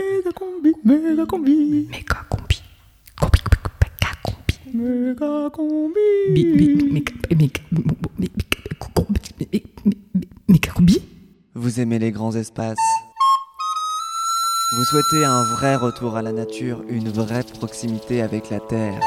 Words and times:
Méga 0.00 0.32
combi, 0.32 0.72
méga 0.84 1.26
combi. 1.26 1.86
Méga 1.90 2.24
combi. 2.30 2.62
Combi, 3.20 3.40
méga 3.82 4.10
combi. 4.24 4.54
Méga 4.74 5.50
combi. 5.50 6.00
Bi- 6.34 6.44
bi- 6.56 6.92
méga- 6.94 7.14
méga- 7.36 7.62
méga- 8.18 8.30
Méga 10.48 10.72
combi 10.72 11.02
Vous 11.54 11.80
aimez 11.80 11.98
les 11.98 12.12
grands 12.12 12.34
espaces. 12.34 12.78
Vous 14.76 14.84
souhaitez 14.84 15.24
un 15.24 15.42
vrai 15.56 15.76
retour 15.76 16.16
à 16.16 16.22
la 16.22 16.32
nature, 16.32 16.82
une 16.88 17.10
vraie 17.10 17.42
proximité 17.42 18.22
avec 18.22 18.48
la 18.50 18.60
Terre. 18.60 19.00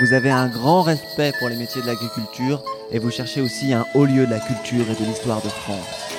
Vous 0.00 0.12
avez 0.14 0.30
un 0.30 0.48
grand 0.48 0.82
respect 0.82 1.32
pour 1.38 1.48
les 1.50 1.56
métiers 1.56 1.82
de 1.82 1.86
l'agriculture 1.86 2.62
et 2.90 2.98
vous 2.98 3.10
cherchez 3.10 3.42
aussi 3.42 3.74
un 3.74 3.84
haut 3.94 4.06
lieu 4.06 4.24
de 4.24 4.30
la 4.30 4.40
culture 4.40 4.86
et 4.90 4.94
de 4.94 5.04
l'histoire 5.06 5.42
de 5.42 5.48
France. 5.48 6.09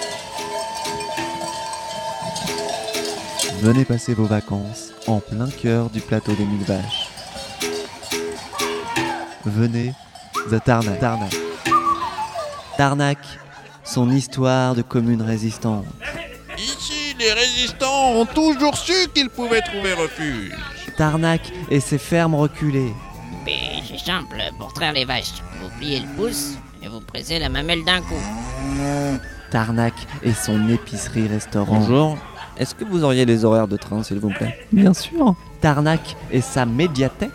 Venez 3.62 3.86
passer 3.86 4.16
vos 4.16 4.26
vacances 4.26 4.90
en 5.06 5.20
plein 5.20 5.48
cœur 5.48 5.92
du 5.92 6.02
plateau 6.02 6.34
des 6.34 6.46
Mille 6.46 6.64
Vaches. 6.64 7.10
Venez 9.46 9.94
à 10.52 10.60
Tarnac. 10.60 11.00
Tarnac. 11.00 11.36
Tarnac, 12.76 13.20
son 13.84 14.10
histoire 14.10 14.74
de 14.74 14.82
commune 14.82 15.22
résistante. 15.22 15.86
Ici, 16.58 17.16
les 17.20 17.32
résistants 17.34 18.14
ont 18.14 18.26
toujours 18.26 18.76
su 18.76 19.08
qu'ils 19.14 19.30
pouvaient 19.30 19.62
trouver 19.62 19.94
refuge. 19.94 20.56
Tarnac 20.98 21.42
et 21.70 21.80
ses 21.80 22.00
fermes 22.00 22.34
reculées. 22.34 22.94
Mais 23.46 23.84
c'est 23.88 24.04
simple, 24.04 24.42
pour 24.58 24.74
traire 24.74 24.94
les 24.94 25.06
vaches, 25.06 25.44
vous 25.62 25.70
pliez 25.78 26.00
le 26.00 26.08
pouce 26.18 26.54
et 26.82 26.88
vous 26.88 27.02
pressez 27.02 27.38
la 27.38 27.50
mamelle 27.50 27.86
d'un 27.86 28.02
coup. 28.02 28.16
Tarnac 29.52 29.94
et 30.24 30.34
son 30.34 30.68
épicerie-restaurant. 30.68 31.80
Bonjour, 31.80 32.18
est-ce 32.58 32.76
que 32.76 32.84
vous 32.84 33.04
auriez 33.04 33.26
les 33.26 33.46
horaires 33.46 33.68
de 33.68 33.78
train, 33.78 34.04
s'il 34.04 34.20
vous 34.20 34.30
plaît 34.30 34.68
Bien 34.72 34.94
sûr. 34.94 35.36
Tarnac 35.62 36.16
et 36.32 36.42
sa 36.42 36.66
médiathèque. 36.66 37.32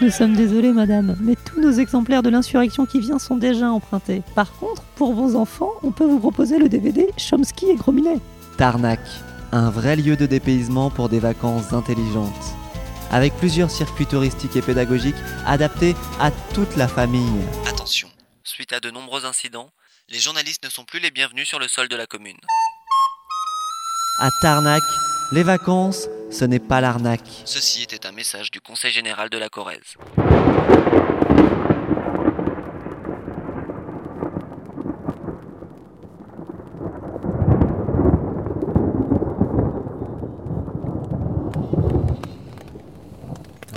Nous 0.00 0.10
sommes 0.10 0.34
désolés, 0.34 0.72
madame, 0.72 1.16
mais 1.20 1.36
tous 1.36 1.60
nos 1.60 1.72
exemplaires 1.72 2.22
de 2.22 2.30
l'insurrection 2.30 2.86
qui 2.86 3.00
vient 3.00 3.18
sont 3.18 3.36
déjà 3.36 3.70
empruntés. 3.70 4.22
Par 4.34 4.50
contre, 4.52 4.82
pour 4.96 5.12
vos 5.12 5.36
enfants, 5.36 5.72
on 5.82 5.90
peut 5.90 6.06
vous 6.06 6.18
proposer 6.18 6.58
le 6.58 6.70
DVD 6.70 7.08
Chomsky 7.18 7.66
et 7.66 7.74
Grominet. 7.76 8.18
Tarnac, 8.56 9.00
un 9.52 9.68
vrai 9.68 9.96
lieu 9.96 10.16
de 10.16 10.24
dépaysement 10.24 10.90
pour 10.90 11.10
des 11.10 11.18
vacances 11.18 11.72
intelligentes. 11.74 12.54
Avec 13.10 13.34
plusieurs 13.34 13.70
circuits 13.70 14.06
touristiques 14.06 14.56
et 14.56 14.62
pédagogiques 14.62 15.16
adaptés 15.44 15.94
à 16.18 16.30
toute 16.54 16.76
la 16.76 16.88
famille. 16.88 17.42
Attention, 17.68 18.08
suite 18.42 18.72
à 18.72 18.80
de 18.80 18.90
nombreux 18.90 19.26
incidents, 19.26 19.70
les 20.08 20.18
journalistes 20.18 20.64
ne 20.64 20.70
sont 20.70 20.84
plus 20.84 21.00
les 21.00 21.10
bienvenus 21.10 21.46
sur 21.46 21.58
le 21.58 21.68
sol 21.68 21.88
de 21.88 21.96
la 21.96 22.06
commune. 22.06 22.38
À 24.22 24.30
Tarnac, 24.42 24.82
les 25.32 25.42
vacances, 25.42 26.08
ce 26.30 26.44
n'est 26.44 26.58
pas 26.58 26.80
l'arnaque. 26.80 27.42
Ceci 27.46 27.82
était 27.84 28.06
un 28.06 28.12
message 28.12 28.50
du 28.50 28.60
Conseil 28.60 28.90
général 28.92 29.30
de 29.30 29.38
la 29.38 29.48
Corrèze. 29.48 29.96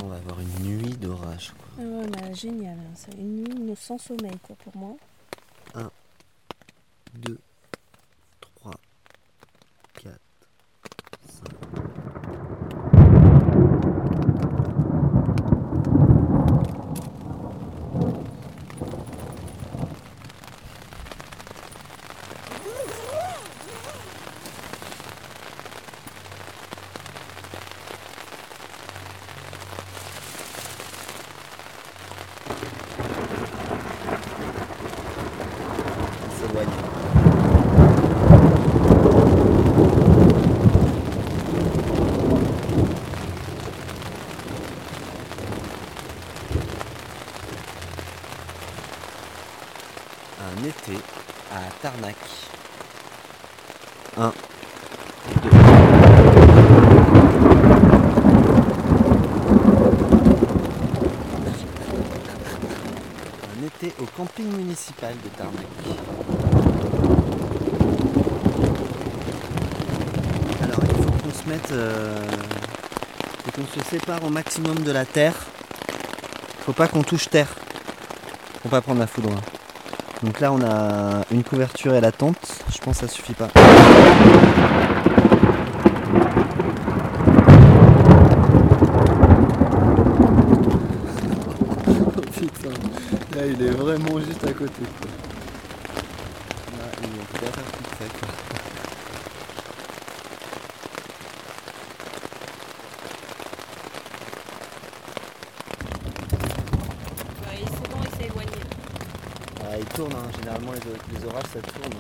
On 0.04 0.08
va 0.08 0.16
avoir 0.16 0.40
une 0.42 0.60
nuit 0.66 0.98
d'orage. 0.98 1.54
Ah 1.80 1.82
ouais, 1.82 2.08
bah, 2.08 2.34
génial, 2.34 2.78
hein. 2.78 2.94
c'est 2.96 3.14
une 3.14 3.44
nuit 3.44 3.76
sans 3.80 3.98
sommeil 3.98 4.38
quoi 4.44 4.56
pour 4.64 4.76
moi. 4.76 4.96
2, 7.16 7.38
3, 8.42 8.72
4, 10.02 10.20
5. 11.28 11.74
s'éloigne. 36.40 36.68
Un 50.42 50.64
été 50.66 50.98
à 51.52 51.72
Tarnac. 51.82 52.16
Un, 54.18 54.32
deux. 55.42 55.50
Un 63.50 63.66
été 63.66 63.94
au 64.02 64.06
camping 64.18 64.46
de 65.12 65.28
Tarnac. 65.38 65.66
Alors 70.62 70.80
il 70.82 70.96
faut 70.96 71.12
qu'on 71.12 71.32
se 71.32 71.50
mette 71.50 71.72
euh, 71.74 72.26
qu'on 73.54 73.66
se 73.68 73.86
sépare 73.90 74.24
au 74.24 74.30
maximum 74.30 74.80
de 74.80 74.92
la 74.92 75.04
terre. 75.06 75.36
Faut 76.66 76.72
pas 76.72 76.88
qu'on 76.88 77.04
touche 77.04 77.28
terre. 77.30 77.54
Faut 78.62 78.70
pas 78.70 78.80
prendre 78.80 79.02
la 79.02 79.08
foudre. 79.08 79.32
Donc 80.24 80.40
là 80.40 80.54
on 80.54 80.62
a 80.64 81.26
une 81.32 81.44
couverture 81.44 81.94
et 81.96 82.02
la 82.02 82.14
tente. 82.14 82.64
Je 82.74 82.78
pense 82.78 83.02
que 83.02 83.08
ça 83.08 83.14
suffit 83.14 83.34
pas. 83.34 83.50
Oh 91.88 92.22
putain, 92.32 92.70
là 93.36 93.46
il 93.46 93.62
est 93.62 93.72
vraiment 93.96 94.20
juste 94.20 94.44
à 94.44 94.54
côté. 94.54 94.84
quoi. 95.00 95.10
Là 96.80 96.86
il 97.02 97.06
est 97.06 97.40
derrière 97.40 97.72
tout 97.72 97.84
sec. 98.00 98.12
c'est 107.66 107.92
bon, 107.92 108.00
il 108.04 108.18
s'est 108.18 108.26
éloigné. 108.26 108.52
Ah, 109.62 109.78
il 109.78 109.86
tourne, 109.86 110.14
hein. 110.14 110.32
généralement 110.40 110.72
les, 110.72 111.20
les 111.20 111.26
orages 111.28 111.44
ça 111.54 111.60
tourne. 111.62 111.94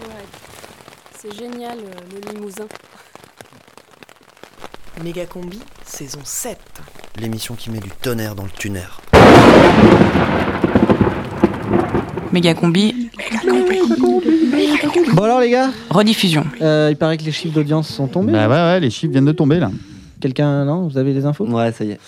Ouais. 0.00 0.24
C'est 1.18 1.34
génial 1.34 1.78
euh, 1.78 1.92
le 2.14 2.32
Limousin. 2.32 2.66
Méga 5.02 5.26
combi, 5.26 5.58
saison 5.84 6.20
7. 6.24 6.58
L'émission 7.18 7.54
qui 7.54 7.70
met 7.70 7.78
du 7.80 7.90
tonnerre 7.90 8.34
dans 8.34 8.44
le 8.44 8.50
tuner. 8.50 8.80
Méga 12.32 12.54
combi, 12.54 13.10
Bon 15.14 15.22
alors 15.24 15.40
les 15.40 15.50
gars, 15.50 15.70
rediffusion. 15.90 16.44
euh, 16.60 16.88
il 16.90 16.96
paraît 16.96 17.16
que 17.16 17.22
les 17.24 17.32
chiffres 17.32 17.54
d'audience 17.54 17.88
sont 17.88 18.06
tombés. 18.08 18.32
Bah 18.32 18.48
ouais, 18.48 18.54
ouais, 18.54 18.80
les 18.80 18.90
chiffres 18.90 19.12
viennent 19.12 19.24
de 19.24 19.32
tomber 19.32 19.58
là. 19.60 19.70
Quelqu'un, 20.20 20.64
non 20.64 20.88
Vous 20.88 20.98
avez 20.98 21.14
des 21.14 21.24
infos? 21.24 21.46
Ouais, 21.46 21.72
ça 21.72 21.84
y 21.84 21.92
est. 21.92 22.00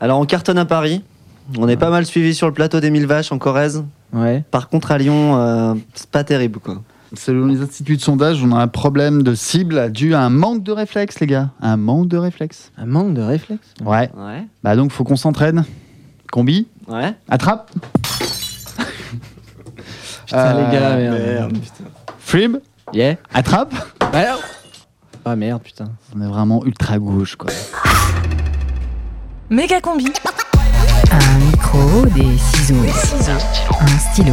Alors 0.00 0.18
on 0.20 0.24
cartonne 0.26 0.58
à 0.58 0.64
Paris. 0.64 1.02
On 1.58 1.68
est 1.68 1.76
pas 1.76 1.90
mal 1.90 2.06
suivi 2.06 2.34
sur 2.34 2.46
le 2.46 2.54
plateau 2.54 2.80
des 2.80 2.90
Mille 2.90 3.06
Vaches 3.06 3.32
en 3.32 3.38
Corrèze. 3.38 3.84
Ouais. 4.12 4.42
Par 4.50 4.68
contre 4.68 4.92
à 4.92 4.98
Lyon, 4.98 5.36
euh, 5.38 5.74
c'est 5.94 6.08
pas 6.10 6.24
terrible 6.24 6.60
quoi. 6.60 6.80
Selon 7.14 7.46
les 7.46 7.60
instituts 7.60 7.96
de 7.96 8.00
sondage, 8.02 8.42
on 8.44 8.52
a 8.52 8.60
un 8.62 8.68
problème 8.68 9.22
de 9.24 9.34
cible 9.34 9.90
dû 9.90 10.14
à 10.14 10.20
un 10.20 10.30
manque 10.30 10.62
de 10.62 10.70
réflexe, 10.72 11.18
les 11.20 11.26
gars. 11.26 11.50
Un 11.60 11.76
manque 11.76 12.06
de 12.08 12.16
réflexe. 12.16 12.70
Un 12.78 12.86
manque 12.86 13.14
de 13.14 13.22
réflexe. 13.22 13.66
Ouais. 13.84 14.10
Ouais. 14.16 14.46
Bah 14.62 14.76
donc, 14.76 14.92
faut 14.92 15.02
qu'on 15.02 15.16
s'entraîne. 15.16 15.64
Combi, 16.30 16.68
Ouais. 16.86 17.12
attrape. 17.28 17.70
Putain 20.26 20.54
les 20.54 20.72
gars, 20.72 20.90
Euh, 20.92 21.40
merde. 21.40 21.58
Frib, 22.20 22.56
Yeah. 22.92 23.16
attrape. 23.34 23.74
Ah 25.24 25.36
merde, 25.36 25.62
putain. 25.62 25.86
On 26.16 26.20
est 26.22 26.26
vraiment 26.28 26.64
ultra 26.64 26.98
gauche, 26.98 27.34
quoi. 27.36 27.50
Méga 29.50 29.80
combi. 29.80 30.06
Un 31.12 31.38
micro, 31.38 32.06
des 32.14 32.38
ciseaux, 32.38 32.74
un 33.80 33.98
stylo, 34.12 34.32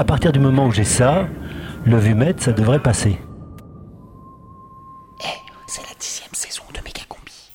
À 0.00 0.04
partir 0.04 0.32
du 0.32 0.38
moment 0.38 0.64
où 0.64 0.72
j'ai 0.72 0.84
ça, 0.84 1.26
le 1.84 1.98
vumètre, 1.98 2.42
ça 2.42 2.52
devrait 2.52 2.78
passer. 2.78 3.20
C'est 5.66 5.82
la 5.82 5.94
dixième 6.00 6.32
saison 6.32 6.62
de 6.72 6.78
Méga 6.78 7.02
combi. 7.06 7.52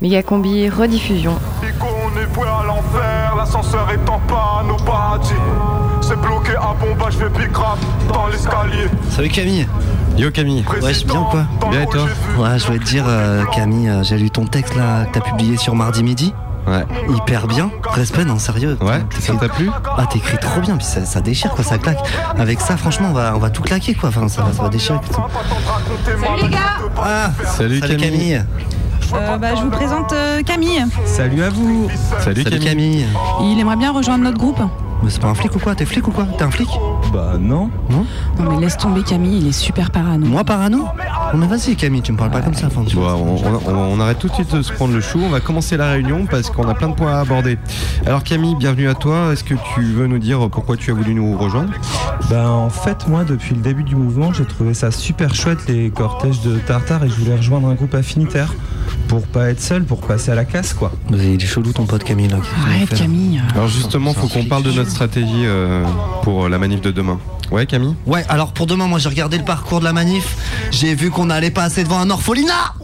Méga 0.00 0.22
combi, 0.22 0.70
rediffusion. 0.70 1.34
On 1.62 2.18
est 2.18 2.24
voué 2.24 2.48
à 2.48 2.64
l'enfer, 2.64 3.34
l'ascenseur 3.36 3.90
est 3.90 4.08
en 4.08 4.18
panne 4.20 4.70
au 4.70 4.82
paradis. 4.82 5.34
C'est 6.00 6.18
bloqué 6.18 6.52
à 6.56 6.74
bombage, 6.80 7.18
je 7.20 7.26
vais 7.26 7.52
rap 7.52 7.78
dans 8.08 8.28
l'escalier. 8.28 8.86
Salut 9.10 9.28
Camille 9.28 9.68
Yo 10.16 10.30
Camille 10.30 10.64
Ouais, 10.80 10.94
je 10.94 11.04
bien 11.04 11.20
ou 11.20 11.24
quoi 11.24 11.44
Bien 11.70 11.82
et 11.82 11.86
toi 11.86 12.06
Ouais, 12.38 12.58
je 12.58 12.64
voulais 12.64 12.78
te 12.78 12.84
dire, 12.84 13.04
euh, 13.06 13.44
Camille, 13.54 13.90
euh, 13.90 14.02
j'ai 14.04 14.16
lu 14.16 14.30
ton 14.30 14.46
texte 14.46 14.74
là 14.74 15.04
que 15.04 15.18
t'as 15.18 15.20
publié 15.20 15.58
sur 15.58 15.74
mardi 15.74 16.02
midi. 16.02 16.32
Ouais. 16.66 16.84
Hyper 17.08 17.46
bien. 17.46 17.70
Respect, 17.92 18.24
non, 18.24 18.38
sérieux. 18.38 18.76
Ouais, 18.80 19.02
ça 19.18 19.34
t'a 19.34 19.48
plu 19.48 19.70
Ah, 19.96 20.06
t'écris 20.06 20.38
trop 20.38 20.60
bien, 20.60 20.76
puis 20.76 20.84
ça, 20.86 21.04
ça 21.04 21.20
déchire 21.20 21.50
quoi, 21.52 21.64
ça 21.64 21.78
claque. 21.78 21.98
Avec 22.38 22.60
ça, 22.60 22.76
franchement, 22.76 23.08
on 23.10 23.14
va, 23.14 23.32
on 23.34 23.38
va 23.38 23.50
tout 23.50 23.62
claquer 23.62 23.94
quoi. 23.94 24.10
Enfin, 24.10 24.28
ça, 24.28 24.42
va- 24.42 24.52
ça 24.52 24.62
va 24.62 24.68
déchirer. 24.68 24.98
Salut 26.04 26.42
les 26.42 26.48
gars 26.48 26.58
Ah, 27.02 27.30
Salut, 27.46 27.80
Camille. 27.80 28.42
Euh, 29.12 29.38
bah, 29.38 29.54
Je 29.56 29.62
vous 29.62 29.70
présente 29.70 30.12
euh, 30.12 30.42
Camille. 30.42 30.84
Salut 31.04 31.42
à 31.42 31.50
vous 31.50 31.88
Salut, 32.20 32.44
Salut 32.44 32.58
Camille. 32.60 33.04
Camille. 33.04 33.06
Il 33.42 33.58
aimerait 33.58 33.76
bien 33.76 33.92
rejoindre 33.92 34.22
notre 34.24 34.38
groupe. 34.38 34.60
Mais 35.02 35.08
c'est 35.10 35.20
pas 35.20 35.28
un 35.28 35.34
flic 35.34 35.56
ou 35.56 35.58
quoi? 35.58 35.74
T'es 35.74 35.86
flic 35.86 36.06
ou 36.06 36.10
quoi? 36.10 36.26
T'es 36.36 36.44
un 36.44 36.50
flic? 36.50 36.68
Bah 37.12 37.32
non. 37.38 37.70
Non? 37.88 38.04
Non 38.38 38.50
mais 38.50 38.60
laisse 38.60 38.76
tomber 38.76 39.02
Camille, 39.02 39.38
il 39.38 39.48
est 39.48 39.52
super 39.52 39.90
parano. 39.90 40.26
Moi 40.26 40.44
parano? 40.44 40.84
Non 41.32 41.38
mais 41.38 41.46
vas-y 41.46 41.76
Camille, 41.76 42.02
tu 42.02 42.10
me 42.12 42.16
parles 42.16 42.30
pas 42.32 42.40
comme 42.40 42.54
ça. 42.54 42.66
Enfin, 42.66 42.82
tu- 42.84 42.96
Bon, 42.96 43.02
on, 43.04 43.70
on- 43.70 43.92
on 43.96 44.00
arrête 44.00 44.18
tout 44.18 44.28
de 44.28 44.32
suite 44.34 44.52
de 44.54 44.62
se 44.62 44.72
prendre 44.72 44.92
le 44.94 45.00
chou. 45.00 45.20
On 45.22 45.28
va 45.28 45.38
commencer 45.40 45.76
la 45.76 45.90
réunion 45.92 46.26
parce 46.28 46.50
qu'on 46.50 46.68
a 46.68 46.74
plein 46.74 46.88
de 46.88 46.94
points 46.94 47.12
à 47.14 47.20
aborder. 47.20 47.56
Alors 48.04 48.24
Camille, 48.24 48.56
bienvenue 48.56 48.88
à 48.88 48.94
toi. 48.94 49.32
Est-ce 49.32 49.44
que 49.44 49.54
tu 49.74 49.82
veux 49.82 50.06
nous 50.08 50.18
dire 50.18 50.48
pourquoi 50.50 50.76
tu 50.76 50.90
as 50.90 50.94
voulu 50.94 51.14
nous 51.14 51.36
rejoindre? 51.38 51.70
Ben 52.28 52.48
en 52.48 52.68
fait 52.70 53.06
moi 53.08 53.24
depuis 53.24 53.54
le 53.54 53.60
début 53.60 53.82
du 53.82 53.96
mouvement 53.96 54.32
j'ai 54.32 54.44
trouvé 54.44 54.74
ça 54.74 54.90
super 54.90 55.34
chouette 55.34 55.58
les 55.68 55.90
cortèges 55.90 56.40
de 56.42 56.58
Tartare 56.58 57.04
et 57.04 57.08
je 57.08 57.14
voulais 57.14 57.34
rejoindre 57.36 57.68
un 57.68 57.74
groupe 57.74 57.94
affinitaire 57.94 58.52
pour 59.10 59.26
pas 59.26 59.50
être 59.50 59.60
seul, 59.60 59.82
pour 59.82 60.00
passer 60.00 60.30
à 60.30 60.36
la 60.36 60.44
casse 60.44 60.72
quoi. 60.72 60.92
Il 61.10 61.42
est 61.42 61.44
chelou 61.44 61.72
ton 61.72 61.84
pote 61.84 62.04
Camille 62.04 62.28
là. 62.28 62.36
Arrête 62.64 62.94
Camille. 62.94 63.42
Alors 63.56 63.66
justement, 63.66 64.14
faut 64.14 64.28
qu'on 64.28 64.44
parle 64.44 64.62
de 64.62 64.70
notre 64.70 64.88
stratégie 64.88 65.46
euh, 65.46 65.84
pour 66.22 66.48
la 66.48 66.58
manif 66.58 66.80
de 66.80 66.92
demain. 66.92 67.18
Ouais 67.50 67.66
Camille? 67.66 67.96
Ouais, 68.06 68.24
alors 68.28 68.52
pour 68.52 68.66
demain, 68.66 68.86
moi 68.86 69.00
j'ai 69.00 69.08
regardé 69.08 69.36
le 69.36 69.44
parcours 69.44 69.80
de 69.80 69.84
la 69.84 69.92
manif. 69.92 70.36
J'ai 70.70 70.94
vu 70.94 71.10
qu'on 71.10 71.28
allait 71.28 71.50
passer 71.50 71.82
devant 71.82 71.98
un 71.98 72.08
orphelinat. 72.08 72.74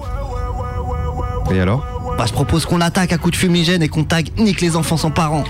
Et 1.53 1.61
alors? 1.61 1.87
Bah 2.19 2.25
je 2.27 2.33
propose 2.33 2.67
qu'on 2.67 2.79
l'attaque 2.79 3.13
à 3.13 3.19
coups 3.19 3.35
de 3.35 3.37
fumigène 3.37 3.85
et 3.85 3.89
qu'on 3.89 4.03
tag 4.03 4.31
nique 4.37 4.61
les 4.61 4.75
enfants 4.75 4.97
sans 4.97 5.13
parents. 5.13 5.45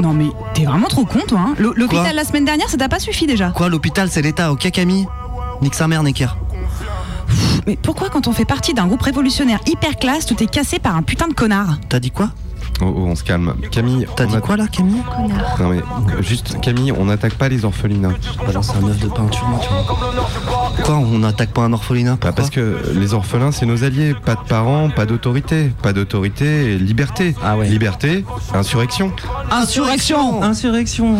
Non 0.00 0.12
mais 0.12 0.26
t'es 0.54 0.64
vraiment 0.64 0.86
trop 0.86 1.04
con 1.04 1.18
toi. 1.26 1.40
Hein 1.40 1.54
L'hôpital 1.58 2.14
la 2.14 2.24
semaine 2.24 2.44
dernière, 2.44 2.68
ça 2.68 2.76
t'a 2.76 2.88
pas 2.88 3.00
suffi 3.00 3.26
déjà. 3.26 3.50
Quoi, 3.50 3.68
l'hôpital 3.68 4.08
c'est 4.08 4.22
l'État, 4.22 4.52
ok 4.52 4.70
Camille? 4.70 5.08
Nique 5.62 5.74
sa 5.74 5.88
mère, 5.88 6.04
Necker. 6.04 6.36
Mais 7.66 7.76
pourquoi 7.76 8.10
quand 8.10 8.28
on 8.28 8.32
fait 8.32 8.44
partie 8.44 8.74
d'un 8.74 8.86
groupe 8.86 9.02
révolutionnaire 9.02 9.60
hyper 9.66 9.96
classe, 9.96 10.26
tout 10.26 10.42
est 10.42 10.50
cassé 10.50 10.78
par 10.78 10.96
un 10.96 11.02
putain 11.02 11.28
de 11.28 11.34
connard? 11.34 11.78
T'as 11.88 12.00
dit 12.00 12.10
quoi? 12.10 12.30
Oh, 12.82 12.92
oh, 12.96 13.00
on 13.06 13.14
se 13.14 13.22
calme. 13.22 13.54
Camille, 13.70 14.06
T'as 14.16 14.24
on 14.24 14.28
dit 14.28 14.36
a- 14.36 14.40
quoi 14.40 14.56
là 14.56 14.66
Camille 14.66 15.02
Non 15.60 15.68
mais 15.68 15.80
juste 16.22 16.60
Camille, 16.60 16.92
on 16.92 17.04
n'attaque 17.04 17.34
pas 17.34 17.48
les 17.48 17.64
orphelinats. 17.64 18.10
Balance 18.46 18.72
un 18.74 18.86
œuf 18.88 18.98
de 18.98 19.08
peinture, 19.08 19.46
moi, 19.48 19.60
tu 19.62 19.68
vois. 19.68 20.72
Quoi, 20.84 20.96
on 20.96 21.18
n'attaque 21.18 21.50
pas 21.52 21.62
un 21.62 21.72
orphelinat 21.72 22.12
Bah, 22.12 22.16
Pourquoi 22.20 22.32
parce 22.34 22.50
que 22.50 22.76
les 22.94 23.14
orphelins, 23.14 23.52
c'est 23.52 23.66
nos 23.66 23.84
alliés. 23.84 24.14
Pas 24.24 24.34
de 24.34 24.40
parents, 24.48 24.90
pas 24.90 25.06
d'autorité. 25.06 25.70
Pas 25.82 25.92
d'autorité 25.92 26.76
liberté. 26.76 27.34
Ah 27.44 27.56
ouais. 27.56 27.68
Liberté, 27.68 28.24
insurrection. 28.54 29.12
Insurrection 29.50 30.42
Insurrection 30.42 31.16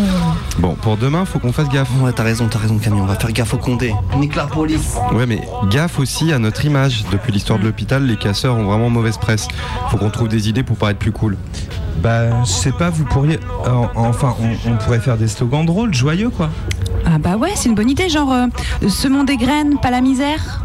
Bon, 0.58 0.74
pour 0.74 0.96
demain, 0.96 1.24
faut 1.24 1.38
qu'on 1.38 1.52
fasse 1.52 1.68
gaffe. 1.68 1.90
Ouais, 2.00 2.12
t'as 2.12 2.22
raison, 2.24 2.48
t'as 2.50 2.58
raison 2.58 2.78
Camille, 2.78 3.00
on 3.02 3.06
va 3.06 3.14
faire 3.14 3.30
gaffe 3.32 3.54
au 3.54 3.58
Condé. 3.58 3.94
Nique 4.18 4.34
la 4.34 4.46
police. 4.46 4.96
Ouais, 5.12 5.26
mais 5.26 5.40
gaffe 5.70 5.98
aussi 6.00 6.32
à 6.32 6.38
notre 6.38 6.64
image. 6.64 7.04
Depuis 7.12 7.30
l'histoire 7.32 7.58
de 7.58 7.64
l'hôpital, 7.64 8.04
les 8.04 8.16
casseurs 8.16 8.56
ont 8.56 8.64
vraiment 8.64 8.90
mauvaise 8.90 9.16
presse. 9.18 9.46
Faut 9.90 9.96
qu'on 9.98 10.10
trouve 10.10 10.28
des 10.28 10.48
idées 10.48 10.62
pour 10.64 10.76
paraître 10.76 10.98
plus 10.98 11.12
cool. 11.12 11.36
Bah 12.02 12.42
je 12.44 12.50
sais 12.50 12.72
pas, 12.72 12.90
vous 12.90 13.04
pourriez... 13.04 13.38
euh, 13.66 13.84
enfin 13.94 14.34
on, 14.40 14.70
on 14.70 14.76
pourrait 14.76 14.98
faire 15.00 15.16
des 15.16 15.28
slogans 15.28 15.64
drôles, 15.64 15.94
joyeux 15.94 16.30
quoi. 16.30 16.50
Ah 17.06 17.18
bah 17.18 17.36
ouais, 17.36 17.50
c'est 17.54 17.68
une 17.68 17.74
bonne 17.74 17.90
idée, 17.90 18.08
genre 18.08 18.32
euh, 18.32 18.46
semons 18.88 19.24
des 19.24 19.36
graines, 19.36 19.78
pas 19.80 19.90
la 19.90 20.00
misère. 20.00 20.64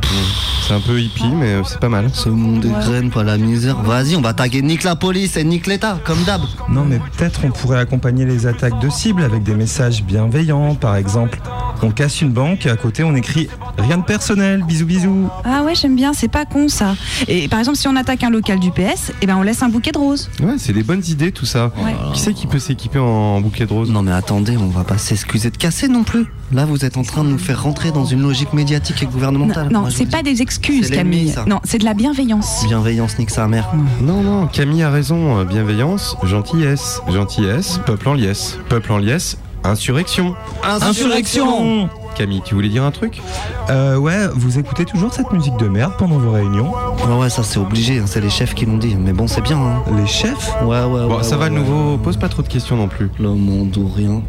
C'est 0.68 0.74
un 0.74 0.82
peu 0.82 1.00
hippie, 1.00 1.30
mais 1.34 1.54
euh, 1.54 1.62
c'est 1.66 1.80
pas 1.80 1.88
mal. 1.88 2.10
Ce 2.14 2.28
monde 2.28 2.60
des 2.60 2.68
Ouais. 2.68 2.74
graines, 2.82 3.10
pas 3.10 3.24
la 3.24 3.38
misère. 3.38 3.78
Vas-y, 3.84 4.18
on 4.18 4.22
va 4.22 4.34
taguer 4.34 4.62
nique 4.62 4.84
la 4.84 4.98
police 4.98 5.38
et 5.38 5.46
nique 5.46 5.66
l'État, 5.66 5.98
comme 6.04 6.22
d'hab. 6.24 6.42
Non 6.70 6.84
mais 6.84 7.00
peut-être 7.16 7.40
on 7.46 7.52
pourrait 7.52 7.80
accompagner 7.80 8.26
les 8.26 8.48
attaques 8.48 8.78
de 8.82 8.90
cibles 8.90 9.24
avec 9.24 9.44
des 9.44 9.56
messages 9.56 10.04
bienveillants 10.04 10.76
par 10.76 10.98
exemple. 10.98 11.40
On 11.84 11.92
casse 11.92 12.22
une 12.22 12.32
banque 12.32 12.66
et 12.66 12.70
à 12.70 12.76
côté 12.76 13.04
on 13.06 13.16
écrit 13.16 13.48
rien 13.78 13.98
de 14.00 14.04
personnel, 14.04 14.64
bisous 14.68 14.86
bisous. 14.86 15.30
Ah 15.46 15.64
ouais, 15.64 15.74
j'aime 15.76 15.96
bien, 15.96 16.12
c'est 16.12 16.28
pas 16.28 16.44
con 16.44 16.68
ça. 16.68 16.96
Et 17.30 17.48
par 17.48 17.60
exemple, 17.60 17.78
si 17.78 17.88
on 17.88 17.96
attaque 17.96 18.24
un 18.26 18.30
local 18.30 18.60
du 18.60 18.72
PS, 18.72 19.14
eh 19.22 19.26
ben 19.26 19.38
on 19.38 19.44
laisse 19.44 19.64
un 19.64 19.70
bouquet 19.70 19.92
de 19.94 20.00
roses. 20.00 20.30
Ouais, 20.42 20.56
c'est 20.58 20.74
des 20.74 20.84
bonnes 20.84 21.04
idées 21.08 21.32
tout 21.32 21.46
ça. 21.46 21.72
Ouais. 21.78 21.96
Qui 22.14 22.20
c'est 22.20 22.34
qui 22.34 22.46
peut 22.48 22.60
s'équiper 22.60 23.00
en 23.00 23.40
bouquet 23.40 23.66
de 23.66 23.72
roses? 23.74 23.90
Non 23.92 24.02
mais 24.02 24.12
attendez, 24.12 24.58
on 24.58 24.68
va 24.68 24.84
pas 24.84 24.98
s'excuser 24.98 25.50
de 25.50 25.58
casser 25.58 25.88
non 25.88 26.04
plus. 26.04 26.26
Là, 26.54 26.64
vous 26.66 26.86
êtes 26.86 26.96
en 26.96 27.02
train 27.04 27.26
de 27.26 27.30
nous 27.30 27.38
faire 27.38 27.62
rentrer 27.62 27.92
dans 27.92 28.06
une 28.06 28.22
logique 28.22 28.54
médiatique 28.54 29.04
et 29.04 29.06
gouvernementale. 29.06 29.68
Non, 29.70 29.90
c'est 29.90 30.06
pas 30.10 30.24
des 30.24 30.42
excuses, 30.42 30.90
Camille. 30.90 31.30
ça. 31.32 31.44
Non, 31.46 31.60
c'est 31.66 31.78
de 31.78 31.84
la 31.84 31.94
bienveillance. 31.94 32.64
Bienveillance 32.66 33.20
nique 33.20 33.32
sa 33.32 33.48
mère. 33.48 33.68
Non, 34.02 34.22
non, 34.24 34.48
Camille 34.48 34.84
a 34.84 34.90
raison. 34.90 35.40
euh, 35.40 35.44
Bienveillance, 35.44 36.16
gentillesse. 36.24 37.02
Gentillesse, 37.10 37.82
peuple 37.86 38.08
en 38.08 38.14
liesse. 38.14 38.58
Peuple 38.70 38.94
en 38.94 38.98
liesse, 38.98 39.38
insurrection. 39.66 40.36
Insurrection 40.64 41.90
Camille, 42.16 42.42
tu 42.46 42.56
voulais 42.56 42.70
dire 42.70 42.84
un 42.84 42.92
truc? 42.92 43.22
Euh 43.70 43.98
ouais, 43.98 44.28
vous 44.34 44.58
écoutez 44.58 44.86
toujours 44.86 45.14
cette 45.14 45.32
musique 45.34 45.56
de 45.58 45.68
merde 45.68 45.94
pendant 46.00 46.18
vos 46.18 46.32
réunions? 46.32 46.72
Ouais, 47.08 47.16
ouais, 47.20 47.30
ça 47.30 47.44
c'est 47.44 47.60
obligé, 47.60 48.00
hein, 48.00 48.06
c'est 48.08 48.22
les 48.22 48.30
chefs 48.30 48.56
qui 48.56 48.66
l'ont 48.66 48.78
dit. 48.78 48.96
Mais 48.96 49.12
bon, 49.14 49.28
c'est 49.28 49.42
bien. 49.42 49.58
Hein. 49.58 49.84
Les 50.00 50.08
chefs? 50.08 50.50
Ouais, 50.64 50.68
ouais, 50.82 50.86
Bon, 51.08 51.18
ouais. 51.18 51.24
ça 51.24 51.32
ouais, 51.38 51.50
va, 51.50 51.54
ouais. 51.54 51.60
nouveau. 51.60 51.98
Pose 51.98 52.16
pas 52.18 52.30
trop 52.30 52.42
de 52.42 52.48
questions 52.48 52.78
non 52.78 52.88
plus. 52.88 53.12
Le 53.20 53.30
monde 53.32 53.78
ou 53.78 53.88
rien. 53.94 54.22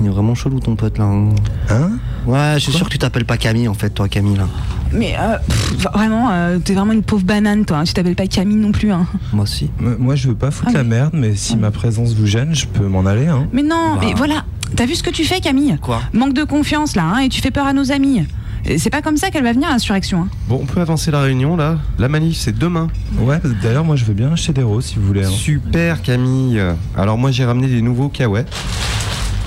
Il 0.00 0.06
est 0.06 0.10
vraiment 0.10 0.34
chelou 0.34 0.60
ton 0.60 0.76
pote 0.76 0.98
là. 0.98 1.04
hein. 1.04 1.28
Hein 1.70 1.90
Ouais, 2.26 2.54
je 2.56 2.60
suis 2.60 2.72
sûr 2.72 2.86
que 2.86 2.90
tu 2.92 2.98
t'appelles 2.98 3.24
pas 3.24 3.36
Camille 3.36 3.68
en 3.68 3.74
fait, 3.74 3.90
toi 3.90 4.08
Camille 4.08 4.36
là. 4.36 4.46
Mais 4.92 5.14
euh, 5.18 5.36
pff, 5.46 5.86
vraiment, 5.92 6.30
euh, 6.30 6.58
t'es 6.58 6.74
vraiment 6.74 6.92
une 6.92 7.02
pauvre 7.02 7.24
banane, 7.24 7.64
toi. 7.64 7.78
hein. 7.78 7.84
Tu 7.84 7.92
t'appelles 7.94 8.14
pas 8.16 8.26
Camille 8.26 8.56
non 8.56 8.72
plus. 8.72 8.90
Hein. 8.92 9.06
Moi 9.32 9.44
aussi. 9.44 9.70
M- 9.80 9.96
Moi 9.98 10.14
je 10.16 10.28
veux 10.28 10.34
pas 10.34 10.50
foutre 10.50 10.70
Ah 10.74 10.78
la 10.78 10.82
oui. 10.82 10.88
merde, 10.88 11.10
mais 11.14 11.34
si 11.36 11.56
ma 11.56 11.70
présence 11.70 12.14
vous 12.14 12.26
gêne, 12.26 12.54
je 12.54 12.66
peux 12.66 12.86
m'en 12.86 13.06
aller 13.06 13.26
hein. 13.26 13.46
Mais 13.52 13.62
non, 13.62 13.94
Bah. 13.94 14.00
mais 14.04 14.14
voilà. 14.14 14.44
T'as 14.74 14.84
vu 14.86 14.94
ce 14.96 15.02
que 15.02 15.10
tu 15.10 15.24
fais, 15.24 15.40
Camille 15.40 15.78
Quoi 15.80 16.00
Manque 16.12 16.34
de 16.34 16.42
confiance 16.44 16.96
là, 16.96 17.04
hein, 17.04 17.18
et 17.20 17.28
tu 17.28 17.40
fais 17.40 17.50
peur 17.52 17.66
à 17.66 17.72
nos 17.72 17.92
amis. 17.92 18.24
Et 18.68 18.78
C'est 18.78 18.90
pas 18.90 19.00
comme 19.00 19.16
ça 19.16 19.30
qu'elle 19.30 19.44
va 19.44 19.52
venir 19.52 19.68
l'insurrection. 19.70 20.22
Hein. 20.22 20.28
Bon, 20.48 20.58
on 20.62 20.66
peut 20.66 20.80
avancer 20.80 21.12
la 21.12 21.20
réunion 21.22 21.56
là. 21.56 21.78
La 21.98 22.08
manif, 22.08 22.36
c'est 22.36 22.58
demain. 22.58 22.88
Ouais, 23.20 23.40
d'ailleurs 23.62 23.84
moi 23.84 23.94
je 23.96 24.04
veux 24.04 24.14
bien 24.14 24.32
acheter 24.32 24.52
des 24.52 24.64
roses 24.64 24.86
si 24.86 24.96
vous 24.96 25.06
voulez. 25.06 25.24
hein. 25.24 25.30
Super 25.30 26.02
Camille. 26.02 26.60
Alors 26.96 27.16
moi 27.16 27.30
j'ai 27.30 27.44
ramené 27.44 27.68
des 27.68 27.80
nouveaux 27.80 28.08
kawaii. 28.08 28.44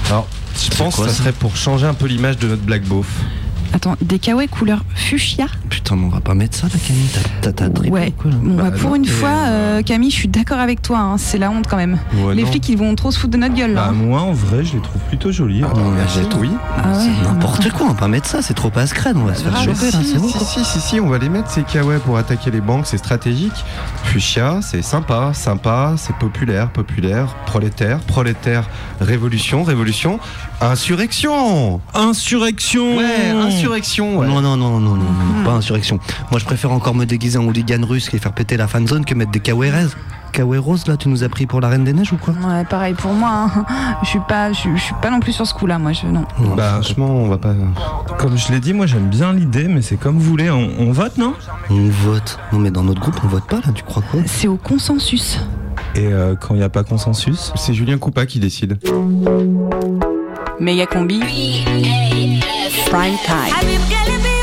Alors 0.08 0.28
je 0.64 0.78
pense 0.78 0.96
quoi, 0.96 1.06
que 1.06 1.12
ça 1.12 1.18
ça 1.18 1.24
serait 1.24 1.34
pour 1.34 1.56
changer 1.56 1.86
un 1.86 1.94
peu 1.94 2.06
l'image 2.08 2.38
de 2.38 2.48
notre 2.48 2.64
black 2.64 2.84
beauf. 2.84 3.08
Attends, 3.74 3.96
des 4.02 4.18
kawaii 4.20 4.48
couleur 4.48 4.84
fuchsia 4.96 5.46
Putain, 5.70 5.96
mais 5.96 6.06
on 6.06 6.10
va 6.10 6.22
pas 6.22 6.34
mettre 6.34 6.58
ça 6.58 6.68
là 6.68 6.74
Camille. 6.88 7.08
T'as- 7.42 7.70
trippé 7.70 7.90
Ouais. 7.92 8.14
ou 8.18 8.22
quoi 8.22 8.32
là 8.32 8.38
Bon, 8.42 8.56
bah, 8.56 8.64
Bah, 8.72 8.78
pour 8.78 8.90
non, 8.92 8.96
une 8.96 9.06
fois, 9.06 9.30
euh, 9.30 9.80
euh, 9.80 9.82
Camille, 9.84 10.10
je 10.10 10.16
suis 10.16 10.28
d'accord 10.28 10.60
avec 10.60 10.82
toi. 10.82 10.98
hein. 11.00 11.18
C'est 11.18 11.38
la 11.38 11.52
honte 11.52 11.68
quand 11.68 11.78
même. 11.78 12.00
Ouais, 12.16 12.34
Les 12.36 12.44
non. 12.44 12.50
flics, 12.50 12.68
ils 12.70 12.78
vont 12.78 12.96
trop 12.96 13.12
se 13.12 13.20
foutre 13.20 13.34
de 13.34 13.38
notre 13.38 13.54
gueule 13.56 13.74
là. 13.74 13.88
Bah 13.88 13.92
moi 13.92 14.22
en 14.22 14.32
vrai 14.32 14.64
je 14.66 14.74
les 14.74 14.82
trouve 14.82 15.02
plutôt 15.08 15.32
jolies. 15.32 15.62
Ah, 15.64 15.74
non, 15.78 15.94
achète, 16.04 16.34
oui. 16.40 16.50
Ah 16.78 16.90
ouais. 16.90 16.94
C'est 17.00 17.28
n'importe 17.28 17.70
quoi, 17.72 17.86
on 17.86 17.90
va 17.90 17.96
pas 17.96 18.08
mettre 18.08 18.28
ça, 18.28 18.42
c'est 18.42 18.54
trop 18.56 18.72
à 18.76 18.88
scred, 18.88 19.16
on 19.18 19.26
va 19.26 19.36
se 19.36 19.44
faire 19.44 19.54
Ah, 19.56 19.64
choper 19.66 19.92
là, 19.92 20.00
si, 20.02 20.06
c'est 20.06 20.18
bon. 20.18 20.28
si, 20.30 20.40
si, 20.46 20.66
si, 20.66 20.80
si, 20.82 21.00
on 21.00 21.08
va 21.08 21.18
les 21.20 21.30
mettre 21.30 21.50
ces 21.52 21.64
kawaii 21.64 22.00
pour 22.00 22.18
attaquer 22.18 22.50
les 22.52 22.62
banques, 22.62 22.88
c'est 22.88 22.98
stratégique. 22.98 23.54
Fuchsia, 24.06 24.60
c'est 24.62 24.82
sympa, 24.82 25.32
sympa, 25.34 25.94
c'est 25.98 26.16
populaire, 26.16 26.70
populaire, 26.72 27.36
prolétaire, 27.46 28.00
prolétaire, 28.00 28.68
révolution, 29.00 29.64
révolution, 29.64 30.20
insurrection 30.62 31.82
Insurrection 31.94 32.98
Ouais, 32.98 33.30
insurrection, 33.30 33.59
ouais. 33.68 34.28
Non, 34.28 34.42
non, 34.42 34.58
non, 34.58 34.80
non, 34.80 34.80
non, 34.80 34.96
non, 34.96 35.44
pas 35.46 35.52
insurrection. 35.52 36.00
Moi 36.32 36.40
je 36.40 36.46
préfère 36.46 36.72
encore 36.72 36.96
me 36.96 37.06
déguiser 37.06 37.38
en 37.38 37.46
hooligan 37.46 37.86
russe 37.86 38.10
et 38.14 38.20
faire 38.20 38.34
péter 38.34 38.58
la 38.58 38.68
fanzone 38.68 39.06
que 39.06 39.14
mettre 39.16 39.32
des 39.32 39.40
Kawaii 39.40 40.60
Rose, 40.60 40.88
là, 40.88 40.96
tu 40.96 41.10
nous 41.10 41.24
as 41.24 41.30
pris 41.30 41.48
pour 41.48 41.60
la 41.60 41.70
Reine 41.70 41.84
des 41.84 41.92
Neiges 41.92 42.14
ou 42.14 42.18
quoi? 42.18 42.36
Ouais, 42.48 42.64
pareil 42.64 42.94
pour 42.94 43.12
moi. 43.14 43.50
hein. 43.56 43.66
Je 44.04 44.10
suis 44.10 44.20
pas, 44.28 44.54
je, 44.54 44.70
je 44.76 44.80
suis 44.82 44.94
pas 45.02 45.10
non 45.10 45.20
plus 45.20 45.32
sur 45.34 45.46
ce 45.48 45.56
coup-là, 45.56 45.80
moi. 45.80 45.92
Je, 45.92 46.06
non. 46.06 46.24
Bah, 46.56 46.74
Franchement, 46.74 47.08
on 47.10 47.28
va 47.28 47.40
pas. 47.40 47.54
Comme 48.20 48.38
je 48.38 48.52
l'ai 48.52 48.60
dit, 48.60 48.74
moi 48.74 48.86
j'aime 48.86 49.10
bien 49.10 49.34
l'idée, 49.34 49.68
mais 49.68 49.82
c'est 49.82 49.98
comme 49.98 50.18
vous 50.20 50.30
voulez. 50.30 50.52
On, 50.52 50.70
on 50.80 50.92
vote, 50.92 51.18
non? 51.18 51.34
On 51.72 51.90
vote. 51.90 52.38
Non, 52.54 52.60
mais 52.60 52.70
dans 52.70 52.84
notre 52.84 53.02
groupe, 53.02 53.20
on 53.24 53.28
vote 53.28 53.48
pas, 53.48 53.56
là, 53.58 53.72
tu 53.74 53.84
crois 53.84 54.04
quoi? 54.04 54.22
C'est 54.28 54.48
au 54.48 54.58
consensus. 54.58 55.40
Et 55.96 56.06
euh, 56.06 56.36
quand 56.40 56.54
il 56.54 56.58
n'y 56.58 56.64
a 56.64 56.70
pas 56.70 56.84
consensus? 56.84 57.52
C'est 57.56 57.74
Julien 57.74 57.98
Coupa 57.98 58.28
qui 58.28 58.40
décide. 58.40 58.78
Méga 60.60 60.86
combi. 60.86 61.20
Prime 62.90 63.18
time. 63.26 64.39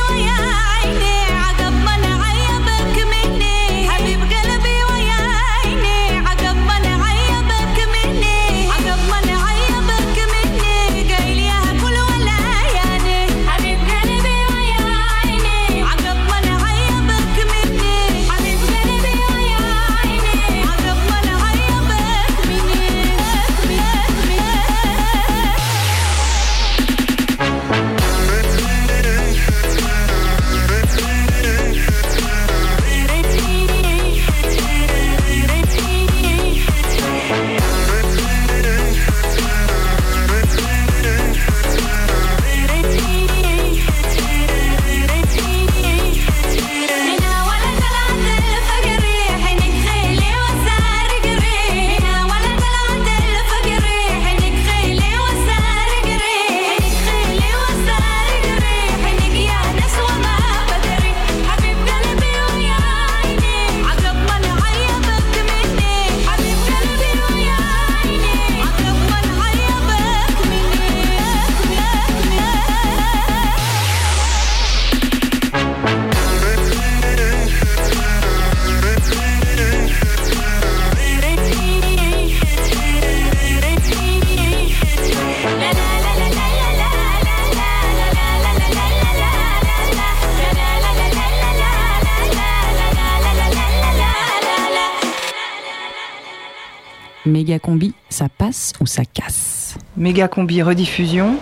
Méga 97.57 97.59
combi, 97.59 97.95
ça 98.11 98.29
passe 98.29 98.75
ou 98.83 98.87
ça 98.87 99.07
casse 99.07 99.79
Méga 99.97 100.29
combi 100.29 100.61
rediffusion. 100.61 101.39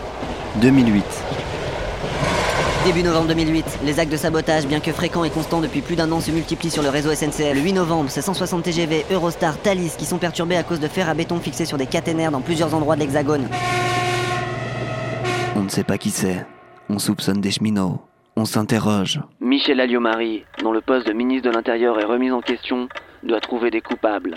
2008. 0.62 1.02
Début 2.86 3.02
novembre 3.02 3.26
2008, 3.28 3.80
les 3.84 3.98
actes 3.98 4.12
de 4.12 4.16
sabotage, 4.16 4.68
bien 4.68 4.78
que 4.78 4.92
fréquents 4.92 5.24
et 5.24 5.30
constants 5.30 5.60
depuis 5.60 5.80
plus 5.80 5.96
d'un 5.96 6.12
an, 6.12 6.20
se 6.20 6.30
multiplient 6.30 6.70
sur 6.70 6.84
le 6.84 6.88
réseau 6.88 7.12
SNCF. 7.12 7.52
Le 7.54 7.60
8 7.60 7.72
novembre, 7.72 8.10
c'est 8.10 8.22
160 8.22 8.62
TGV, 8.62 9.06
Eurostar, 9.10 9.58
Thalys 9.58 9.96
qui 9.98 10.04
sont 10.04 10.18
perturbés 10.18 10.56
à 10.56 10.62
cause 10.62 10.78
de 10.78 10.86
fer 10.86 11.08
à 11.08 11.14
béton 11.14 11.40
fixés 11.40 11.64
sur 11.64 11.78
des 11.78 11.86
caténaires 11.86 12.30
dans 12.30 12.42
plusieurs 12.42 12.72
endroits 12.74 12.94
de 12.94 13.00
l'Hexagone. 13.00 13.48
On 15.56 15.64
ne 15.64 15.68
sait 15.68 15.84
pas 15.84 15.98
qui 15.98 16.10
c'est. 16.10 16.46
On 16.88 17.00
soupçonne 17.00 17.40
des 17.40 17.50
cheminots. 17.50 18.00
On 18.36 18.44
s'interroge. 18.44 19.20
Michel 19.40 19.80
Alliot-Marie, 19.80 20.44
dont 20.62 20.70
le 20.70 20.80
poste 20.80 21.08
de 21.08 21.12
ministre 21.12 21.48
de 21.50 21.54
l'Intérieur 21.56 21.98
est 21.98 22.04
remis 22.04 22.30
en 22.30 22.40
question, 22.40 22.88
doit 23.24 23.40
trouver 23.40 23.72
des 23.72 23.80
coupables. 23.80 24.36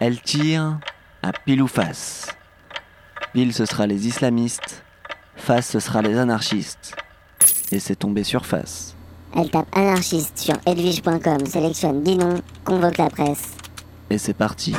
Elle 0.00 0.20
tire 0.20 0.78
à 1.22 1.32
pile 1.32 1.62
ou 1.62 1.66
face. 1.66 2.28
Pile, 3.32 3.52
ce 3.52 3.64
sera 3.64 3.86
les 3.86 4.06
islamistes. 4.06 4.84
Face, 5.36 5.68
ce 5.68 5.80
sera 5.80 6.02
les 6.02 6.18
anarchistes. 6.18 6.94
Et 7.72 7.80
c'est 7.80 7.96
tombé 7.96 8.24
sur 8.24 8.46
face. 8.46 8.94
Elle 9.34 9.50
tape 9.50 9.66
anarchiste 9.76 10.38
sur 10.38 10.54
edwige.com, 10.66 11.46
sélectionne 11.46 12.02
10 12.02 12.16
noms, 12.16 12.40
convoque 12.64 12.96
la 12.96 13.10
presse. 13.10 13.50
Et 14.08 14.18
c'est 14.18 14.34
parti. 14.34 14.74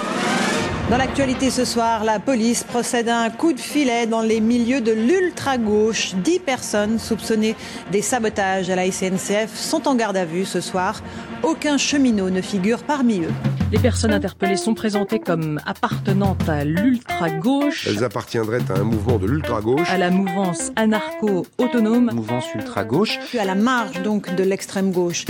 Dans 0.89 0.95
l'actualité 0.95 1.49
ce 1.49 1.65
soir, 1.65 2.05
la 2.05 2.17
police 2.17 2.63
procède 2.63 3.09
à 3.09 3.19
un 3.19 3.29
coup 3.29 3.51
de 3.51 3.59
filet 3.59 4.07
dans 4.07 4.21
les 4.21 4.39
milieux 4.39 4.79
de 4.79 4.93
l'ultra-gauche. 4.93 6.15
Dix 6.15 6.39
personnes 6.39 6.97
soupçonnées 6.97 7.57
des 7.91 8.01
sabotages 8.01 8.69
à 8.69 8.75
la 8.77 8.89
SNCF 8.89 9.53
sont 9.53 9.85
en 9.89 9.95
garde 9.95 10.15
à 10.15 10.23
vue 10.23 10.45
ce 10.45 10.61
soir. 10.61 11.01
Aucun 11.43 11.77
cheminot 11.77 12.29
ne 12.29 12.41
figure 12.41 12.83
parmi 12.83 13.21
eux. 13.21 13.31
Les 13.71 13.79
personnes 13.79 14.13
interpellées 14.13 14.57
sont 14.57 14.73
présentées 14.73 15.19
comme 15.19 15.59
appartenant 15.65 16.37
à 16.47 16.63
l'ultra-gauche, 16.63 17.87
Elles 17.87 18.03
appartiendraient 18.03 18.61
à 18.69 18.79
un 18.79 18.83
mouvement 18.83 19.17
de 19.17 19.27
l'ultra-gauche. 19.27 19.89
à 19.89 19.97
la 19.97 20.09
mouvance 20.09 20.71
anarcho-autonome, 20.75 22.11
Mouvance 22.13 22.45
ultra-gauche. 22.55 23.19
Puis 23.29 23.39
à 23.39 23.45
la 23.45 23.55
marge 23.55 24.01
donc 24.03 24.33
de 24.35 24.43
l'extrême 24.43 24.91
gauche. 24.91 25.25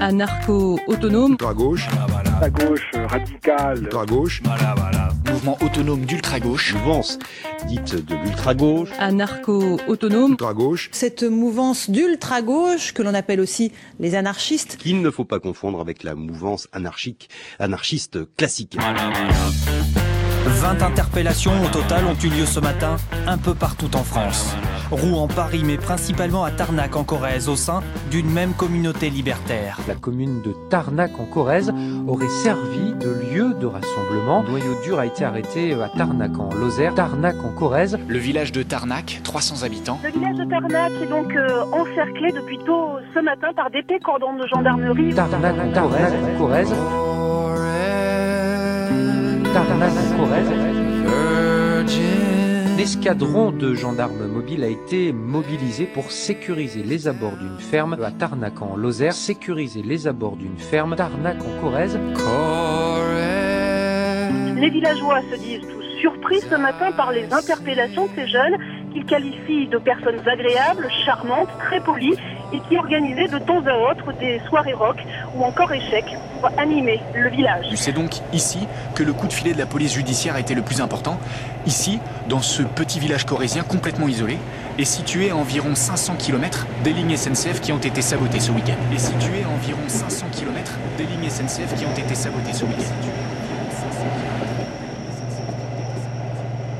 Anarcho-autonome, 0.00 1.32
Ultra-gauche. 1.32 1.88
La 2.40 2.50
gauche 2.50 2.90
radicale. 3.08 3.78
Ultra-gauche. 3.82 4.42
Mouvement 5.30 5.58
autonome 5.62 6.06
d'ultra-gauche. 6.06 6.74
Mouvance 6.74 7.18
dite 7.68 7.94
de 8.06 8.14
l'ultra-gauche. 8.16 8.88
anarcho-autonome, 8.98 10.32
Ultra-gauche. 10.32 10.88
Cette 10.92 11.22
mouvance 11.22 11.90
d'ultra-gauche, 11.90 12.92
que 12.94 13.02
l'on 13.02 13.14
appelle 13.14 13.40
aussi 13.40 13.72
les 13.98 14.14
anarchistes, 14.14 14.78
Qu'il 14.78 15.02
ne 15.02 15.10
faut 15.10 15.24
pas 15.26 15.38
confondre 15.38 15.80
avec 15.80 16.02
la 16.02 16.14
mouvance 16.14 16.68
anarchique, 16.72 17.28
anarchiste 17.58 18.18
classique. 18.36 18.76
20 20.46 20.82
interpellations 20.82 21.52
au 21.62 21.68
total 21.68 22.06
ont 22.06 22.16
eu 22.24 22.28
lieu 22.28 22.46
ce 22.46 22.60
matin 22.60 22.96
un 23.26 23.36
peu 23.36 23.54
partout 23.54 23.94
en 23.94 24.02
France. 24.02 24.54
Rouen, 24.90 25.28
Paris, 25.28 25.62
mais 25.64 25.76
principalement 25.76 26.42
à 26.44 26.50
Tarnac 26.50 26.96
en 26.96 27.04
Corrèze, 27.04 27.48
au 27.48 27.56
sein 27.56 27.80
d'une 28.10 28.30
même 28.30 28.52
communauté 28.54 29.08
libertaire. 29.08 29.78
La 29.86 29.94
commune 29.94 30.42
de 30.42 30.54
Tarnac 30.68 31.12
en 31.20 31.26
Corrèze 31.26 31.72
aurait 32.08 32.28
servi 32.28 32.94
de 32.94 33.08
lieu 33.32 33.54
de 33.54 33.66
rassemblement. 33.66 34.42
Noyau 34.42 34.74
dur 34.84 34.98
a 34.98 35.06
été 35.06 35.24
arrêté 35.24 35.74
à 35.74 35.88
Tarnac 35.88 36.36
en 36.38 36.52
Lozère, 36.54 36.94
Tarnac 36.94 37.36
en 37.44 37.50
Corrèze. 37.50 37.98
Le 38.08 38.18
village 38.18 38.50
de 38.50 38.62
Tarnac, 38.64 39.20
300 39.22 39.62
habitants. 39.64 40.00
Le 40.02 40.10
village 40.10 40.36
de 40.36 40.44
Tarnac 40.44 40.92
est 41.00 41.06
donc 41.06 41.34
euh, 41.36 41.62
encerclé 41.72 42.32
depuis 42.32 42.58
tôt 42.58 42.98
ce 43.14 43.20
matin 43.20 43.48
par 43.54 43.70
d'épais 43.70 44.00
cordons 44.00 44.34
de 44.34 44.46
gendarmerie. 44.48 45.14
Tarnac 45.14 45.54
en 45.54 45.70
Corrèze, 45.70 46.14
Corrèze. 46.36 46.74
Tarnac 49.52 49.92
en 49.92 50.16
Corrèze. 50.16 50.50
L'escadron 52.80 53.52
de 53.52 53.74
gendarmes 53.74 54.26
mobiles 54.26 54.64
a 54.64 54.68
été 54.68 55.12
mobilisé 55.12 55.84
pour 55.84 56.10
sécuriser 56.10 56.82
les 56.82 57.08
abords 57.08 57.36
d'une 57.36 57.58
ferme 57.58 58.02
à 58.02 58.10
Tarnac 58.10 58.62
en 58.62 58.74
Lozère, 58.74 59.12
sécuriser 59.12 59.82
les 59.82 60.06
abords 60.06 60.36
d'une 60.36 60.56
ferme 60.56 60.96
Tarnac 60.96 61.36
en 61.42 61.60
Corrèze. 61.60 62.00
Les 64.56 64.70
villageois 64.70 65.20
se 65.30 65.38
disent 65.38 65.60
tous 65.60 65.84
surpris 66.00 66.40
ce 66.40 66.54
matin 66.54 66.90
par 66.92 67.12
les 67.12 67.30
interpellations 67.30 68.06
de 68.06 68.12
ces 68.16 68.26
jeunes 68.26 68.56
qu'ils 68.94 69.04
qualifient 69.04 69.68
de 69.68 69.76
personnes 69.76 70.26
agréables, 70.26 70.88
charmantes, 71.04 71.50
très 71.58 71.80
polies 71.80 72.16
et 72.52 72.60
qui 72.68 72.76
organisaient 72.76 73.28
de 73.28 73.38
temps 73.38 73.62
à 73.66 73.90
autre 73.90 74.12
des 74.18 74.40
soirées 74.48 74.72
rock 74.72 74.96
ou 75.36 75.44
encore 75.44 75.72
échecs 75.72 76.16
pour 76.40 76.50
animer 76.58 77.00
le 77.14 77.28
village. 77.30 77.66
C'est 77.74 77.92
donc 77.92 78.16
ici 78.32 78.66
que 78.94 79.02
le 79.02 79.12
coup 79.12 79.26
de 79.26 79.32
filet 79.32 79.52
de 79.52 79.58
la 79.58 79.66
police 79.66 79.94
judiciaire 79.94 80.34
a 80.34 80.40
été 80.40 80.54
le 80.54 80.62
plus 80.62 80.80
important. 80.80 81.18
Ici, 81.66 82.00
dans 82.28 82.40
ce 82.40 82.62
petit 82.62 82.98
village 82.98 83.26
corrézien 83.26 83.62
complètement 83.62 84.08
isolé, 84.08 84.38
et 84.78 84.84
situé 84.86 85.30
à 85.30 85.36
environ 85.36 85.74
500 85.74 86.16
km 86.16 86.66
des 86.84 86.94
lignes 86.94 87.14
SNCF 87.14 87.60
qui 87.60 87.70
ont 87.70 87.78
été 87.78 88.00
sabotées 88.00 88.40
ce 88.40 88.50
week-end. 88.50 88.78
Et 88.94 88.98
situé 88.98 89.44
à 89.44 89.48
environ 89.50 89.82
500 89.86 90.26
km 90.32 90.72
des 90.96 91.04
lignes 91.04 91.28
SNCF 91.28 91.74
qui 91.74 91.84
ont 91.84 91.92
été 91.92 92.14
sabotées 92.14 92.54
ce 92.54 92.64
week-end. 92.64 93.29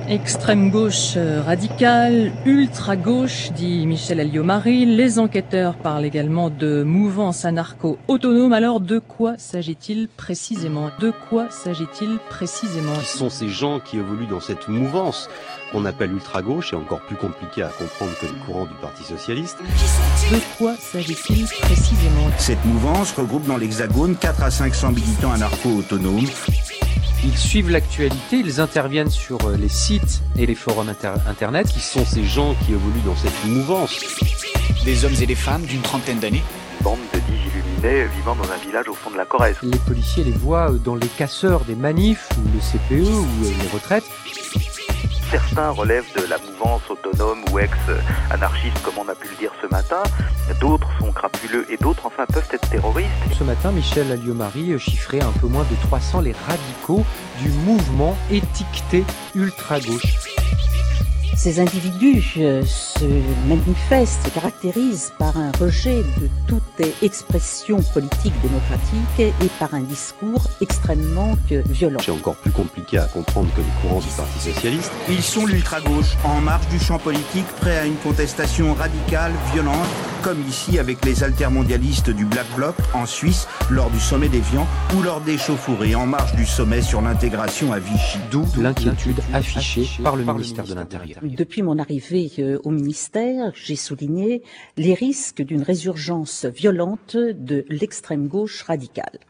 Extrême 0.08 0.70
gauche 0.70 1.14
euh, 1.16 1.40
radicale, 1.40 2.32
ultra 2.44 2.96
gauche, 2.96 3.52
dit 3.52 3.86
Michel 3.86 4.18
Alliot-Marie. 4.18 4.84
Les 4.84 5.18
enquêteurs 5.18 5.74
parlent 5.76 6.04
également 6.04 6.50
de 6.50 6.82
mouvance 6.82 7.44
anarcho-autonome. 7.44 8.52
Alors, 8.52 8.80
de 8.80 8.98
quoi 8.98 9.34
s'agit-il 9.38 10.08
précisément? 10.08 10.90
De 10.98 11.12
quoi 11.28 11.48
s'agit-il 11.50 12.18
précisément? 12.28 12.94
Qui 12.98 13.06
sont 13.06 13.30
ces 13.30 13.48
gens 13.48 13.78
qui 13.78 13.98
évoluent 13.98 14.26
dans 14.26 14.40
cette 14.40 14.68
mouvance 14.68 15.28
qu'on 15.70 15.84
appelle 15.84 16.12
ultra-gauche 16.12 16.72
et 16.72 16.76
encore 16.76 17.00
plus 17.02 17.16
compliqué 17.16 17.62
à 17.62 17.68
comprendre 17.68 18.12
que 18.20 18.26
les 18.26 18.44
courants 18.44 18.66
du 18.66 18.74
Parti 18.80 19.04
Socialiste? 19.04 19.58
De 20.32 20.38
quoi 20.58 20.74
s'agit-il 20.76 21.46
précisément? 21.60 22.26
Cette 22.38 22.64
mouvance 22.64 23.12
regroupe 23.12 23.46
dans 23.46 23.56
l'Hexagone 23.56 24.16
4 24.16 24.42
à 24.42 24.50
500 24.50 24.90
militants 24.92 25.32
anarcho-autonomes. 25.32 26.26
Ils 27.22 27.36
suivent 27.36 27.70
l'actualité, 27.70 28.38
ils 28.38 28.60
interviennent 28.60 29.10
sur 29.10 29.44
euh, 29.44 29.56
les 29.56 29.68
sites 29.68 30.22
et 30.38 30.46
les 30.46 30.54
forums 30.54 30.88
inter 30.88 31.12
internet. 31.26 31.68
Qui 31.68 31.80
sont 31.80 32.04
ces 32.06 32.24
gens 32.24 32.54
qui 32.64 32.72
évoluent 32.72 33.04
dans 33.04 33.16
cette 33.16 33.44
mouvance? 33.44 34.00
Des 34.86 35.04
hommes 35.04 35.14
et 35.20 35.26
des 35.26 35.34
femmes 35.34 35.62
d'une 35.62 35.82
trentaine 35.82 36.18
d'années. 36.18 36.42
Bande 36.80 36.98
de 37.12 37.18
illuminés 37.28 38.06
vivant 38.16 38.34
dans 38.36 38.50
un 38.50 38.56
village 38.56 38.88
au 38.88 38.94
fond 38.94 39.10
de 39.10 39.18
la 39.18 39.26
Corrèze. 39.26 39.56
Les 39.62 39.78
policiers 39.78 40.24
les 40.24 40.30
voient 40.30 40.70
euh, 40.70 40.78
dans 40.78 40.94
les 40.94 41.08
casseurs 41.08 41.66
des 41.66 41.74
manifs 41.74 42.26
ou 42.38 42.48
le 42.54 42.58
CPE 42.58 43.06
ou 43.06 43.44
euh, 43.44 43.52
les 43.62 43.68
retraites. 43.68 44.08
Certains 45.30 45.70
relèvent 45.70 46.12
de 46.16 46.26
la 46.26 46.38
mouvance 46.38 46.82
autonome 46.90 47.44
ou 47.52 47.60
ex-anarchiste, 47.60 48.82
comme 48.82 48.94
on 48.98 49.08
a 49.08 49.14
pu 49.14 49.28
le 49.28 49.36
dire 49.36 49.52
ce 49.62 49.68
matin. 49.68 50.02
D'autres 50.60 50.88
sont 50.98 51.12
crapuleux 51.12 51.64
et 51.70 51.76
d'autres, 51.76 52.04
enfin, 52.04 52.26
peuvent 52.26 52.48
être 52.50 52.68
terroristes. 52.68 53.10
Ce 53.38 53.44
matin, 53.44 53.70
Michel 53.70 54.10
Alliot-Marie 54.10 54.76
chiffrait 54.80 55.22
un 55.22 55.32
peu 55.40 55.46
moins 55.46 55.64
de 55.70 55.76
300 55.86 56.22
les 56.22 56.32
radicaux 56.32 57.04
du 57.40 57.48
mouvement 57.50 58.16
étiqueté 58.32 59.04
ultra-gauche. 59.36 60.39
Ces 61.42 61.58
individus 61.58 62.34
euh, 62.36 62.62
se 62.66 63.06
manifestent, 63.48 64.26
se 64.26 64.28
caractérisent 64.28 65.10
par 65.18 65.38
un 65.38 65.50
rejet 65.52 66.02
de 66.20 66.28
toute 66.46 66.62
expression 67.00 67.80
politique 67.94 68.34
démocratique 68.42 69.20
et 69.20 69.48
par 69.58 69.72
un 69.72 69.80
discours 69.80 70.50
extrêmement 70.60 71.38
euh, 71.50 71.62
violent. 71.66 71.98
C'est 72.04 72.10
encore 72.10 72.36
plus 72.36 72.50
compliqué 72.50 72.98
à 72.98 73.06
comprendre 73.06 73.48
que 73.54 73.62
les 73.62 73.80
courants 73.80 74.00
du 74.00 74.08
Parti 74.08 74.38
Socialiste. 74.38 74.92
Ils 75.08 75.22
sont 75.22 75.46
l'ultra-gauche, 75.46 76.14
en 76.24 76.42
marge 76.42 76.68
du 76.68 76.78
champ 76.78 76.98
politique, 76.98 77.46
prêts 77.58 77.78
à 77.78 77.86
une 77.86 77.96
contestation 77.96 78.74
radicale, 78.74 79.32
violente, 79.54 79.88
comme 80.22 80.46
ici 80.46 80.78
avec 80.78 81.02
les 81.06 81.24
altermondialistes 81.24 82.10
du 82.10 82.26
Black 82.26 82.46
Bloc 82.54 82.74
en 82.92 83.06
Suisse 83.06 83.48
lors 83.70 83.88
du 83.88 83.98
sommet 83.98 84.28
d'Evian 84.28 84.66
ou 84.94 85.02
lors 85.02 85.22
des 85.22 85.38
chauffourées 85.38 85.94
en 85.94 86.04
marge 86.04 86.34
du 86.34 86.44
sommet 86.44 86.82
sur 86.82 87.00
l'intégration 87.00 87.72
à 87.72 87.78
Vichy. 87.78 88.18
D'où 88.30 88.44
l'inquiétude 88.58 89.20
affichée 89.32 89.88
par 90.02 90.16
le 90.16 90.24
ministère 90.24 90.64
de 90.64 90.74
l'Intérieur. 90.74 91.18
Depuis 91.36 91.62
mon 91.62 91.78
arrivée 91.78 92.28
euh, 92.40 92.58
au 92.64 92.70
ministère, 92.70 93.52
j'ai 93.54 93.76
souligné 93.76 94.42
les 94.76 94.94
risques 94.94 95.42
d'une 95.42 95.62
résurgence 95.62 96.44
violente 96.44 97.16
de 97.16 97.64
l'extrême 97.68 98.26
gauche 98.26 98.62
radicale. 98.62 99.20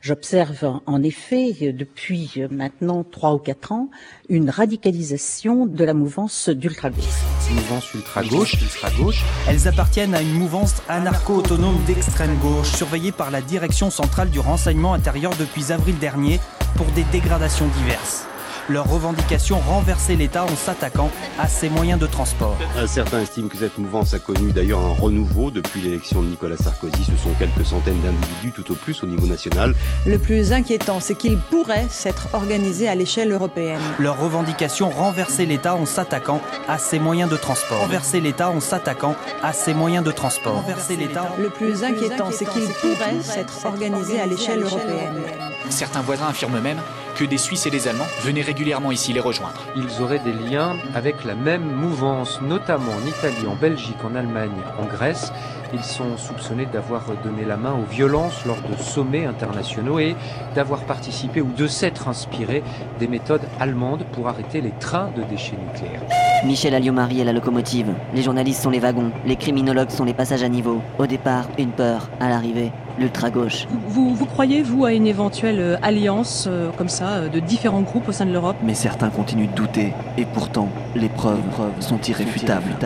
J'observe 0.00 0.80
en 0.86 1.02
effet 1.02 1.72
depuis 1.72 2.42
maintenant 2.50 3.04
trois 3.04 3.34
ou 3.34 3.38
quatre 3.38 3.72
ans 3.72 3.90
une 4.28 4.48
radicalisation 4.50 5.66
de 5.66 5.84
la 5.84 5.94
mouvance 5.94 6.48
d'ultra-gauche. 6.48 7.04
Mouvance 7.50 7.94
ultra-gauche, 7.94 8.54
ultra-gauche. 8.54 9.24
Elles 9.48 9.68
appartiennent 9.68 10.14
à 10.14 10.22
une 10.22 10.34
mouvance 10.34 10.82
anarcho-autonome 10.88 11.84
d'extrême 11.86 12.36
gauche, 12.38 12.72
surveillée 12.72 13.12
par 13.12 13.30
la 13.30 13.40
Direction 13.42 13.90
centrale 13.90 14.30
du 14.30 14.40
renseignement 14.40 14.94
intérieur 14.94 15.32
depuis 15.38 15.72
avril 15.72 15.98
dernier 15.98 16.40
pour 16.76 16.86
des 16.92 17.04
dégradations 17.04 17.68
diverses 17.78 18.26
leur 18.68 18.88
revendication 18.88 19.58
renverser 19.58 20.16
l'État 20.16 20.44
en 20.44 20.56
s'attaquant 20.56 21.10
à 21.38 21.48
ses 21.48 21.68
moyens 21.68 22.00
de 22.00 22.06
transport. 22.06 22.56
Certains 22.86 23.20
estiment 23.20 23.48
que 23.48 23.56
cette 23.56 23.78
mouvance 23.78 24.14
a 24.14 24.18
connu 24.18 24.52
d'ailleurs 24.52 24.80
un 24.80 24.94
renouveau 24.94 25.50
depuis 25.50 25.80
l'élection 25.80 26.22
de 26.22 26.28
Nicolas 26.28 26.56
Sarkozy. 26.56 27.04
Ce 27.04 27.16
sont 27.16 27.34
quelques 27.38 27.66
centaines 27.66 28.00
d'individus 28.00 28.52
tout 28.52 28.72
au 28.72 28.74
plus 28.74 29.02
au 29.02 29.06
niveau 29.06 29.26
national. 29.26 29.74
Le 30.06 30.18
plus 30.18 30.52
inquiétant, 30.52 31.00
c'est 31.00 31.14
qu'ils 31.14 31.38
pourraient 31.38 31.88
s'être 31.90 32.28
organisés 32.32 32.88
à 32.88 32.94
l'échelle 32.94 33.32
européenne. 33.32 33.80
Leur 33.98 34.18
revendication 34.18 34.90
renverser 34.90 35.46
l'État 35.46 35.74
en 35.74 35.86
s'attaquant 35.86 36.40
à 36.68 36.78
ses 36.78 36.98
moyens 36.98 37.30
de 37.30 37.36
transport. 37.36 37.80
Renverser 37.80 38.20
l'État 38.20 38.50
en 38.50 38.60
s'attaquant 38.60 39.16
à 39.42 39.52
ses 39.52 39.74
moyens 39.74 40.04
de 40.04 40.10
transport. 40.10 40.54
Renverser 40.54 40.96
l'État. 40.96 41.28
Le 41.38 41.50
plus 41.50 41.84
inquiétant, 41.84 42.30
c'est 42.32 42.48
qu'ils 42.48 42.68
pourraient 42.68 43.20
s'être 43.22 43.64
organisés 43.64 44.20
à 44.20 44.26
l'échelle 44.26 44.62
européenne. 44.62 45.22
Certains 45.70 46.02
voisins 46.02 46.28
affirment 46.28 46.60
même 46.60 46.78
que 47.14 47.24
des 47.24 47.38
Suisses 47.38 47.66
et 47.66 47.70
des 47.70 47.88
Allemands 47.88 48.06
venaient 48.22 48.42
régulièrement 48.42 48.90
ici 48.90 49.12
les 49.12 49.20
rejoindre. 49.20 49.62
Ils 49.76 50.02
auraient 50.02 50.18
des 50.18 50.32
liens 50.32 50.76
avec 50.94 51.24
la 51.24 51.34
même 51.34 51.64
mouvance, 51.64 52.40
notamment 52.42 52.92
en 52.92 53.06
Italie, 53.06 53.46
en 53.46 53.54
Belgique, 53.54 54.04
en 54.04 54.14
Allemagne, 54.14 54.50
en 54.78 54.84
Grèce. 54.84 55.32
Ils 55.74 55.82
sont 55.82 56.16
soupçonnés 56.16 56.66
d'avoir 56.66 57.02
donné 57.24 57.44
la 57.44 57.56
main 57.56 57.72
aux 57.72 57.90
violences 57.90 58.44
lors 58.46 58.60
de 58.62 58.80
sommets 58.80 59.26
internationaux 59.26 59.98
et 59.98 60.14
d'avoir 60.54 60.82
participé 60.82 61.40
ou 61.40 61.50
de 61.50 61.66
s'être 61.66 62.06
inspirés 62.06 62.62
des 63.00 63.08
méthodes 63.08 63.42
allemandes 63.58 64.04
pour 64.12 64.28
arrêter 64.28 64.60
les 64.60 64.70
trains 64.70 65.10
de 65.16 65.24
déchets 65.24 65.56
nucléaires. 65.56 66.02
Michel 66.44 66.76
Alliot-Marie 66.76 67.20
est 67.20 67.24
la 67.24 67.32
locomotive. 67.32 67.92
Les 68.14 68.22
journalistes 68.22 68.62
sont 68.62 68.70
les 68.70 68.78
wagons. 68.78 69.10
Les 69.26 69.34
criminologues 69.34 69.90
sont 69.90 70.04
les 70.04 70.14
passages 70.14 70.44
à 70.44 70.48
niveau. 70.48 70.80
Au 70.98 71.06
départ, 71.08 71.48
une 71.58 71.72
peur. 71.72 72.08
À 72.20 72.28
l'arrivée, 72.28 72.70
l'ultra-gauche. 72.96 73.66
Vous, 73.88 74.14
vous 74.14 74.26
croyez, 74.26 74.62
vous, 74.62 74.84
à 74.84 74.92
une 74.92 75.08
éventuelle 75.08 75.58
euh, 75.58 75.76
alliance 75.82 76.46
euh, 76.48 76.70
comme 76.78 76.88
ça 76.88 77.08
euh, 77.08 77.28
de 77.28 77.40
différents 77.40 77.82
groupes 77.82 78.08
au 78.08 78.12
sein 78.12 78.26
de 78.26 78.32
l'Europe? 78.32 78.56
Mais 78.62 78.74
certains 78.74 79.10
continuent 79.10 79.48
de 79.48 79.56
douter. 79.56 79.92
Et 80.18 80.24
pourtant, 80.24 80.68
les 80.94 81.08
preuves, 81.08 81.40
sont 81.80 82.00
irréfutables. 82.00 82.76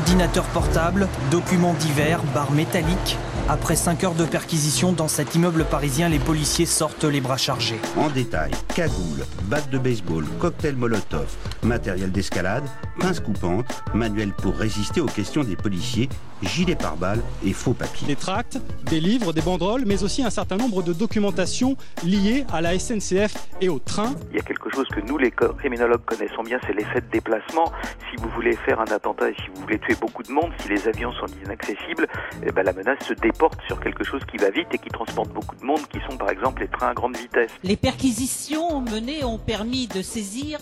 Ordinateur 0.00 0.44
portable, 0.46 1.08
documents 1.30 1.74
divers, 1.74 2.22
barres 2.34 2.52
métalliques. 2.52 3.18
Après 3.50 3.76
5 3.76 4.02
heures 4.02 4.14
de 4.14 4.24
perquisition 4.24 4.94
dans 4.94 5.08
cet 5.08 5.34
immeuble 5.34 5.66
parisien, 5.66 6.08
les 6.08 6.18
policiers 6.18 6.64
sortent 6.64 7.04
les 7.04 7.20
bras 7.20 7.36
chargés. 7.36 7.78
En 7.98 8.08
détail, 8.08 8.50
cagoule, 8.74 9.26
batte 9.44 9.68
de 9.68 9.76
baseball, 9.76 10.24
cocktail 10.38 10.74
molotov, 10.74 11.26
matériel 11.62 12.10
d'escalade, 12.12 12.64
pince 12.98 13.20
coupante, 13.20 13.66
manuel 13.92 14.32
pour 14.32 14.56
résister 14.56 15.02
aux 15.02 15.06
questions 15.06 15.44
des 15.44 15.56
policiers, 15.56 16.08
gilet 16.42 16.74
pare-balles 16.74 17.22
et 17.44 17.52
faux 17.52 17.72
papiers. 17.72 18.06
Des 18.06 18.16
tracts, 18.16 18.58
des 18.86 19.00
livres, 19.00 19.32
des 19.32 19.42
banderoles, 19.42 19.84
mais 19.86 20.02
aussi 20.02 20.22
un 20.22 20.30
certain 20.30 20.56
nombre 20.56 20.82
de 20.82 20.92
documentations 20.92 21.76
liées 22.04 22.44
à 22.52 22.60
la 22.60 22.78
SNCF 22.78 23.34
et 23.60 23.68
au 23.68 23.78
train. 23.78 24.14
Il 24.30 24.36
y 24.36 24.40
a 24.40 24.42
quelque 24.42 24.70
chose 24.70 24.86
que 24.88 25.00
nous, 25.00 25.18
les 25.18 25.30
criminologues, 25.30 26.04
connaissons 26.04 26.42
bien, 26.42 26.58
c'est 26.66 26.72
l'effet 26.72 27.00
de 27.00 27.10
déplacement. 27.10 27.72
Si 28.10 28.16
vous 28.16 28.28
voulez 28.30 28.56
faire 28.56 28.80
un 28.80 28.92
attentat 28.92 29.30
et 29.30 29.34
si 29.34 29.48
vous 29.54 29.62
voulez 29.62 29.78
tuer 29.78 29.94
beaucoup 30.00 30.22
de 30.22 30.32
monde, 30.32 30.50
si 30.60 30.68
les 30.68 30.88
avions 30.88 31.12
sont 31.12 31.26
inaccessibles, 31.44 32.06
eh 32.46 32.52
ben, 32.52 32.64
la 32.64 32.72
menace 32.72 32.98
se 33.06 33.14
déporte 33.14 33.60
sur 33.66 33.80
quelque 33.80 34.04
chose 34.04 34.22
qui 34.30 34.36
va 34.36 34.50
vite 34.50 34.68
et 34.72 34.78
qui 34.78 34.88
transporte 34.88 35.30
beaucoup 35.32 35.56
de 35.56 35.64
monde, 35.64 35.80
qui 35.92 35.98
sont 36.08 36.16
par 36.16 36.30
exemple 36.30 36.62
les 36.62 36.68
trains 36.68 36.88
à 36.88 36.94
grande 36.94 37.16
vitesse. 37.16 37.50
Les 37.62 37.76
perquisitions 37.76 38.80
menées 38.80 39.24
ont 39.24 39.38
permis 39.38 39.86
de 39.86 40.02
saisir 40.02 40.58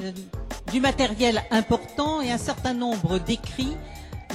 euh, 0.00 0.10
du 0.72 0.80
matériel 0.80 1.42
important 1.50 2.20
et 2.20 2.30
un 2.30 2.38
certain 2.38 2.74
nombre 2.74 3.18
d'écrits 3.18 3.76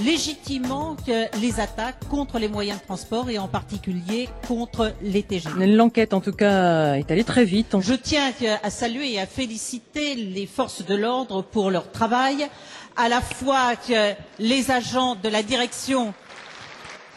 légitimement 0.02 0.96
que 1.06 1.40
les 1.40 1.60
attaques 1.60 2.08
contre 2.10 2.40
les 2.40 2.48
moyens 2.48 2.80
de 2.80 2.86
transport 2.86 3.30
et 3.30 3.38
en 3.38 3.48
particulier 3.48 4.30
contre 4.48 4.94
les 5.02 5.24
TGV. 5.24 5.68
L'enquête, 5.68 6.14
en 6.14 6.22
tout 6.22 6.32
cas, 6.32 6.96
est 6.96 7.10
allée 7.12 7.24
très 7.24 7.46
vite. 7.46 7.76
Je 7.80 7.94
tiens 7.94 8.32
à 8.64 8.70
saluer 8.70 9.14
et 9.14 9.20
à 9.20 9.26
féliciter 9.28 10.16
les 10.16 10.48
forces 10.48 10.86
de 10.86 10.96
l'ordre 10.96 11.42
pour 11.42 11.70
leur 11.70 11.92
travail, 11.92 12.48
à 12.96 13.10
la 13.10 13.22
fois 13.22 13.76
que 13.76 14.14
les 14.40 14.72
agents 14.72 15.16
de 15.16 15.30
la 15.30 15.44
direction, 15.44 16.14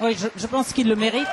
oui, 0.00 0.16
je, 0.18 0.28
je 0.36 0.46
pense 0.46 0.72
qu'ils 0.72 0.88
le 0.88 0.96
méritent. 0.96 1.26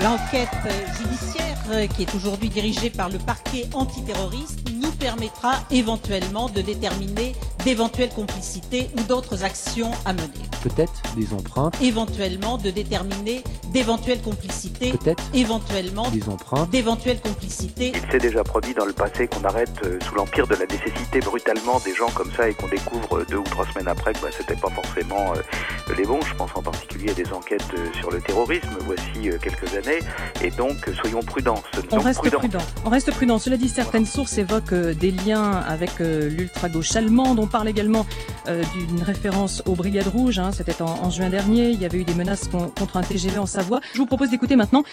L'enquête 0.00 0.48
judiciaire 0.96 1.47
qui 1.94 2.02
est 2.02 2.14
aujourd'hui 2.14 2.48
dirigée 2.48 2.90
par 2.90 3.10
le 3.10 3.18
parquet 3.18 3.68
antiterroriste 3.74 4.60
nous 4.74 4.90
permettra 4.92 5.54
éventuellement 5.70 6.48
de 6.48 6.60
déterminer 6.62 7.34
d'éventuelles 7.64 8.10
complicités 8.10 8.88
ou 8.96 9.02
d'autres 9.02 9.44
actions 9.44 9.90
à 10.04 10.12
mener. 10.12 10.28
Peut-être 10.62 11.02
des 11.16 11.32
empreintes. 11.34 11.74
Éventuellement 11.82 12.56
de 12.56 12.70
déterminer 12.70 13.42
d'éventuelles 13.72 14.22
complicités. 14.22 14.92
Peut-être 14.92 15.22
éventuellement 15.34 16.08
des 16.10 16.26
empreintes. 16.28 16.70
d'éventuelles 16.70 17.20
complicités. 17.20 17.92
Il 17.94 18.10
s'est 18.10 18.18
déjà 18.18 18.42
produit 18.44 18.72
dans 18.74 18.86
le 18.86 18.92
passé 18.92 19.28
qu'on 19.28 19.44
arrête 19.44 19.70
euh, 19.84 19.98
sous 20.08 20.14
l'empire 20.14 20.46
de 20.46 20.54
la 20.54 20.66
nécessité 20.66 21.20
brutalement 21.20 21.78
des 21.84 21.94
gens 21.94 22.08
comme 22.14 22.30
ça 22.32 22.48
et 22.48 22.54
qu'on 22.54 22.68
découvre 22.68 23.18
euh, 23.18 23.26
deux 23.28 23.36
ou 23.38 23.44
trois 23.44 23.66
semaines 23.66 23.88
après 23.88 24.12
que 24.14 24.20
bah, 24.20 24.28
c'était 24.36 24.56
pas 24.56 24.70
forcément 24.70 25.34
euh, 25.34 25.92
les 25.96 26.04
bons. 26.04 26.20
Je 26.22 26.34
pense 26.34 26.50
en 26.54 26.62
particulier 26.62 27.10
à 27.10 27.14
des 27.14 27.32
enquêtes 27.32 27.62
euh, 27.76 27.88
sur 27.98 28.10
le 28.10 28.20
terrorisme 28.20 28.70
voici 28.80 29.28
euh, 29.30 29.38
quelques 29.42 29.74
années. 29.74 29.98
Et 30.42 30.50
donc, 30.50 30.76
soyons 31.02 31.20
prudents. 31.20 31.57
On 31.90 31.96
Donc, 31.96 32.04
reste 32.04 32.18
prudents. 32.20 32.38
prudent. 32.38 32.58
On 32.84 32.90
reste 32.90 33.10
prudent. 33.12 33.38
Cela 33.38 33.56
dit, 33.56 33.68
certaines 33.68 34.06
sources 34.06 34.38
évoquent 34.38 34.72
euh, 34.72 34.94
des 34.94 35.10
liens 35.10 35.52
avec 35.52 36.00
euh, 36.00 36.28
l'ultra-gauche 36.28 36.94
allemande. 36.96 37.38
On 37.38 37.46
parle 37.46 37.68
également 37.68 38.06
euh, 38.48 38.62
d'une 38.74 39.02
référence 39.02 39.62
aux 39.66 39.74
Brigades 39.74 40.08
Rouges. 40.08 40.38
hein. 40.38 40.50
C'était 40.52 40.80
en, 40.82 40.86
en 40.86 41.10
juin 41.10 41.28
dernier. 41.30 41.70
Il 41.70 41.80
y 41.80 41.84
avait 41.86 41.98
eu 41.98 42.04
des 42.04 42.14
menaces 42.14 42.48
con- 42.48 42.70
contre 42.78 42.96
un 42.96 43.02
TGV 43.02 43.38
en 43.38 43.46
Savoie. 43.46 43.80
Je 43.92 43.98
vous 43.98 44.06
propose 44.06 44.30
d'écouter 44.30 44.56
maintenant 44.56 44.84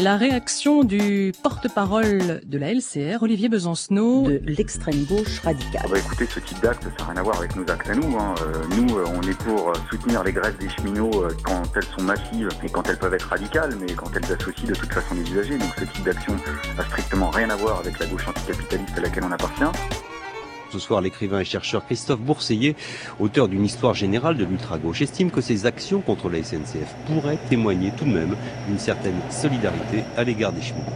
la 0.00 0.16
réaction 0.16 0.84
du 0.84 1.32
porte-parole 1.42 2.40
de 2.44 2.58
la 2.58 2.72
LCR, 2.72 3.22
Olivier 3.22 3.48
Besancenot. 3.48 4.24
De 4.28 4.40
l'extrême 4.46 5.04
gauche 5.04 5.40
radicale. 5.40 5.86
Bah 5.90 5.98
écoutez, 5.98 6.26
ce 6.26 6.40
type 6.40 6.60
d'acte, 6.60 6.82
ça 6.84 7.04
n'a 7.04 7.10
rien 7.12 7.20
à 7.20 7.22
voir 7.22 7.38
avec 7.38 7.54
nos 7.56 7.62
actes 7.62 7.88
à 7.88 7.94
nous. 7.94 8.16
hein. 8.18 8.34
Euh, 8.42 8.52
nous, 8.76 8.96
euh, 8.98 9.04
on 9.14 9.22
est 9.22 9.36
pour 9.44 9.70
euh, 9.70 9.72
soutenir 9.90 10.22
les 10.24 10.32
grèves 10.32 10.56
des 10.58 10.68
cheminots 10.68 11.24
euh, 11.24 11.28
quand 11.44 11.62
elles 11.76 11.84
sont 11.96 12.02
massives 12.04 12.48
et 12.64 12.68
quand 12.68 12.88
elles 12.88 12.98
peuvent 12.98 13.14
être 13.14 13.28
radicales, 13.28 13.74
mais 13.80 13.92
quand 13.94 14.10
elles 14.16 14.32
associent 14.32 14.66
de 14.68 14.74
toute 14.74 14.92
façon 14.92 15.14
les 15.14 15.22
usagers. 15.30 15.58
Donc 15.58 15.70
ce 15.78 15.84
type 15.84 16.04
d'action 16.12 16.36
a 16.78 16.84
strictement 16.84 17.30
rien 17.30 17.48
à 17.50 17.56
voir 17.56 17.78
avec 17.78 17.98
la 17.98 18.06
gauche 18.06 18.26
anticapitaliste 18.28 18.98
à 18.98 19.00
laquelle 19.00 19.24
on 19.24 19.32
appartient. 19.32 19.78
Ce 20.70 20.78
soir, 20.78 21.00
l'écrivain 21.00 21.40
et 21.40 21.44
chercheur 21.44 21.84
Christophe 21.84 22.20
Bourseillet, 22.20 22.76
auteur 23.20 23.48
d'une 23.48 23.64
histoire 23.64 23.94
générale 23.94 24.36
de 24.36 24.44
l'ultra-gauche, 24.44 25.02
estime 25.02 25.30
que 25.30 25.40
ces 25.40 25.66
actions 25.66 26.00
contre 26.00 26.30
la 26.30 26.42
SNCF 26.42 26.94
pourraient 27.06 27.38
témoigner 27.48 27.92
tout 27.96 28.04
de 28.04 28.12
même 28.12 28.36
d'une 28.66 28.78
certaine 28.78 29.16
solidarité 29.30 30.04
à 30.16 30.24
l'égard 30.24 30.52
des 30.52 30.62
cheminots. 30.62 30.86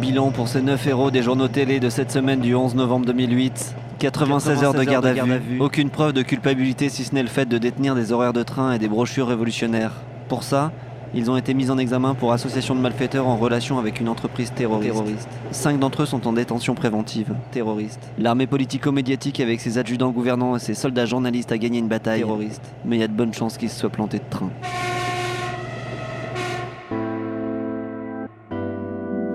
Bilan 0.00 0.30
pour 0.30 0.48
ces 0.48 0.62
9 0.62 0.86
héros 0.86 1.10
des 1.10 1.22
journaux 1.22 1.48
télé 1.48 1.78
de 1.78 1.90
cette 1.90 2.10
semaine 2.10 2.40
du 2.40 2.54
11 2.54 2.74
novembre 2.74 3.06
2008. 3.06 3.74
96 3.98 4.64
heures 4.64 4.74
de 4.74 4.82
garde 4.82 5.06
à 5.06 5.12
vue, 5.12 5.60
aucune 5.60 5.90
preuve 5.90 6.12
de 6.12 6.22
culpabilité 6.22 6.88
si 6.88 7.04
ce 7.04 7.14
n'est 7.14 7.22
le 7.22 7.28
fait 7.28 7.46
de 7.46 7.58
détenir 7.58 7.94
des 7.94 8.12
horaires 8.12 8.32
de 8.32 8.42
train 8.42 8.72
et 8.72 8.78
des 8.78 8.88
brochures 8.88 9.28
révolutionnaires. 9.28 9.92
Pour 10.28 10.42
ça, 10.42 10.72
ils 11.14 11.30
ont 11.30 11.36
été 11.36 11.54
mis 11.54 11.70
en 11.70 11.78
examen 11.78 12.14
pour 12.14 12.32
association 12.32 12.74
de 12.74 12.80
malfaiteurs 12.80 13.26
en 13.26 13.36
relation 13.36 13.78
avec 13.78 14.00
une 14.00 14.08
entreprise 14.08 14.52
terroriste. 14.52 15.28
Cinq 15.50 15.78
d'entre 15.78 16.02
eux 16.02 16.06
sont 16.06 16.26
en 16.26 16.32
détention 16.32 16.74
préventive, 16.74 17.34
terroriste. 17.50 18.00
L'armée 18.18 18.46
politico-médiatique 18.46 19.40
avec 19.40 19.60
ses 19.60 19.78
adjudants 19.78 20.10
gouvernants 20.10 20.56
et 20.56 20.60
ses 20.60 20.74
soldats 20.74 21.06
journalistes 21.06 21.52
a 21.52 21.58
gagné 21.58 21.78
une 21.78 21.88
bataille, 21.88 22.20
terroriste. 22.20 22.62
Mais 22.84 22.96
il 22.96 23.00
y 23.00 23.02
a 23.02 23.08
de 23.08 23.12
bonnes 23.12 23.34
chances 23.34 23.58
qu'ils 23.58 23.70
se 23.70 23.80
soient 23.80 23.90
plantés 23.90 24.18
de 24.18 24.30
train. 24.30 24.50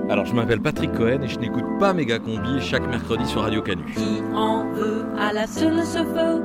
Alors, 0.10 0.26
je 0.26 0.34
m'appelle 0.34 0.62
Patrick 0.62 0.94
Cohen 0.94 1.24
et 1.24 1.28
je 1.28 1.40
n'écoute 1.40 1.66
pas 1.80 1.92
Méga 1.94 2.20
Combi 2.20 2.62
chaque 2.62 2.88
mercredi 2.88 3.26
sur 3.26 3.42
Radio 3.42 3.62
Canu. 3.62 3.84
en 4.34 4.64
veut 4.72 5.06
à 5.20 5.34
la 5.34 5.48
seule 5.48 5.84
ce 5.84 5.98
feu 5.98 6.44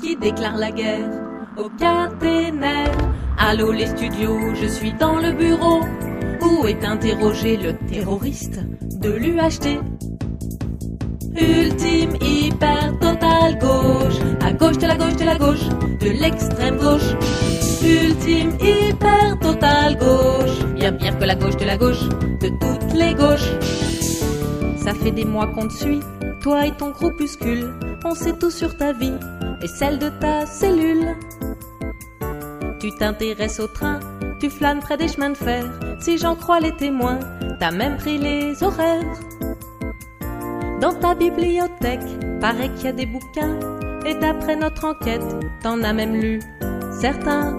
qui 0.00 0.16
déclare 0.16 0.56
la 0.56 0.70
guerre 0.70 1.10
au 1.56 1.68
caténaire? 1.70 3.09
Allô 3.42 3.72
les 3.72 3.86
studios, 3.86 4.54
je 4.54 4.66
suis 4.66 4.92
dans 4.92 5.18
le 5.18 5.32
bureau 5.32 5.80
où 6.42 6.66
est 6.66 6.84
interrogé 6.84 7.56
le 7.56 7.72
terroriste 7.90 8.60
de 9.00 9.10
l'UHT. 9.12 9.80
Ultime, 11.40 12.16
hyper, 12.20 12.98
total 13.00 13.58
gauche, 13.58 14.18
à 14.42 14.52
gauche 14.52 14.76
de 14.76 14.86
la 14.86 14.94
gauche 14.94 15.16
de 15.16 15.24
la 15.24 15.38
gauche, 15.38 15.68
de 16.00 16.10
l'extrême 16.20 16.76
gauche. 16.76 17.16
Ultime, 17.82 18.52
hyper, 18.60 19.38
total 19.40 19.96
gauche, 19.96 20.64
bien 20.74 20.92
pire 20.92 21.18
que 21.18 21.24
la 21.24 21.34
gauche 21.34 21.56
de 21.56 21.64
la 21.64 21.78
gauche, 21.78 22.08
de 22.42 22.48
toutes 22.60 22.92
les 22.92 23.14
gauches. 23.14 23.54
Ça 24.84 24.92
fait 24.92 25.12
des 25.12 25.24
mois 25.24 25.46
qu'on 25.46 25.66
te 25.66 25.72
suit, 25.72 26.00
toi 26.42 26.66
et 26.66 26.72
ton 26.72 26.90
groupuscule. 26.90 27.72
On 28.04 28.14
sait 28.14 28.34
tout 28.34 28.50
sur 28.50 28.76
ta 28.76 28.92
vie 28.92 29.14
et 29.62 29.66
celle 29.66 29.98
de 29.98 30.10
ta 30.20 30.44
cellule. 30.44 31.16
Tu 32.80 32.90
t'intéresses 32.92 33.60
au 33.60 33.66
train, 33.66 34.00
tu 34.40 34.48
flânes 34.48 34.80
près 34.80 34.96
des 34.96 35.06
chemins 35.06 35.28
de 35.28 35.36
fer. 35.36 35.64
Si 36.00 36.16
j'en 36.16 36.34
crois 36.34 36.60
les 36.60 36.74
témoins, 36.74 37.20
t'as 37.58 37.70
même 37.70 37.98
pris 37.98 38.16
les 38.16 38.62
horaires. 38.62 39.04
Dans 40.80 40.94
ta 40.94 41.14
bibliothèque, 41.14 42.00
paraît 42.40 42.70
qu'il 42.70 42.86
y 42.86 42.88
a 42.88 42.92
des 42.92 43.04
bouquins. 43.04 43.58
Et 44.06 44.14
d'après 44.14 44.56
notre 44.56 44.86
enquête, 44.86 45.20
t'en 45.62 45.82
as 45.82 45.92
même 45.92 46.14
lu 46.14 46.40
certains. 46.98 47.58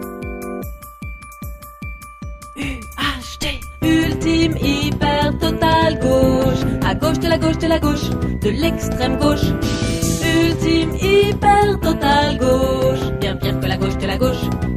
UHT 2.57 3.59
Ultime, 3.83 4.57
hyper, 4.57 5.37
total 5.39 5.99
gauche 5.99 6.65
À 6.83 6.95
gauche 6.95 7.19
de 7.19 7.27
la 7.27 7.37
gauche 7.37 7.57
de 7.57 7.67
la 7.67 7.79
gauche 7.79 8.09
De 8.41 8.49
l'extrême 8.49 9.17
gauche 9.17 9.45
Ultime, 10.23 10.95
hyper, 10.95 11.79
total 11.79 12.37
gauche 12.37 13.11
Bien 13.19 13.35
pire 13.37 13.59
que 13.59 13.65
la 13.67 13.77
gauche 13.77 13.97
de 13.97 14.05
la 14.05 14.17
gauche 14.17 14.70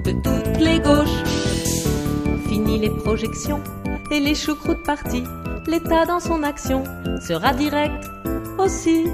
les 2.84 2.90
projections 2.90 3.62
Et 4.10 4.20
les 4.20 4.34
choucroutes 4.34 4.82
parties. 4.82 5.24
L'État 5.66 6.04
dans 6.04 6.20
son 6.20 6.42
action 6.42 6.84
Sera 7.26 7.54
direct 7.54 8.04
aussi. 8.58 9.06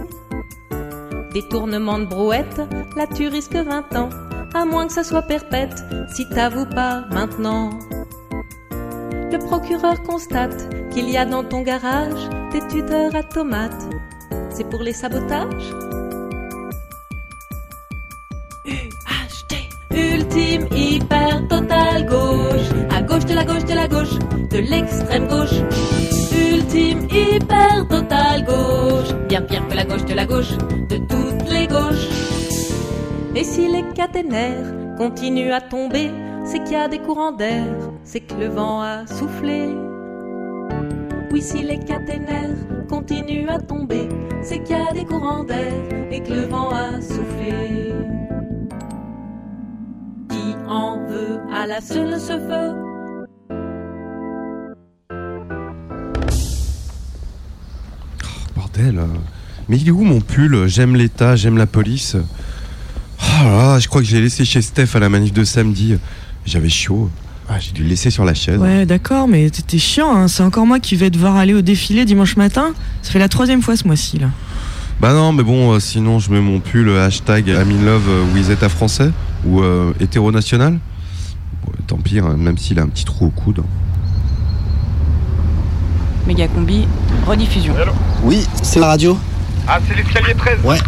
Détournement 1.32 2.00
de 2.00 2.06
brouette 2.06 2.60
Là 2.96 3.06
tu 3.06 3.28
risques 3.28 3.54
20 3.54 3.94
ans 3.96 4.10
À 4.54 4.64
moins 4.64 4.86
que 4.88 4.92
ça 4.92 5.04
soit 5.04 5.22
perpète 5.22 5.84
Si 6.14 6.28
t'avoues 6.28 6.70
pas 6.80 7.04
maintenant. 7.12 7.70
Le 9.32 9.38
procureur 9.38 10.02
constate 10.02 10.60
qu'il 10.92 11.08
y 11.08 11.16
a 11.16 11.24
dans 11.24 11.44
ton 11.44 11.62
garage 11.62 12.28
des 12.52 12.66
tuteurs 12.66 13.14
à 13.14 13.22
tomates. 13.22 13.86
C'est 14.50 14.68
pour 14.68 14.82
les 14.82 14.92
sabotages? 14.92 15.72
UHT 18.66 19.52
Ultime, 19.92 20.66
hyper, 20.72 21.48
total 21.48 22.06
gauche. 22.06 22.70
À 22.90 23.02
gauche 23.02 23.24
de 23.24 23.34
la 23.34 23.44
gauche 23.44 23.59
l'extrême 24.70 25.26
gauche 25.28 25.60
Ultime, 26.32 27.08
hyper, 27.10 27.86
total 27.88 28.44
gauche 28.44 29.12
Bien 29.28 29.42
pire 29.42 29.66
que 29.68 29.74
la 29.74 29.84
gauche 29.84 30.04
de 30.04 30.14
la 30.14 30.24
gauche 30.24 30.56
De 30.88 30.96
toutes 30.96 31.50
les 31.50 31.66
gauches 31.66 32.08
Et 33.34 33.44
si 33.44 33.68
les 33.68 33.84
caténaires 33.94 34.96
continuent 34.96 35.52
à 35.52 35.60
tomber 35.60 36.10
c'est 36.44 36.64
qu'il 36.64 36.72
y 36.72 36.76
a 36.76 36.88
des 36.88 36.98
courants 36.98 37.32
d'air, 37.32 37.64
c'est 38.02 38.20
que 38.20 38.34
le 38.34 38.46
vent 38.46 38.80
a 38.80 39.06
soufflé. 39.06 39.68
Oui, 41.30 41.42
si 41.42 41.62
les 41.62 41.78
caténaires 41.78 42.56
continuent 42.88 43.48
à 43.48 43.60
tomber, 43.60 44.08
c'est 44.42 44.60
qu'il 44.62 44.76
y 44.76 44.80
a 44.80 44.92
des 44.92 45.04
courants 45.04 45.44
d'air 45.44 45.72
et 46.10 46.20
que 46.20 46.32
le 46.32 46.46
vent 46.46 46.70
a 46.70 47.00
soufflé. 47.00 47.92
Qui 50.28 50.56
en 50.68 51.06
veut 51.06 51.40
à 51.52 51.66
la 51.66 51.80
seule 51.80 52.18
ce 52.18 52.32
feu? 52.32 52.89
Bordel. 58.74 58.98
euh. 58.98 59.06
Mais 59.68 59.78
il 59.78 59.88
est 59.88 59.92
où 59.92 60.02
mon 60.02 60.20
pull? 60.20 60.66
J'aime 60.66 60.96
l'État, 60.96 61.36
j'aime 61.36 61.56
la 61.56 61.66
police. 61.66 62.16
Oh 63.22 63.44
là 63.44 63.78
je 63.78 63.86
crois 63.86 64.00
que 64.00 64.06
je 64.08 64.16
l'ai 64.16 64.22
laissé 64.22 64.44
chez 64.44 64.62
Steph 64.62 64.88
à 64.94 64.98
la 64.98 65.08
manif 65.08 65.32
de 65.32 65.44
samedi. 65.44 65.96
J'avais 66.46 66.68
chaud. 66.68 67.10
Ah, 67.48 67.58
j'ai 67.58 67.72
dû 67.72 67.82
le 67.82 67.88
laisser 67.88 68.10
sur 68.10 68.24
la 68.24 68.32
chaise. 68.34 68.58
Ouais, 68.58 68.86
d'accord, 68.86 69.26
mais 69.26 69.50
t'es 69.50 69.78
chiant, 69.78 70.14
hein. 70.14 70.28
c'est 70.28 70.42
encore 70.44 70.66
moi 70.66 70.78
qui 70.78 70.94
vais 70.94 71.10
devoir 71.10 71.36
aller 71.36 71.52
au 71.52 71.62
défilé 71.62 72.04
dimanche 72.04 72.36
matin. 72.36 72.72
Ça 73.02 73.10
fait 73.10 73.18
la 73.18 73.28
troisième 73.28 73.60
fois 73.60 73.76
ce 73.76 73.86
mois-ci, 73.86 74.18
là. 74.18 74.28
Bah 75.00 75.12
non, 75.12 75.32
mais 75.32 75.42
bon, 75.42 75.72
euh, 75.72 75.80
sinon 75.80 76.18
je 76.18 76.30
mets 76.30 76.40
mon 76.40 76.60
pull 76.60 76.88
euh, 76.88 77.04
hashtag 77.04 77.48
I'm 77.48 77.70
in 77.70 77.84
love 77.84 78.02
with 78.34 78.68
français 78.68 79.10
ou 79.44 79.62
euh, 79.62 79.92
hétéro 79.98 80.30
national. 80.30 80.78
Bon, 81.64 81.72
tant 81.86 81.96
pis, 81.96 82.20
hein, 82.20 82.36
même 82.38 82.56
s'il 82.56 82.78
a 82.78 82.82
un 82.82 82.88
petit 82.88 83.04
trou 83.04 83.26
au 83.26 83.30
coude. 83.30 83.62
Méga 86.26 86.48
combi, 86.48 86.86
rediffusion. 87.26 87.74
Oui, 88.22 88.46
c'est 88.62 88.78
la 88.80 88.88
radio. 88.88 89.18
Ah, 89.66 89.78
c'est 89.86 89.94
l'escalier 89.96 90.34
13 90.34 90.58
Ouais. 90.64 90.78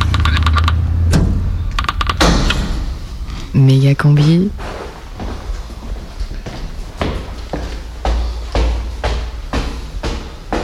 Méga 3.55 3.95
combi. 3.95 4.51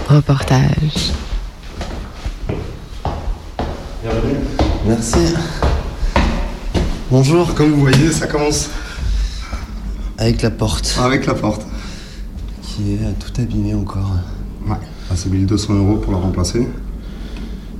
Reportage. 0.08 1.12
Merci. 4.86 5.34
Bonjour. 7.10 7.54
Comme 7.54 7.72
vous 7.72 7.80
voyez, 7.80 8.10
ça 8.12 8.26
commence 8.26 8.70
Avec 10.16 10.42
la 10.42 10.50
porte. 10.50 10.98
avec 11.02 11.26
la 11.26 11.34
porte. 11.34 11.62
Qui 12.62 12.94
est 12.94 13.18
tout 13.18 13.40
abîmée 13.40 13.74
encore. 13.74 14.10
Ah, 15.10 15.14
c'est 15.16 15.30
1200 15.30 15.74
euros 15.74 15.96
pour 15.96 16.12
la 16.12 16.18
remplacer. 16.18 16.68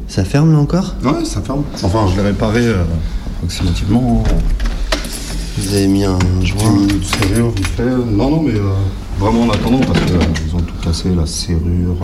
Ça 0.09 0.25
ferme 0.25 0.53
là 0.53 0.59
encore? 0.59 0.95
Ouais, 1.05 1.25
ça 1.25 1.41
ferme. 1.43 1.63
Enfin, 1.83 2.07
je 2.11 2.17
l'ai 2.17 2.23
réparé 2.29 2.61
euh, 2.67 2.85
approximativement. 3.37 4.25
Vous 5.59 5.75
avez 5.75 5.87
mis 5.89 6.05
un 6.05 6.19
joint 6.43 6.71
Une 6.73 6.87
minute 6.87 7.05
serrure, 7.05 7.51
vite 7.51 7.67
fait. 7.67 7.83
Non, 7.85 8.31
non, 8.31 8.43
mais 8.43 8.55
euh, 8.55 8.73
vraiment 9.19 9.43
en 9.43 9.51
attendant 9.51 9.81
parce 9.81 10.01
qu'ils 10.01 10.55
ont 10.57 10.61
tout 10.61 10.75
cassé, 10.83 11.11
la 11.15 11.27
serrure. 11.27 11.97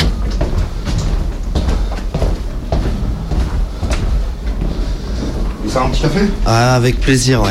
Vous 5.62 5.70
faire 5.70 5.82
un 5.82 5.90
petit 5.90 6.02
café? 6.02 6.20
Ah, 6.46 6.74
avec 6.74 7.00
plaisir, 7.00 7.42
ouais. 7.42 7.50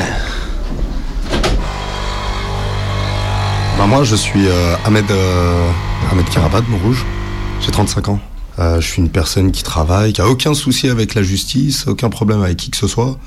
Bah, 3.78 3.86
Moi, 3.88 4.04
je 4.04 4.16
suis 4.16 4.48
euh, 4.48 4.76
Ahmed, 4.86 5.10
euh, 5.10 5.68
Ahmed 6.12 6.30
Karabat, 6.30 6.62
Montrouge. 6.70 7.06
J'ai 7.66 7.72
35 7.72 8.10
ans. 8.10 8.20
Euh, 8.60 8.82
je 8.82 8.88
suis 8.88 9.02
une 9.02 9.10
personne 9.10 9.54
qui 9.54 9.64
travaille, 9.64 10.12
qui 10.12 10.20
a 10.20 10.28
aucun 10.28 10.54
souci 10.54 10.90
avec 10.90 11.16
la 11.16 11.24
justice, 11.24 11.88
aucun 11.88 12.10
problème 12.10 12.42
avec 12.42 12.58
qui 12.58 12.70
que 12.70 12.76
ce 12.76 12.88
soit. 12.88 13.18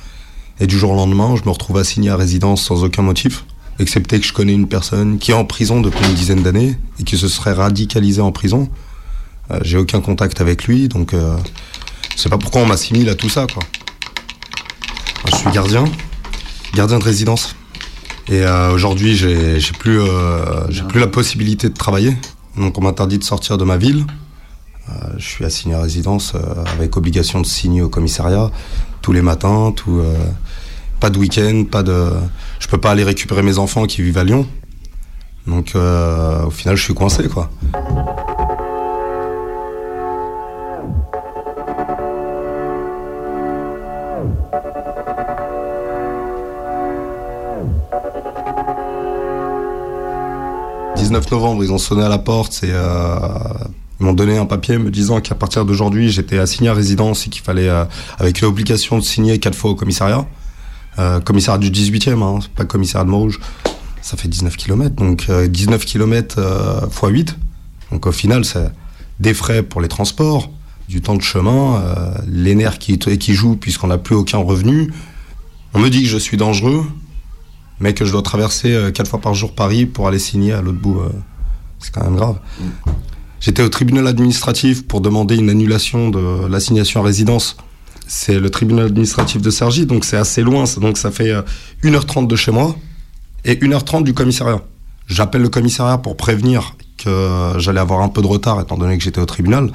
Et 0.61 0.66
du 0.66 0.79
jour 0.79 0.90
au 0.92 0.94
lendemain, 0.94 1.35
je 1.37 1.44
me 1.44 1.51
retrouve 1.51 1.79
assigné 1.79 2.11
à 2.11 2.16
résidence 2.16 2.62
sans 2.62 2.85
aucun 2.85 3.01
motif, 3.01 3.46
excepté 3.79 4.20
que 4.20 4.27
je 4.27 4.35
connais 4.35 4.53
une 4.53 4.68
personne 4.68 5.18
qui 5.18 5.31
est 5.31 5.35
en 5.35 5.46
prison 5.46 5.81
depuis 5.81 6.05
une 6.07 6.14
dizaine 6.14 6.42
d'années 6.42 6.79
et 7.01 7.05
qui 7.05 7.16
se 7.16 7.29
serait 7.29 7.55
radicalisée 7.55 8.20
en 8.20 8.31
prison. 8.31 8.68
Euh, 9.51 9.59
J'ai 9.62 9.79
aucun 9.79 10.03
contact 10.03 10.42
avec 10.42 10.64
lui, 10.64 10.88
donc 10.88 11.14
euh, 11.14 11.38
sais 12.14 12.29
pas 12.29 12.38
pourquoi 12.38 12.61
on 12.61 12.66
m'assimile 12.66 13.09
à 13.09 13.14
tout 13.14 13.31
ça, 13.31 13.46
je 15.31 15.37
suis 15.37 15.51
gardien, 15.51 15.85
gardien 16.75 16.99
de 16.99 17.05
résidence. 17.05 17.57
Et 18.29 18.42
euh, 18.42 18.70
aujourd'hui, 18.72 19.16
j'ai 19.16 19.59
plus, 19.79 20.01
j'ai 20.68 20.83
plus 20.83 21.01
la 21.01 21.07
possibilité 21.07 21.70
de 21.70 21.75
travailler. 21.75 22.14
Donc, 22.57 22.79
on 22.79 22.83
m'interdit 22.83 23.18
de 23.18 23.25
sortir 23.25 23.59
de 23.59 23.64
ma 23.64 23.77
ville. 23.77 24.05
Euh, 24.88 24.92
je 25.18 25.25
suis 25.25 25.44
assigné 25.44 25.75
à 25.75 25.81
résidence 25.81 26.35
euh, 26.35 26.64
avec 26.72 26.96
obligation 26.96 27.40
de 27.40 27.46
signer 27.46 27.83
au 27.83 27.88
commissariat 27.88 28.51
tous 29.03 29.12
les 29.12 29.22
matins, 29.22 29.72
tout, 29.75 29.99
euh, 29.99 30.14
pas 31.01 31.11
de 31.11 31.18
week-end, 31.18 31.64
pas 31.70 31.83
de. 31.83 32.11
Je 32.59 32.68
peux 32.68 32.79
pas 32.79 32.90
aller 32.90 33.05
récupérer 33.05 33.42
mes 33.42 33.59
enfants 33.59 33.87
qui 33.87 34.03
vivent 34.03 34.18
à 34.18 34.25
Lyon. 34.25 34.46
Donc, 35.46 35.77
au 35.77 36.51
final, 36.51 36.75
je 36.75 36.83
suis 36.83 36.94
coincé, 36.94 37.29
quoi. 37.29 37.51
«19 50.96 51.31
novembre, 51.31 51.62
ils 51.62 51.70
ont 51.72 51.79
sonné 51.79 52.03
à 52.03 52.09
la 52.09 52.18
porte 52.18 52.62
euh, 52.64 53.29
ils 54.00 54.06
m'ont 54.06 54.12
donné 54.12 54.37
un 54.37 54.46
papier 54.46 54.78
me 54.78 54.90
disant 54.90 55.20
qu'à 55.20 55.35
partir 55.35 55.64
d'aujourd'hui, 55.64 56.11
j'étais 56.11 56.38
assigné 56.38 56.68
à 56.68 56.74
résidence 56.74 57.26
et 57.26 57.30
qu'il 57.30 57.42
fallait, 57.42 57.68
euh, 57.68 57.85
avec 58.18 58.40
l'obligation 58.40 58.98
de 58.98 59.02
signer 59.02 59.38
quatre 59.38 59.56
fois 59.56 59.70
au 59.70 59.74
commissariat. 59.74 60.26
Euh, 60.98 61.20
commissariat 61.20 61.59
du 61.59 61.70
18e, 61.70 62.22
hein, 62.22 62.38
pas 62.54 62.64
commissariat 62.64 63.04
de 63.04 63.11
Montrouge. 63.11 63.40
Ça 64.00 64.16
fait 64.16 64.28
19 64.28 64.56
km, 64.56 64.94
donc 64.94 65.26
euh, 65.28 65.46
19 65.46 65.85
km 65.85 66.38
x 66.87 67.00
8. 67.02 67.37
Donc 67.92 68.06
au 68.06 68.12
final, 68.12 68.44
c'est 68.44 68.70
des 69.20 69.35
frais 69.35 69.62
pour 69.62 69.80
les 69.80 69.88
transports, 69.88 70.50
du 70.88 71.02
temps 71.02 71.16
de 71.16 71.22
chemin, 71.22 71.76
euh, 71.76 72.14
les 72.26 72.54
nerfs 72.54 72.78
qui, 72.78 72.98
qui 72.98 73.35
jouent 73.35 73.56
puisqu'on 73.56 73.88
n'a 73.88 73.98
plus 73.98 74.14
aucun 74.14 74.38
revenu. 74.38 74.92
On 75.74 75.80
me 75.80 75.90
dit 75.90 76.02
que 76.02 76.09
je 76.09 76.18
suis 76.18 76.37
dangereux, 76.37 76.87
mais 77.80 77.92
que 77.92 78.04
je 78.04 78.12
dois 78.12 78.22
traverser 78.22 78.90
quatre 78.94 79.11
fois 79.11 79.20
par 79.20 79.35
jour 79.35 79.54
Paris 79.54 79.85
pour 79.85 80.09
aller 80.09 80.18
signer 80.18 80.52
à 80.52 80.62
l'autre 80.62 80.78
bout. 80.78 81.02
c'est 81.78 81.92
quand 81.92 82.04
même 82.04 82.16
grave. 82.16 82.38
J'étais 83.40 83.62
au 83.62 83.68
tribunal 83.68 84.07
administratif 84.07 84.87
pour 84.87 85.01
demander 85.01 85.37
une 85.37 85.51
annulation 85.51 86.11
de 86.11 86.46
l'assignation 86.49 87.01
à 87.01 87.05
résidence. 87.05 87.57
C'est 88.07 88.38
le 88.38 88.51
tribunal 88.51 88.87
administratif 88.87 89.42
de 89.42 89.51
Cergy, 89.51 89.85
donc 89.85 90.05
c'est 90.05 90.16
assez 90.16 90.42
loin, 90.42 90.64
donc 90.81 90.96
ça 90.96 91.11
fait 91.11 91.31
euh, 91.31 91.42
1h30 91.83 92.27
de 92.27 92.37
chez 92.37 92.53
moi 92.53 92.77
et 93.44 93.55
1h30 93.57 94.05
du 94.05 94.14
commissariat. 94.14 94.62
J'appelle 95.09 95.42
le 95.42 95.49
commissariat 95.49 95.99
pour 95.99 96.16
prévenir 96.16 96.77
que 96.99 97.53
j'allais 97.59 97.81
avoir 97.81 98.01
un 98.01 98.09
peu 98.09 98.22
de 98.22 98.27
retard 98.27 98.61
étant 98.61 98.79
donné 98.79 98.96
que 98.96 99.05
j'étais 99.05 99.20
au 99.20 99.27
tribunal. 99.27 99.70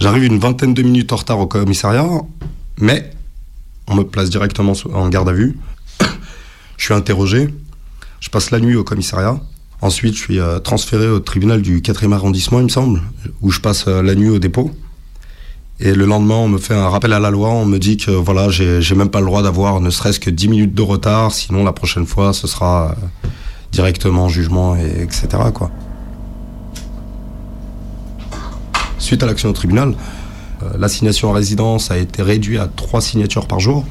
J'arrive 0.00 0.24
une 0.24 0.38
vingtaine 0.38 0.74
de 0.74 0.82
minutes 0.82 1.12
en 1.12 1.16
retard 1.16 1.38
au 1.38 1.46
commissariat, 1.46 2.08
mais 2.78 3.10
on 3.86 3.94
me 3.94 4.02
place 4.02 4.30
directement 4.30 4.72
en 4.92 5.08
garde 5.08 5.28
à 5.28 5.32
vue. 5.32 5.56
Je 6.76 6.84
suis 6.84 6.94
interrogé. 6.94 7.48
Je 8.20 8.30
passe 8.30 8.50
la 8.50 8.58
nuit 8.58 8.76
au 8.76 8.84
commissariat. 8.84 9.38
Ensuite, 9.84 10.14
je 10.14 10.18
suis 10.18 10.40
euh, 10.40 10.60
transféré 10.60 11.08
au 11.08 11.20
tribunal 11.20 11.60
du 11.60 11.82
4e 11.82 12.12
arrondissement, 12.12 12.58
il 12.58 12.64
me 12.64 12.68
semble, 12.70 13.02
où 13.42 13.50
je 13.50 13.60
passe 13.60 13.84
euh, 13.86 14.00
la 14.00 14.14
nuit 14.14 14.30
au 14.30 14.38
dépôt. 14.38 14.70
Et 15.78 15.92
le 15.94 16.06
lendemain, 16.06 16.36
on 16.36 16.48
me 16.48 16.56
fait 16.56 16.72
un 16.72 16.88
rappel 16.88 17.12
à 17.12 17.20
la 17.20 17.30
loi. 17.30 17.50
On 17.50 17.66
me 17.66 17.76
dit 17.78 17.98
que 17.98 18.10
voilà, 18.10 18.48
j'ai 18.48 18.94
même 18.94 19.10
pas 19.10 19.20
le 19.20 19.26
droit 19.26 19.42
d'avoir 19.42 19.82
ne 19.82 19.90
serait-ce 19.90 20.20
que 20.20 20.30
10 20.30 20.48
minutes 20.48 20.74
de 20.74 20.80
retard. 20.80 21.32
Sinon, 21.32 21.64
la 21.64 21.74
prochaine 21.74 22.06
fois, 22.06 22.32
ce 22.32 22.46
sera 22.46 22.92
euh, 22.92 23.28
directement 23.72 24.30
jugement, 24.30 24.74
et, 24.74 25.02
etc. 25.02 25.28
Suite 28.96 29.22
à 29.22 29.26
l'action 29.26 29.50
au 29.50 29.52
tribunal, 29.52 29.94
l'assignation 30.78 31.30
à 31.30 31.34
résidence 31.34 31.90
a 31.90 31.98
été 31.98 32.22
réduite 32.22 32.58
à 32.58 32.68
trois 32.74 33.02
signatures 33.02 33.46
par 33.46 33.60
jour. 33.60 33.84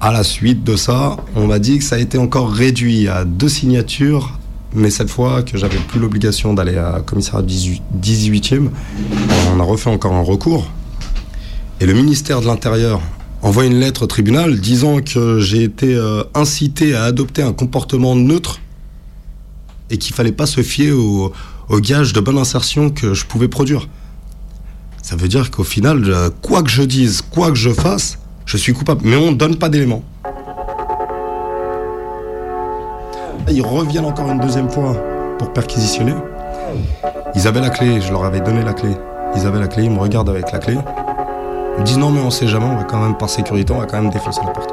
À 0.00 0.10
la 0.10 0.24
suite 0.24 0.64
de 0.64 0.74
ça, 0.74 1.18
on 1.36 1.46
m'a 1.46 1.60
dit 1.60 1.78
que 1.78 1.84
ça 1.84 1.94
a 1.94 1.98
été 2.00 2.18
encore 2.18 2.50
réduit 2.50 3.06
à 3.06 3.24
deux 3.24 3.48
signatures, 3.48 4.36
mais 4.74 4.90
cette 4.90 5.10
fois 5.10 5.42
que 5.42 5.56
j'avais 5.56 5.78
plus 5.78 6.00
l'obligation 6.00 6.52
d'aller 6.52 6.76
à 6.76 7.00
commissariat 7.04 7.46
18, 7.46 7.82
18e, 8.02 8.68
on 9.54 9.60
a 9.60 9.62
refait 9.62 9.90
encore 9.90 10.12
un 10.12 10.22
recours. 10.22 10.70
Et 11.80 11.86
le 11.86 11.94
ministère 11.94 12.40
de 12.40 12.46
l'Intérieur 12.46 13.00
envoie 13.42 13.66
une 13.66 13.78
lettre 13.78 14.02
au 14.02 14.06
tribunal 14.06 14.58
disant 14.58 15.00
que 15.00 15.38
j'ai 15.38 15.62
été 15.62 15.94
euh, 15.94 16.24
incité 16.34 16.94
à 16.94 17.04
adopter 17.04 17.42
un 17.42 17.52
comportement 17.52 18.16
neutre 18.16 18.60
et 19.90 19.98
qu'il 19.98 20.14
fallait 20.14 20.32
pas 20.32 20.46
se 20.46 20.62
fier 20.62 20.92
au, 20.92 21.32
au 21.68 21.80
gage 21.80 22.12
de 22.12 22.20
bonne 22.20 22.38
insertion 22.38 22.90
que 22.90 23.14
je 23.14 23.26
pouvais 23.26 23.48
produire. 23.48 23.88
Ça 25.02 25.16
veut 25.16 25.28
dire 25.28 25.50
qu'au 25.50 25.64
final, 25.64 26.02
euh, 26.08 26.30
quoi 26.42 26.62
que 26.62 26.70
je 26.70 26.82
dise, 26.82 27.20
quoi 27.20 27.50
que 27.50 27.56
je 27.56 27.70
fasse, 27.70 28.18
je 28.46 28.56
suis 28.56 28.72
coupable. 28.72 29.02
Mais 29.04 29.16
on 29.16 29.32
ne 29.32 29.36
donne 29.36 29.56
pas 29.56 29.68
d'éléments. 29.68 30.02
Ils 33.50 33.62
reviennent 33.62 34.06
encore 34.06 34.30
une 34.30 34.40
deuxième 34.40 34.70
fois 34.70 34.96
pour 35.38 35.52
perquisitionner. 35.52 36.14
Ils 37.34 37.46
avaient 37.46 37.60
la 37.60 37.70
clé, 37.70 38.00
je 38.00 38.10
leur 38.10 38.24
avais 38.24 38.40
donné 38.40 38.62
la 38.62 38.72
clé. 38.72 38.90
Ils 39.36 39.46
avaient 39.46 39.60
la 39.60 39.68
clé, 39.68 39.84
ils 39.84 39.90
me 39.90 39.98
regardent 39.98 40.30
avec 40.30 40.50
la 40.52 40.58
clé. 40.58 40.76
Ils 41.76 41.80
me 41.80 41.84
disent 41.84 41.98
non 41.98 42.10
mais 42.10 42.20
on 42.20 42.30
sait 42.30 42.46
jamais, 42.46 42.66
on 42.66 42.76
va 42.76 42.84
quand 42.84 43.00
même 43.00 43.16
par 43.16 43.28
sécurité, 43.28 43.72
on 43.72 43.80
va 43.80 43.86
quand 43.86 44.00
même 44.00 44.10
défoncer 44.10 44.40
la 44.46 44.52
porte. 44.52 44.70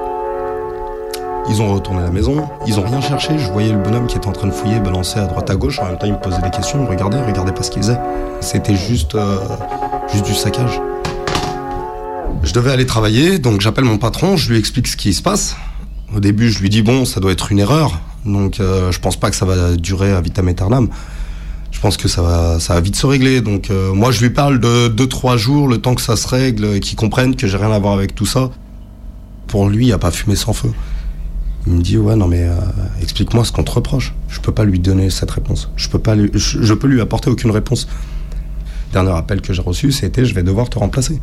Ils 1.49 1.61
ont 1.61 1.73
retourné 1.73 2.01
la 2.01 2.11
maison, 2.11 2.47
ils 2.65 2.79
ont 2.79 2.83
rien 2.83 3.01
cherché, 3.01 3.37
je 3.37 3.51
voyais 3.51 3.71
le 3.71 3.79
bonhomme 3.79 4.07
qui 4.07 4.15
était 4.15 4.27
en 4.27 4.31
train 4.31 4.47
de 4.47 4.53
fouiller, 4.53 4.79
balancer 4.79 5.19
à 5.19 5.25
droite 5.25 5.49
à 5.49 5.55
gauche, 5.55 5.79
en 5.79 5.85
même 5.85 5.97
temps 5.97 6.05
il 6.05 6.13
me 6.13 6.19
posait 6.19 6.41
des 6.41 6.51
questions, 6.51 6.79
il 6.79 6.85
me 6.85 6.89
regardait, 6.89 7.17
il 7.17 7.25
regardait 7.25 7.51
pas 7.51 7.63
ce 7.63 7.71
qu'il 7.71 7.81
faisait. 7.81 7.99
C'était 8.39 8.75
juste, 8.75 9.15
euh, 9.15 9.37
juste 10.13 10.25
du 10.25 10.33
saccage. 10.33 10.79
Je 12.43 12.53
devais 12.53 12.71
aller 12.71 12.85
travailler, 12.85 13.39
donc 13.39 13.59
j'appelle 13.59 13.83
mon 13.83 13.97
patron, 13.97 14.37
je 14.37 14.51
lui 14.51 14.59
explique 14.59 14.87
ce 14.87 14.95
qui 14.95 15.13
se 15.13 15.21
passe. 15.21 15.57
Au 16.15 16.19
début, 16.19 16.51
je 16.51 16.59
lui 16.59 16.69
dis 16.69 16.83
bon, 16.83 17.05
ça 17.05 17.19
doit 17.19 17.31
être 17.31 17.51
une 17.51 17.59
erreur, 17.59 17.99
donc 18.25 18.59
euh, 18.59 18.91
je 18.91 18.99
pense 18.99 19.17
pas 19.17 19.29
que 19.29 19.35
ça 19.35 19.45
va 19.45 19.75
durer 19.75 20.11
à 20.11 20.21
vitam 20.21 20.47
aeternam. 20.47 20.89
Je 21.71 21.79
pense 21.79 21.97
que 21.97 22.07
ça 22.07 22.21
va, 22.21 22.59
ça 22.59 22.75
va 22.75 22.81
vite 22.81 22.95
se 22.95 23.07
régler. 23.07 23.41
Donc 23.41 23.69
euh, 23.69 23.93
moi, 23.93 24.11
je 24.11 24.21
lui 24.21 24.29
parle 24.29 24.59
de 24.59 24.89
2-3 24.89 25.37
jours, 25.37 25.67
le 25.67 25.79
temps 25.79 25.95
que 25.95 26.01
ça 26.01 26.15
se 26.15 26.27
règle, 26.27 26.79
qu'il 26.79 26.97
comprenne 26.97 27.35
que 27.35 27.47
j'ai 27.47 27.57
rien 27.57 27.71
à 27.71 27.79
voir 27.79 27.93
avec 27.93 28.13
tout 28.13 28.25
ça. 28.25 28.51
Pour 29.47 29.67
lui, 29.67 29.85
il 29.85 29.87
n'y 29.87 29.93
a 29.93 29.97
pas 29.97 30.11
fumé 30.11 30.35
sans 30.35 30.53
feu. 30.53 30.71
Il 31.67 31.73
me 31.73 31.81
dit 31.81 31.97
ouais 31.97 32.15
non 32.15 32.27
mais 32.27 32.43
euh, 32.43 32.55
explique-moi 33.01 33.45
ce 33.45 33.51
qu'on 33.51 33.63
te 33.63 33.71
reproche. 33.71 34.13
Je 34.29 34.39
peux 34.39 34.51
pas 34.51 34.63
lui 34.63 34.79
donner 34.79 35.09
cette 35.09 35.31
réponse. 35.31 35.69
Je 35.75 35.89
peux 35.89 35.99
pas 35.99 36.15
lui, 36.15 36.29
je, 36.33 36.73
peux 36.73 36.87
lui 36.87 37.01
apporter 37.01 37.29
aucune 37.29 37.51
réponse. 37.51 37.87
Dernier 38.93 39.11
appel 39.11 39.41
que 39.41 39.53
j'ai 39.53 39.61
reçu, 39.61 39.91
c'était 39.91 40.25
je 40.25 40.33
vais 40.33 40.43
devoir 40.43 40.69
te 40.69 40.77
remplacer. 40.77 41.19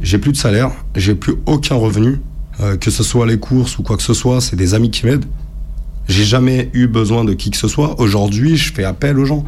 J'ai 0.00 0.18
plus 0.18 0.32
de 0.32 0.36
salaire, 0.36 0.70
j'ai 0.94 1.14
plus 1.14 1.34
aucun 1.46 1.74
revenu, 1.74 2.20
que 2.80 2.90
ce 2.90 3.02
soit 3.02 3.26
les 3.26 3.38
courses 3.38 3.78
ou 3.78 3.82
quoi 3.82 3.96
que 3.96 4.02
ce 4.02 4.14
soit, 4.14 4.40
c'est 4.40 4.56
des 4.56 4.74
amis 4.74 4.90
qui 4.90 5.04
m'aident. 5.04 5.26
J'ai 6.10 6.24
jamais 6.24 6.70
eu 6.74 6.88
besoin 6.88 7.24
de 7.24 7.34
qui 7.34 7.50
que 7.50 7.56
ce 7.56 7.68
soit. 7.68 8.00
Aujourd'hui, 8.00 8.56
je 8.56 8.72
fais 8.72 8.82
appel 8.82 9.16
aux 9.16 9.24
gens. 9.26 9.44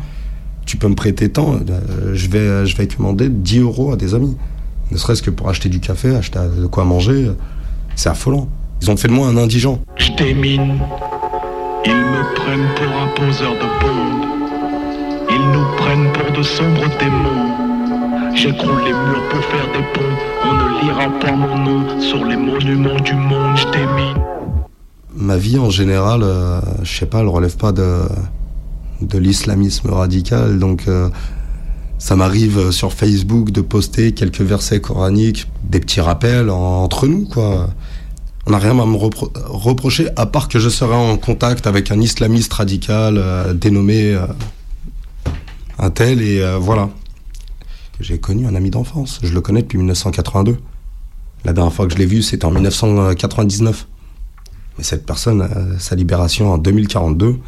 Tu 0.65 0.77
peux 0.77 0.87
me 0.87 0.95
prêter 0.95 1.29
tant, 1.29 1.55
euh, 1.57 2.13
je 2.15 2.29
vais, 2.29 2.65
je 2.67 2.77
vais 2.77 2.87
commander 2.87 3.29
10 3.29 3.59
euros 3.59 3.91
à 3.93 3.97
des 3.97 4.15
amis. 4.15 4.37
Ne 4.93 4.97
serait-ce 4.97 5.23
que 5.23 5.31
pour 5.31 5.49
acheter 5.49 5.69
du 5.69 5.81
café, 5.81 6.15
acheter 6.15 6.39
de 6.57 6.67
quoi 6.69 6.85
manger. 6.85 7.27
euh, 7.27 7.35
C'est 7.97 8.11
affolant. 8.11 8.47
Ils 8.81 8.89
ont 8.93 8.97
fait 8.97 9.09
de 9.09 9.13
moi 9.13 9.27
un 9.27 9.37
indigent. 9.39 9.81
Je 9.97 10.13
démine. 10.17 10.79
Ils 11.85 11.97
me 11.97 12.35
prennent 12.37 12.69
pour 12.77 12.97
un 12.97 13.09
poseur 13.27 13.55
de 13.55 13.85
bombes. 13.85 14.25
Ils 15.31 15.49
nous 15.53 15.67
prennent 15.79 16.13
pour 16.13 16.31
de 16.39 16.43
sombres 16.45 16.89
démons. 17.01 18.37
J'écroule 18.37 18.83
les 18.85 18.93
murs 18.93 19.29
pour 19.31 19.45
faire 19.47 19.67
des 19.73 19.83
ponts. 19.95 20.17
On 20.45 20.55
ne 20.55 20.81
lira 20.85 21.09
pas 21.19 21.33
mon 21.33 21.59
nom 21.59 22.01
sur 22.01 22.25
les 22.25 22.37
monuments 22.37 23.01
du 23.01 23.15
monde. 23.15 23.57
Je 23.57 23.65
démine. 23.73 24.23
Ma 25.15 25.37
vie 25.37 25.59
en 25.59 25.71
général, 25.71 26.23
euh, 26.23 26.61
je 26.83 26.99
sais 26.99 27.07
pas, 27.07 27.21
elle 27.21 27.29
relève 27.29 27.57
pas 27.57 27.73
de, 27.73 28.03
de 29.03 29.19
l'islamisme 29.19 29.91
radical. 29.91 30.59
Donc 30.59 30.85
euh, 30.89 31.09
ça 31.99 32.17
m'arrive 32.17 32.59
euh, 32.59 32.71
sur 32.73 32.93
Facebook 32.93 33.51
de 33.51 33.61
poster 33.61 34.13
quelques 34.13 34.41
versets 34.41 34.81
coraniques, 34.81 35.49
des 35.65 35.81
petits 35.81 36.01
rappels 36.01 36.49
en- 36.51 36.83
entre 36.83 37.07
nous, 37.07 37.27
quoi. 37.27 37.69
On 38.47 38.51
n'a 38.51 38.59
rien 38.59 38.71
à 38.73 38.87
me 38.87 38.97
repro- 38.97 39.31
reprocher, 39.47 40.09
à 40.17 40.27
part 40.27 40.49
que 40.49 40.59
je 40.59 40.69
serai 40.69 40.95
en 40.97 41.17
contact 41.17 41.67
avec 41.67 41.91
un 41.93 42.01
islamiste 42.01 42.53
radical 42.55 43.17
euh, 43.19 43.53
dénommé 43.55 44.19
un 45.79 45.91
tel, 45.91 46.21
et 46.23 46.43
voilà. 46.59 46.89
J'ai 48.01 48.19
connu 48.19 48.47
un 48.47 48.55
ami 48.57 48.71
d'enfance, 48.71 49.21
je 49.23 49.33
le 49.33 49.41
connais 49.41 49.63
depuis 49.63 49.79
1982. 49.79 50.57
La 51.45 51.53
dernière 51.53 51.73
fois 51.73 51.87
que 51.87 51.93
je 51.93 51.99
l'ai 51.99 52.07
vu, 52.07 52.23
c'était 52.23 52.45
en 52.47 52.51
1999. 52.51 53.87
Mais 54.79 54.85
cette 54.85 55.07
personne, 55.07 55.43
euh, 55.43 55.79
sa 55.79 55.97
libération 55.97 56.53
en 56.53 56.59
2042, 56.59 57.27
euh, 57.27 57.39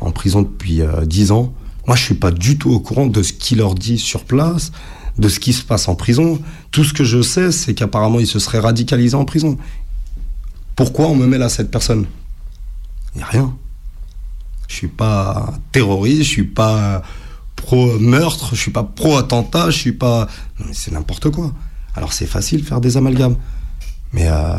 en 0.00 0.10
prison 0.10 0.42
depuis 0.42 0.82
euh, 0.82 1.04
10 1.04 1.32
ans. 1.32 1.52
Moi, 1.86 1.96
je 1.96 2.02
suis 2.02 2.14
pas 2.14 2.30
du 2.30 2.58
tout 2.58 2.70
au 2.70 2.80
courant 2.80 3.06
de 3.06 3.22
ce 3.22 3.32
qu'il 3.32 3.58
leur 3.58 3.74
dit 3.74 3.98
sur 3.98 4.24
place, 4.24 4.72
de 5.18 5.28
ce 5.28 5.40
qui 5.40 5.52
se 5.52 5.64
passe 5.64 5.88
en 5.88 5.94
prison. 5.94 6.40
Tout 6.70 6.84
ce 6.84 6.92
que 6.92 7.04
je 7.04 7.22
sais, 7.22 7.50
c'est 7.50 7.74
qu'apparemment, 7.74 8.20
il 8.20 8.26
se 8.26 8.38
serait 8.38 8.58
radicalisé 8.58 9.14
en 9.14 9.24
prison. 9.24 9.56
Pourquoi 10.76 11.06
on 11.06 11.16
me 11.16 11.26
mêle 11.26 11.42
à 11.42 11.48
cette 11.48 11.70
personne? 11.70 12.06
Il 13.14 13.18
n'y 13.18 13.24
a 13.24 13.26
rien. 13.26 13.56
Je 14.68 14.74
suis 14.74 14.88
pas 14.88 15.54
terroriste, 15.72 16.24
je 16.24 16.28
suis 16.28 16.44
pas 16.44 17.02
pro 17.56 17.98
meurtre, 17.98 18.50
je 18.54 18.60
suis 18.60 18.70
pas 18.70 18.84
pro 18.84 19.16
attentat, 19.16 19.70
je 19.70 19.78
suis 19.78 19.92
pas. 19.92 20.28
C'est 20.72 20.92
n'importe 20.92 21.30
quoi. 21.30 21.52
Alors 21.94 22.12
c'est 22.12 22.26
facile 22.26 22.60
de 22.60 22.66
faire 22.66 22.80
des 22.80 22.96
amalgames. 22.96 23.36
Mais 24.12 24.28
euh, 24.28 24.56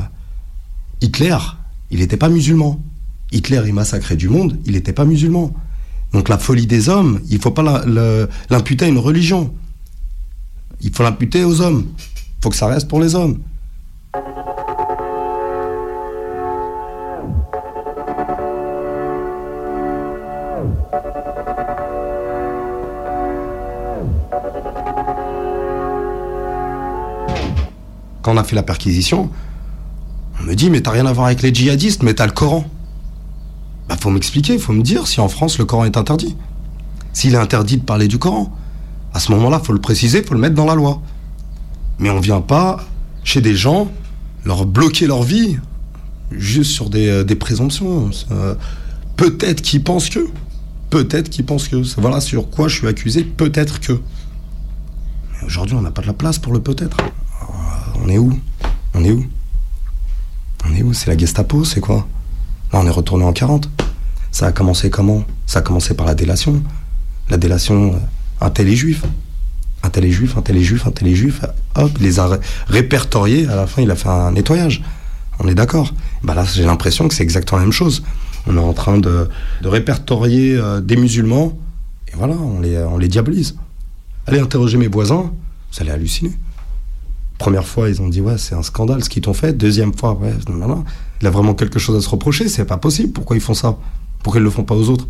Hitler, 1.02 1.38
il 1.92 2.00
n'était 2.00 2.18
pas 2.18 2.30
musulman. 2.30 2.82
Hitler, 3.32 3.62
il 3.66 3.74
massacrait 3.74 4.18
du 4.18 4.28
monde, 4.28 4.60
il 4.66 4.74
n'était 4.74 4.94
pas 4.94 5.06
musulman. 5.06 5.54
Donc 6.12 6.28
la 6.28 6.38
folie 6.38 6.68
des 6.68 6.90
hommes, 6.90 7.22
il 7.30 7.40
faut 7.40 7.52
pas 7.52 7.84
l'imputer 8.50 8.86
à 8.86 8.88
une 8.88 8.98
religion. 8.98 9.54
Il 10.82 10.94
faut 10.94 11.04
l'imputer 11.04 11.44
aux 11.44 11.62
hommes. 11.62 11.86
Il 11.98 12.44
faut 12.44 12.50
que 12.50 12.56
ça 12.56 12.68
reste 12.68 12.88
pour 12.88 13.00
les 13.00 13.16
hommes. 13.16 13.40
Quand 28.22 28.34
on 28.34 28.38
a 28.38 28.44
fait 28.44 28.56
la 28.56 28.64
perquisition, 28.64 29.30
on 29.32 29.49
me 30.50 30.56
dit 30.56 30.70
mais 30.72 30.82
t'as 30.82 30.92
rien 30.92 31.06
à 31.06 31.14
voir 31.14 31.28
avec 31.28 31.44
les 31.44 31.54
djihadistes, 31.54 32.02
mais 32.02 32.16
t'as 32.16 32.26
le 32.26 32.32
Coran. 32.32 32.66
Bah 33.88 33.96
faut 34.00 34.10
m'expliquer, 34.10 34.58
faut 34.58 34.74
me 34.74 34.82
dire 34.82 35.06
si 35.06 35.20
en 35.20 35.30
France 35.30 35.60
le 35.60 35.66
Coran 35.66 35.86
est 35.86 35.96
interdit. 35.96 36.36
S'il 37.14 37.36
est 37.36 37.38
interdit 37.38 37.78
de 37.78 37.84
parler 37.84 38.08
du 38.08 38.18
Coran, 38.18 38.52
à 39.14 39.20
ce 39.20 39.32
moment-là, 39.32 39.60
faut 39.60 39.74
le 39.74 39.82
préciser, 39.82 40.24
faut 40.24 40.34
le 40.34 40.40
mettre 40.40 40.56
dans 40.56 40.66
la 40.66 40.76
loi. 40.76 41.02
Mais 42.00 42.10
on 42.10 42.20
vient 42.20 42.42
pas 42.42 42.80
chez 43.24 43.42
des 43.42 43.56
gens 43.56 43.92
leur 44.44 44.66
bloquer 44.66 45.06
leur 45.06 45.22
vie 45.22 45.58
juste 46.32 46.72
sur 46.72 46.90
des, 46.90 47.08
euh, 47.08 47.36
présomptions. 47.40 48.10
Euh, 48.32 48.56
peut-être 49.18 49.62
qu'ils 49.62 49.84
pensent 49.84 50.10
que. 50.10 50.28
Peut-être 50.90 51.30
qu'ils 51.30 51.46
pensent 51.46 51.68
que. 51.68 51.76
Voilà 52.00 52.22
sur 52.22 52.50
quoi 52.50 52.68
je 52.68 52.76
suis 52.78 52.88
accusé, 52.88 53.24
peut-être 53.24 53.80
que. 53.80 53.94
Mais 53.94 55.46
aujourd'hui, 55.46 55.76
on 55.76 55.82
n'a 55.82 55.92
pas 55.92 56.02
de 56.02 56.08
la 56.08 56.14
place 56.14 56.40
pour 56.40 56.54
le 56.54 56.60
peut-être. 56.60 56.98
Alors, 57.00 58.00
On 58.04 58.10
est 58.10 58.18
où? 58.18 58.40
On 58.96 59.04
est 59.04 59.12
où? 59.12 59.26
On 60.68 60.74
est 60.74 60.84
où? 60.84 60.94
C'est 60.94 61.08
la 61.08 61.18
Gestapo, 61.18 61.64
c'est 61.64 61.80
quoi? 61.80 62.08
Là, 62.74 62.80
on 62.82 62.86
est 62.88 62.90
retourné 62.92 63.24
en 63.26 63.34
40. 63.34 63.70
Ça 64.32 64.48
a 64.48 64.52
commencé 64.52 64.90
comment? 64.90 65.24
Ça 65.46 65.60
a 65.60 65.62
commencé 65.62 65.94
par 65.94 66.06
la 66.06 66.16
délation. 66.16 66.62
La 67.30 67.38
délation, 67.38 67.94
euh, 67.94 67.98
un 68.46 68.50
tel 68.50 68.68
est 68.68 68.76
juif. 68.76 69.04
Un 69.82 69.90
tel 69.90 70.06
est 70.06 70.12
juif, 70.12 70.38
un 70.38 70.42
tel 70.42 70.58
est 70.58 70.64
juif, 70.64 70.86
un 70.86 70.92
tel 70.92 71.08
est 71.08 71.16
juif. 71.16 71.42
Hop, 71.76 71.92
il 72.00 72.04
les 72.04 72.20
a 72.20 72.28
ré- 72.28 72.40
répertoriés. 72.68 73.48
À 73.48 73.56
la 73.56 73.66
fin, 73.68 73.82
il 73.82 73.90
a 73.92 73.96
fait 73.96 74.10
un 74.10 74.32
nettoyage. 74.32 74.84
On 75.40 75.48
est 75.48 75.56
d'accord 75.56 75.94
Bah 76.24 76.34
là, 76.36 76.44
j'ai 76.44 76.66
l'impression 76.66 77.08
que 77.08 77.14
c'est 77.14 77.24
exactement 77.24 77.60
la 77.60 77.66
même 77.66 77.72
chose. 77.74 78.04
On 78.46 78.56
est 78.58 78.60
en 78.60 78.74
train 78.74 78.98
de, 78.98 79.30
de 79.62 79.68
répertorier 79.68 80.56
euh, 80.58 80.82
des 80.82 80.98
musulmans. 80.98 81.58
Et 82.10 82.16
voilà, 82.18 82.34
on 82.36 82.60
les, 82.60 82.78
on 82.80 82.98
les 82.98 83.08
diabolise. 83.08 83.56
Allez 84.28 84.40
interroger 84.40 84.78
mes 84.78 84.88
voisins, 84.88 85.32
vous 85.72 85.80
allez 85.82 85.92
halluciner. 85.92 86.32
Première 87.40 87.66
fois, 87.66 87.90
ils 87.90 88.02
ont 88.02 88.10
dit 88.10 88.20
ouais, 88.20 88.38
c'est 88.38 88.54
un 88.54 88.64
scandale 88.64 89.02
ce 89.04 89.10
qu'ils 89.10 89.22
t'ont 89.24 89.34
fait. 89.34 89.54
Deuxième 89.54 89.94
fois, 89.94 90.14
ouais, 90.14 90.34
non, 90.50 90.68
non. 90.68 90.84
Il 91.22 91.28
a 91.28 91.32
vraiment 91.32 91.56
quelque 91.56 91.80
chose 91.80 91.96
à 91.96 92.02
se 92.02 92.10
reprocher. 92.10 92.50
C'est 92.50 92.66
pas 92.66 92.78
possible. 92.78 93.14
Pourquoi 93.14 93.38
ils 93.38 93.42
font 93.42 93.54
ça? 93.54 93.78
Pourquoi 94.22 94.42
ils 94.42 94.44
le 94.44 94.50
font 94.50 94.64
pas 94.64 94.76
aux 94.76 94.90
autres? 94.90 95.08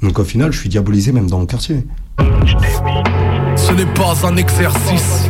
Donc 0.00 0.18
au 0.18 0.24
final, 0.24 0.52
je 0.52 0.60
suis 0.60 0.68
diabolisé 0.68 1.10
même 1.10 1.28
dans 1.28 1.40
mon 1.40 1.46
quartier. 1.46 1.84
Ce 3.56 3.72
n'est 3.72 3.92
pas 3.94 4.14
un 4.24 4.36
exercice. 4.36 5.28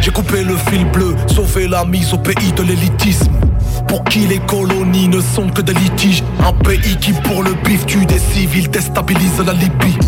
J'ai 0.00 0.10
coupé 0.10 0.44
le 0.44 0.56
fil 0.56 0.84
bleu, 0.90 1.16
sauvé 1.26 1.68
la 1.68 1.84
mise 1.86 2.12
au 2.12 2.18
pays 2.18 2.52
de 2.52 2.62
l'élitisme. 2.62 3.32
Pour 3.88 4.04
qui 4.04 4.26
les 4.26 4.38
colonies 4.40 5.08
ne 5.08 5.20
sont 5.20 5.48
que 5.48 5.62
des 5.62 5.74
litiges. 5.74 6.22
Un 6.40 6.52
pays 6.52 6.96
qui, 7.00 7.12
pour 7.12 7.42
le 7.42 7.54
bif, 7.64 7.86
tue 7.86 8.04
des 8.06 8.18
civils, 8.18 8.68
déstabilise 8.68 9.38
la 9.44 9.52
Libye. 9.52 9.98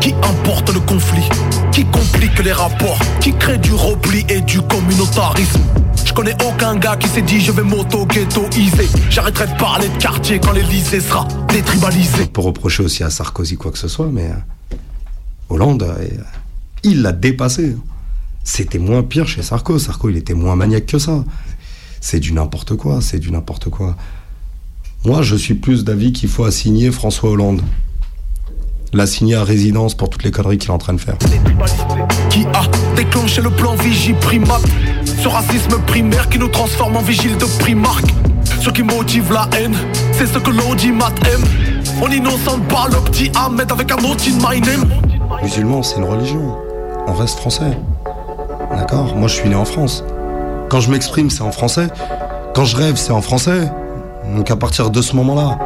Qui 0.00 0.14
importe 0.14 0.72
le 0.72 0.80
conflit, 0.80 1.28
qui 1.72 1.84
complique 1.86 2.38
les 2.42 2.52
rapports, 2.52 2.98
qui 3.20 3.32
crée 3.34 3.58
du 3.58 3.72
repli 3.72 4.24
et 4.28 4.40
du 4.40 4.60
communautarisme? 4.62 5.60
Je 6.04 6.12
connais 6.12 6.34
aucun 6.44 6.76
gars 6.76 6.96
qui 6.96 7.08
s'est 7.08 7.22
dit 7.22 7.40
je 7.40 7.52
vais 7.52 7.62
m'auto-ghettoiser. 7.62 8.88
J'arrêterai 9.10 9.46
de 9.46 9.58
parler 9.58 9.88
de 9.88 9.96
quartier 9.96 10.38
quand 10.40 10.52
l'Elysée 10.52 11.00
sera 11.00 11.26
détribalisé. 11.48 12.26
Pour 12.26 12.44
reprocher 12.44 12.82
aussi 12.82 13.02
à 13.02 13.10
Sarkozy 13.10 13.56
quoi 13.56 13.70
que 13.70 13.78
ce 13.78 13.88
soit, 13.88 14.08
mais 14.12 14.26
euh, 14.26 14.76
Hollande, 15.48 15.82
euh, 15.82 16.08
il 16.82 17.02
l'a 17.02 17.12
dépassé. 17.12 17.76
C'était 18.44 18.78
moins 18.78 19.02
pire 19.02 19.28
chez 19.28 19.42
Sarko. 19.42 19.78
Sarko, 19.78 20.10
il 20.10 20.16
était 20.16 20.34
moins 20.34 20.56
maniaque 20.56 20.86
que 20.86 20.98
ça. 20.98 21.24
C'est 22.02 22.18
du 22.18 22.32
n'importe 22.32 22.76
quoi, 22.76 23.00
c'est 23.00 23.20
du 23.20 23.30
n'importe 23.30 23.70
quoi. 23.70 23.94
Moi, 25.04 25.22
je 25.22 25.36
suis 25.36 25.54
plus 25.54 25.84
d'avis 25.84 26.12
qu'il 26.12 26.28
faut 26.28 26.44
assigner 26.44 26.90
François 26.90 27.30
Hollande. 27.30 27.62
L'assigner 28.92 29.36
à 29.36 29.44
résidence 29.44 29.94
pour 29.94 30.10
toutes 30.10 30.24
les 30.24 30.32
conneries 30.32 30.58
qu'il 30.58 30.70
est 30.70 30.74
en 30.74 30.78
train 30.78 30.94
de 30.94 31.00
faire. 31.00 31.16
Qui 32.28 32.44
a 32.46 32.94
déclenché 32.96 33.40
le 33.40 33.50
plan 33.50 33.76
Vigie 33.76 34.14
Primat 34.14 34.60
Ce 35.22 35.28
racisme 35.28 35.78
primaire 35.86 36.28
qui 36.28 36.40
nous 36.40 36.48
transforme 36.48 36.96
en 36.96 37.02
vigile 37.02 37.36
de 37.38 37.44
Primark 37.60 38.04
Ce 38.60 38.68
qui 38.70 38.82
motive 38.82 39.32
la 39.32 39.48
haine, 39.56 39.76
c'est 40.12 40.26
ce 40.26 40.38
que 40.38 40.50
l'audimat 40.50 41.12
aime 41.32 41.44
On 42.02 42.10
innocente 42.10 42.66
pas 42.66 42.88
le 42.88 42.96
petit 43.10 43.30
Ahmed 43.36 43.70
avec 43.70 43.92
un 43.92 44.04
autre 44.04 44.24
in 44.26 44.38
my 44.38 44.60
name 44.60 44.90
Musulman, 45.40 45.84
c'est 45.84 45.98
une 45.98 46.04
religion. 46.04 46.56
On 47.06 47.14
reste 47.14 47.38
français. 47.38 47.78
D'accord? 48.72 49.16
Moi, 49.16 49.28
je 49.28 49.34
suis 49.34 49.48
né 49.48 49.54
en 49.54 49.64
France. 49.64 50.04
Quand 50.72 50.80
je 50.80 50.90
m'exprime, 50.90 51.28
c'est 51.28 51.42
en 51.42 51.52
français. 51.52 51.88
Quand 52.54 52.64
je 52.64 52.78
rêve, 52.78 52.96
c'est 52.96 53.12
en 53.12 53.20
français. 53.20 53.70
Donc 54.34 54.50
à 54.50 54.56
partir 54.56 54.88
de 54.88 55.02
ce 55.02 55.14
moment-là, 55.16 55.58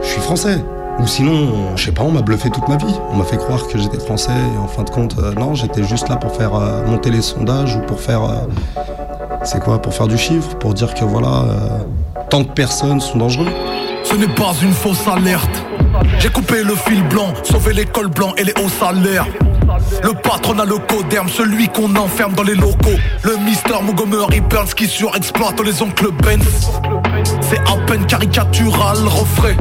je 0.00 0.06
suis 0.06 0.20
français. 0.20 0.64
Ou 1.00 1.08
sinon, 1.08 1.74
je 1.74 1.86
sais 1.86 1.90
pas, 1.90 2.04
on 2.04 2.12
m'a 2.12 2.22
bluffé 2.22 2.50
toute 2.50 2.68
ma 2.68 2.76
vie. 2.76 2.94
On 3.10 3.16
m'a 3.16 3.24
fait 3.24 3.36
croire 3.36 3.66
que 3.66 3.76
j'étais 3.78 3.98
français 3.98 4.30
et 4.30 4.58
en 4.58 4.68
fin 4.68 4.84
de 4.84 4.90
compte, 4.90 5.16
euh, 5.18 5.32
non, 5.34 5.56
j'étais 5.56 5.82
juste 5.82 6.08
là 6.08 6.14
pour 6.14 6.30
faire 6.36 6.54
euh, 6.54 6.86
monter 6.86 7.10
les 7.10 7.20
sondages 7.20 7.74
ou 7.74 7.80
pour 7.80 7.98
faire. 7.98 8.22
euh, 8.22 8.82
c'est 9.42 9.58
quoi 9.60 9.82
Pour 9.82 9.92
faire 9.92 10.06
du 10.06 10.16
chiffre 10.16 10.54
Pour 10.58 10.72
dire 10.72 10.94
que 10.94 11.04
voilà, 11.04 11.46
tant 12.30 12.42
de 12.42 12.46
personnes 12.46 13.00
sont 13.00 13.18
dangereux. 13.18 13.48
Ce 14.04 14.14
n'est 14.14 14.28
pas 14.36 14.52
une 14.62 14.70
fausse 14.70 15.04
alerte 15.08 15.64
J'ai 16.18 16.28
coupé 16.30 16.62
le 16.62 16.74
fil 16.74 17.02
blanc, 17.04 17.32
sauvé 17.42 17.72
l'école 17.72 18.08
blanc 18.08 18.32
et 18.36 18.44
les 18.44 18.54
hauts 18.62 18.68
salaires 18.68 19.26
le 20.02 20.12
patronat, 20.12 20.64
le 20.64 20.78
coderme, 20.78 21.28
celui 21.28 21.68
qu'on 21.68 21.94
enferme 21.96 22.34
dans 22.34 22.42
les 22.42 22.54
locaux. 22.54 22.98
Le 23.22 23.36
Mister 23.38 23.74
Montgomery 23.82 24.40
Burns 24.40 24.74
qui 24.74 24.86
surexploite 24.86 25.60
les 25.60 25.82
oncles 25.82 26.10
Benz. 26.22 26.70
C'est 27.40 27.60
à 27.60 27.76
peine 27.86 28.06
caricatural, 28.06 28.98
refrais 29.06 29.56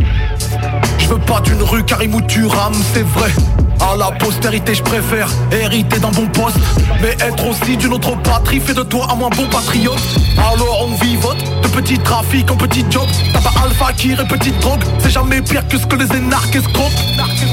Je 0.99 1.07
veux 1.07 1.19
pas 1.19 1.39
d'une 1.41 1.61
rue 1.61 1.83
Karim 1.83 2.15
ou 2.15 2.21
Turam, 2.21 2.73
c'est 2.93 3.05
vrai. 3.05 3.31
À 3.79 3.95
la 3.97 4.11
postérité, 4.11 4.73
je 4.75 4.83
préfère 4.83 5.29
hériter 5.51 5.99
d'un 5.99 6.11
bon 6.11 6.27
poste. 6.27 6.57
Mais 7.01 7.11
être 7.25 7.47
aussi 7.47 7.77
d'une 7.77 7.93
autre 7.93 8.15
patrie 8.21 8.59
fait 8.59 8.73
de 8.73 8.83
toi 8.83 9.07
un 9.11 9.15
moins 9.15 9.29
bon 9.29 9.47
patriote. 9.47 10.01
Alors 10.37 10.87
on 10.87 11.03
vivote 11.03 11.43
de 11.73 11.81
petits 11.81 11.99
trafics 11.99 12.49
en 12.51 12.55
petits 12.55 12.85
jobs. 12.89 13.07
Tabac 13.33 13.51
alpha 13.63 13.93
qui 13.93 14.11
et 14.11 14.15
petite 14.15 14.57
drogue. 14.59 14.83
C'est 14.99 15.09
jamais 15.09 15.41
pire 15.41 15.67
que 15.67 15.77
ce 15.77 15.85
que 15.85 15.95
les 15.95 16.15
énarques 16.15 16.55
escroquent. 16.55 16.91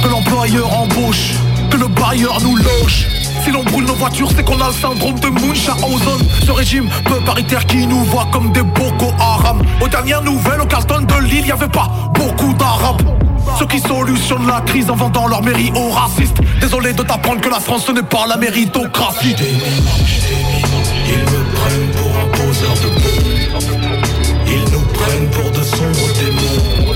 Que 0.03 0.09
l'employeur 0.09 0.73
embauche, 0.73 1.35
que 1.71 1.77
le 1.77 1.89
bailleur 1.89 2.41
nous 2.43 2.57
loge. 2.57 3.07
Si 3.45 3.51
l'on 3.51 3.63
brûle 3.65 3.85
nos 3.85 3.95
voitures, 3.95 4.31
c'est 4.35 4.45
qu'on 4.45 4.61
a 4.61 4.69
le 4.69 4.75
syndrome 4.75 5.19
de 5.21 5.29
Munchausen. 5.29 6.29
Ce 6.45 6.51
régime 6.51 6.89
peu 7.05 7.21
paritaire 7.21 7.65
qui 7.67 7.87
nous 7.87 8.05
voit 8.05 8.27
comme 8.33 8.53
des 8.53 8.63
Boko 8.63 9.13
Haram. 9.19 9.63
Aux 9.81 9.89
dernières 9.89 10.23
nouvelles, 10.23 10.61
au 10.61 10.67
Carlton 10.67 11.03
de 11.03 11.25
Lille, 11.25 11.47
y 11.47 11.53
avait 11.53 11.69
pas 11.69 11.89
beaucoup 12.15 12.53
d'arabes. 12.55 13.03
Ceux 13.59 13.67
qui 13.67 13.81
solutionnent 13.81 14.47
la 14.47 14.61
crise 14.61 14.91
en 14.91 14.97
vendant 14.97 15.27
leur 15.27 15.43
mairie 15.43 15.73
aux 15.75 15.91
racistes. 15.91 16.37
Désolé 16.61 16.93
de 16.93 17.03
t'apprendre 17.03 17.41
que 17.41 17.49
la 17.49 17.61
France 17.61 17.85
ce 17.87 17.93
n'est 17.93 18.03
pas 18.03 18.27
la 18.27 18.37
méritocratie. 18.37 19.35
Un. 23.63 24.10
Prennent 25.01 25.31
pour 25.31 25.51
de 25.51 25.63
sombres 25.63 26.13
démons. 26.19 26.95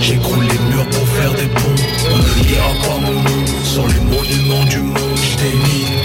J'écroule 0.00 0.44
les 0.44 0.58
murs 0.74 0.88
pour 0.90 1.08
faire 1.08 1.32
des 1.34 1.46
ponts. 1.46 1.82
On 2.12 2.18
ne 2.18 2.44
lira 2.44 2.70
pas 2.86 2.98
mon 3.00 3.22
nom 3.22 3.46
sur 3.64 3.86
les 3.86 4.00
monuments 4.00 4.64
du 4.64 4.78
monde. 4.80 5.16
J'démine. 5.16 5.98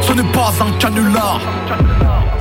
Ce 0.00 0.12
n'est 0.12 0.32
pas 0.32 0.52
un 0.60 0.72
canular. 0.78 1.40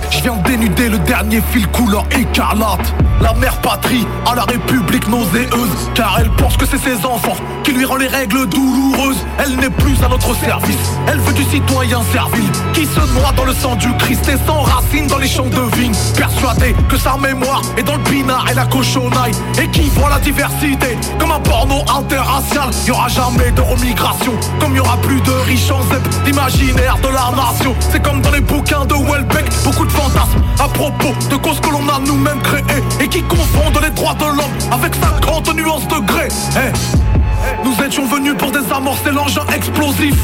Je 0.10 0.22
viens 0.22 0.36
dénuder 0.52 0.90
le 0.90 1.00
dernier 1.00 1.42
fil 1.54 1.66
couleur 1.68 2.06
écarlate. 2.12 2.94
La 3.22 3.34
mère 3.34 3.56
patrie 3.62 4.06
à 4.30 4.36
la 4.36 4.44
République 4.44 5.08
nauséeuse, 5.08 5.90
car 5.94 6.18
elle 6.20 6.30
pense 6.32 6.58
que 6.58 6.66
c'est 6.66 6.80
ses 6.80 7.06
enfants 7.06 7.38
qui 7.64 7.72
lui 7.72 7.86
rend 7.86 7.96
les 7.96 8.08
règles 8.08 8.48
douloureuses. 8.48 9.24
Elle 9.38 9.56
n'est 9.58 9.70
plus 9.70 9.96
à 10.04 10.10
notre 10.10 10.36
service, 10.36 10.92
elle 11.08 11.20
veut 11.20 11.34
du 11.34 11.44
citoyen 11.44 12.02
servile 12.12 12.50
qui 12.74 12.86
se 12.86 13.00
noie 13.14 13.32
dans 13.38 13.46
le 13.46 13.54
sang 13.54 13.76
du 13.76 13.96
Christ 13.98 14.28
et 14.28 14.38
s'enracine 14.46 15.08
dans 15.08 15.20
les 15.20 15.28
champs 15.28 15.46
de 15.46 15.78
vigne. 15.78 15.94
Persuadé 16.18 16.76
que 16.90 16.98
sa 16.98 17.16
mémoire 17.16 17.62
est 17.78 17.84
dans 17.84 17.96
le 17.96 18.04
pinard 18.04 18.46
et 18.52 18.54
la 18.54 18.66
cochonaille 18.66 19.36
et 19.62 19.70
qui 19.70 19.90
voit 19.96 20.10
la 20.10 20.20
diversité 20.20 20.98
comme 21.18 21.32
un 21.32 21.40
porno 21.40 21.76
interracial. 21.98 22.72
Y 22.86 22.92
aura 22.92 23.08
jamais 23.08 23.52
de 23.52 23.62
remigration, 23.62 24.34
comme 24.60 24.76
y 24.76 24.80
aura 24.80 24.98
plus 24.98 25.22
de 25.22 25.32
riches 25.46 25.72
en 25.72 25.82
d'imaginaire 26.26 26.98
de 26.98 27.08
la 27.08 27.32
nation. 27.36 27.74
C'est 27.92 28.02
comme 28.02 28.22
dans 28.22 28.32
les 28.32 28.42
bouquins 28.42 28.86
de 28.86 28.96
Welbeck, 28.96 29.46
beaucoup 29.64 29.86
de 29.86 29.92
fantasmes 29.92 30.41
à 30.60 30.68
propos 30.68 31.14
de 31.30 31.36
causes 31.36 31.60
que 31.60 31.70
l'on 31.70 31.88
a 31.90 32.00
nous-mêmes 32.00 32.42
créées 32.42 32.84
et 33.00 33.08
qui 33.08 33.22
confondent 33.24 33.80
les 33.82 33.90
droits 33.92 34.14
de 34.16 34.26
l'homme 34.26 34.58
avec 34.72 34.94
50 34.96 35.56
nuances 35.56 35.88
de 35.88 36.00
gré. 36.00 36.28
Eh, 36.58 37.66
Nous 37.66 37.76
étions 37.86 38.06
venus 38.06 38.34
pour 38.38 38.52
désamorcer 38.52 39.12
l'engin 39.12 39.46
explosif. 39.56 40.16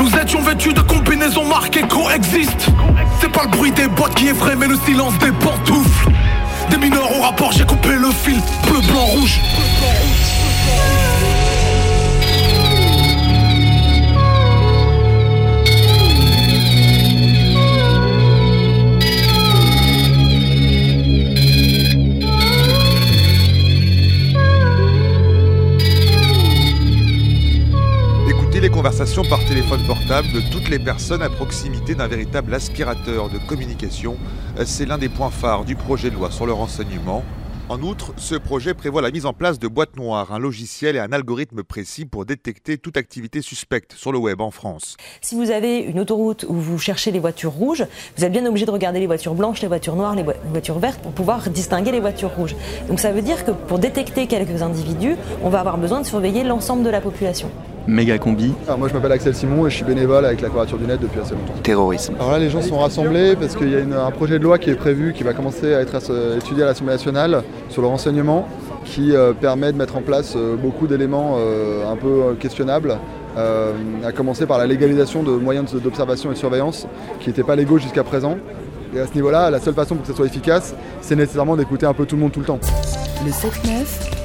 Nous 0.00 0.10
étions 0.16 0.42
vêtus 0.42 0.72
de 0.74 0.80
combinaisons 0.80 1.44
marquées 1.44 1.82
coexistent. 1.82 2.66
C'est 3.20 3.30
pas 3.32 3.44
le 3.44 3.50
bruit 3.50 3.72
des 3.72 3.88
boîtes 3.88 4.14
qui 4.14 4.28
effraie, 4.28 4.56
mais 4.56 4.66
le 4.66 4.78
silence 4.86 5.16
des 5.18 5.32
pantoufles. 5.32 6.10
Des 6.70 6.76
mineurs 6.78 7.08
au 7.18 7.22
rapport, 7.22 7.52
j'ai 7.52 7.64
coupé 7.64 7.90
le 7.90 8.10
fil. 8.10 8.40
Bleu, 8.68 8.80
blanc, 8.80 9.04
rouge. 9.04 9.40
Conversations 28.86 29.24
par 29.28 29.44
téléphone 29.44 29.84
portable 29.84 30.28
de 30.32 30.40
toutes 30.52 30.68
les 30.68 30.78
personnes 30.78 31.20
à 31.20 31.28
proximité 31.28 31.96
d'un 31.96 32.06
véritable 32.06 32.54
aspirateur 32.54 33.28
de 33.28 33.38
communication. 33.48 34.16
Euh, 34.60 34.62
C'est 34.64 34.86
l'un 34.86 34.96
des 34.96 35.08
points 35.08 35.30
phares 35.30 35.64
du 35.64 35.74
projet 35.74 36.08
de 36.08 36.14
loi 36.14 36.30
sur 36.30 36.46
le 36.46 36.52
renseignement. 36.52 37.24
En 37.68 37.82
outre, 37.82 38.12
ce 38.16 38.36
projet 38.36 38.74
prévoit 38.74 39.02
la 39.02 39.10
mise 39.10 39.26
en 39.26 39.32
place 39.32 39.58
de 39.58 39.66
boîtes 39.66 39.96
noires, 39.96 40.32
un 40.32 40.38
logiciel 40.38 40.94
et 40.94 41.00
un 41.00 41.10
algorithme 41.10 41.64
précis 41.64 42.04
pour 42.04 42.26
détecter 42.26 42.78
toute 42.78 42.96
activité 42.96 43.42
suspecte 43.42 43.92
sur 43.94 44.12
le 44.12 44.18
web 44.18 44.40
en 44.40 44.52
France. 44.52 44.96
Si 45.20 45.34
vous 45.34 45.50
avez 45.50 45.78
une 45.80 45.98
autoroute 45.98 46.46
où 46.48 46.54
vous 46.54 46.78
cherchez 46.78 47.10
les 47.10 47.18
voitures 47.18 47.50
rouges, 47.50 47.84
vous 48.16 48.24
êtes 48.24 48.30
bien 48.30 48.46
obligé 48.46 48.66
de 48.66 48.70
regarder 48.70 49.00
les 49.00 49.08
voitures 49.08 49.34
blanches, 49.34 49.62
les 49.62 49.68
voitures 49.68 49.96
noires, 49.96 50.14
les 50.14 50.22
vo- 50.22 50.30
les 50.44 50.50
voitures 50.52 50.78
vertes 50.78 51.00
pour 51.00 51.10
pouvoir 51.10 51.50
distinguer 51.50 51.90
les 51.90 51.98
voitures 51.98 52.30
rouges. 52.36 52.54
Donc 52.88 53.00
ça 53.00 53.10
veut 53.10 53.22
dire 53.22 53.44
que 53.44 53.50
pour 53.50 53.80
détecter 53.80 54.28
quelques 54.28 54.62
individus, 54.62 55.16
on 55.42 55.48
va 55.48 55.58
avoir 55.58 55.76
besoin 55.76 56.02
de 56.02 56.06
surveiller 56.06 56.44
l'ensemble 56.44 56.84
de 56.84 56.90
la 56.90 57.00
population. 57.00 57.50
Méga 57.86 58.18
combi. 58.18 58.52
Alors 58.66 58.78
moi 58.78 58.88
je 58.88 58.94
m'appelle 58.94 59.12
Axel 59.12 59.34
Simon 59.34 59.66
et 59.66 59.70
je 59.70 59.76
suis 59.76 59.84
bénévole 59.84 60.24
avec 60.24 60.40
la 60.40 60.48
Quadrature 60.48 60.78
du 60.78 60.86
Net 60.86 61.00
depuis 61.00 61.20
assez 61.20 61.32
longtemps. 61.34 61.54
Terrorisme. 61.62 62.14
Alors 62.18 62.32
là 62.32 62.38
les 62.38 62.50
gens 62.50 62.60
sont 62.62 62.78
rassemblés 62.78 63.36
parce 63.36 63.54
qu'il 63.54 63.70
y 63.70 63.76
a 63.76 63.80
une- 63.80 63.92
un 63.92 64.10
projet 64.10 64.38
de 64.38 64.44
loi 64.44 64.58
qui 64.58 64.70
est 64.70 64.74
prévu, 64.74 65.12
qui 65.12 65.22
va 65.22 65.32
commencer 65.34 65.72
à 65.74 65.80
être 65.80 65.96
étudié 66.36 66.64
à 66.64 66.66
l'Assemblée 66.66 66.92
nationale 66.94 67.42
sur 67.68 67.82
le 67.82 67.88
renseignement, 67.88 68.48
qui 68.84 69.14
euh, 69.14 69.32
permet 69.32 69.72
de 69.72 69.76
mettre 69.78 69.96
en 69.96 70.02
place 70.02 70.34
euh, 70.36 70.56
beaucoup 70.56 70.86
d'éléments 70.86 71.36
euh, 71.38 71.90
un 71.90 71.96
peu 71.96 72.34
questionnables. 72.40 72.98
euh, 73.38 73.72
à 74.02 74.12
commencer 74.12 74.46
par 74.46 74.56
la 74.56 74.66
légalisation 74.66 75.22
de 75.22 75.30
moyens 75.32 75.74
d'observation 75.74 76.30
et 76.30 76.32
de 76.32 76.38
surveillance 76.38 76.86
qui 77.20 77.28
n'étaient 77.28 77.42
pas 77.42 77.54
légaux 77.54 77.76
jusqu'à 77.76 78.02
présent. 78.02 78.38
Et 78.94 78.98
à 79.00 79.06
ce 79.06 79.12
niveau-là, 79.14 79.50
la 79.50 79.60
seule 79.60 79.74
façon 79.74 79.94
pour 79.94 80.06
que 80.06 80.10
ça 80.10 80.16
soit 80.16 80.24
efficace, 80.24 80.74
c'est 81.02 81.16
nécessairement 81.16 81.54
d'écouter 81.54 81.84
un 81.84 81.92
peu 81.92 82.06
tout 82.06 82.16
le 82.16 82.22
monde 82.22 82.32
tout 82.32 82.40
le 82.40 82.46
temps. 82.46 82.58
Le 83.26 83.30
7-9 83.30 84.15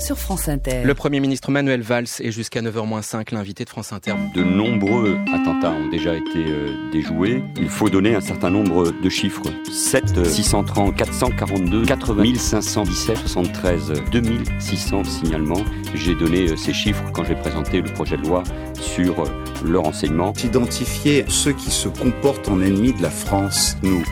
sur 0.00 0.18
France 0.18 0.48
Inter. 0.48 0.82
Le 0.84 0.94
Premier 0.94 1.20
ministre 1.20 1.50
Manuel 1.50 1.82
Valls 1.82 2.06
est 2.20 2.32
jusqu'à 2.32 2.62
9h05 2.62 3.34
l'invité 3.34 3.64
de 3.64 3.68
France 3.68 3.92
Inter. 3.92 4.14
De 4.34 4.42
nombreux 4.42 5.18
attentats 5.32 5.72
ont 5.72 5.88
déjà 5.88 6.16
été 6.16 6.38
euh, 6.38 6.90
déjoués. 6.90 7.42
Il 7.56 7.68
faut 7.68 7.90
donner 7.90 8.14
un 8.14 8.20
certain 8.20 8.50
nombre 8.50 8.90
de 8.90 9.08
chiffres. 9.08 9.42
7, 9.70 10.26
630, 10.26 10.96
442, 10.96 11.84
80 11.84 12.22
1517, 12.22 13.18
73, 13.18 13.92
2600 14.10 15.04
signalements. 15.04 15.64
J'ai 15.94 16.14
donné 16.14 16.48
euh, 16.50 16.56
ces 16.56 16.72
chiffres 16.72 17.04
quand 17.12 17.24
j'ai 17.24 17.36
présenté 17.36 17.82
le 17.82 17.92
projet 17.92 18.16
de 18.16 18.26
loi 18.26 18.42
sur 18.80 19.20
euh, 19.20 19.26
le 19.64 19.78
renseignement. 19.78 20.32
Identifier 20.42 21.26
ceux 21.28 21.52
qui 21.52 21.70
se 21.70 21.88
comportent 21.88 22.48
en 22.48 22.60
ennemis 22.60 22.94
de 22.94 23.02
la 23.02 23.10
France. 23.10 23.76
Nous 23.82 24.02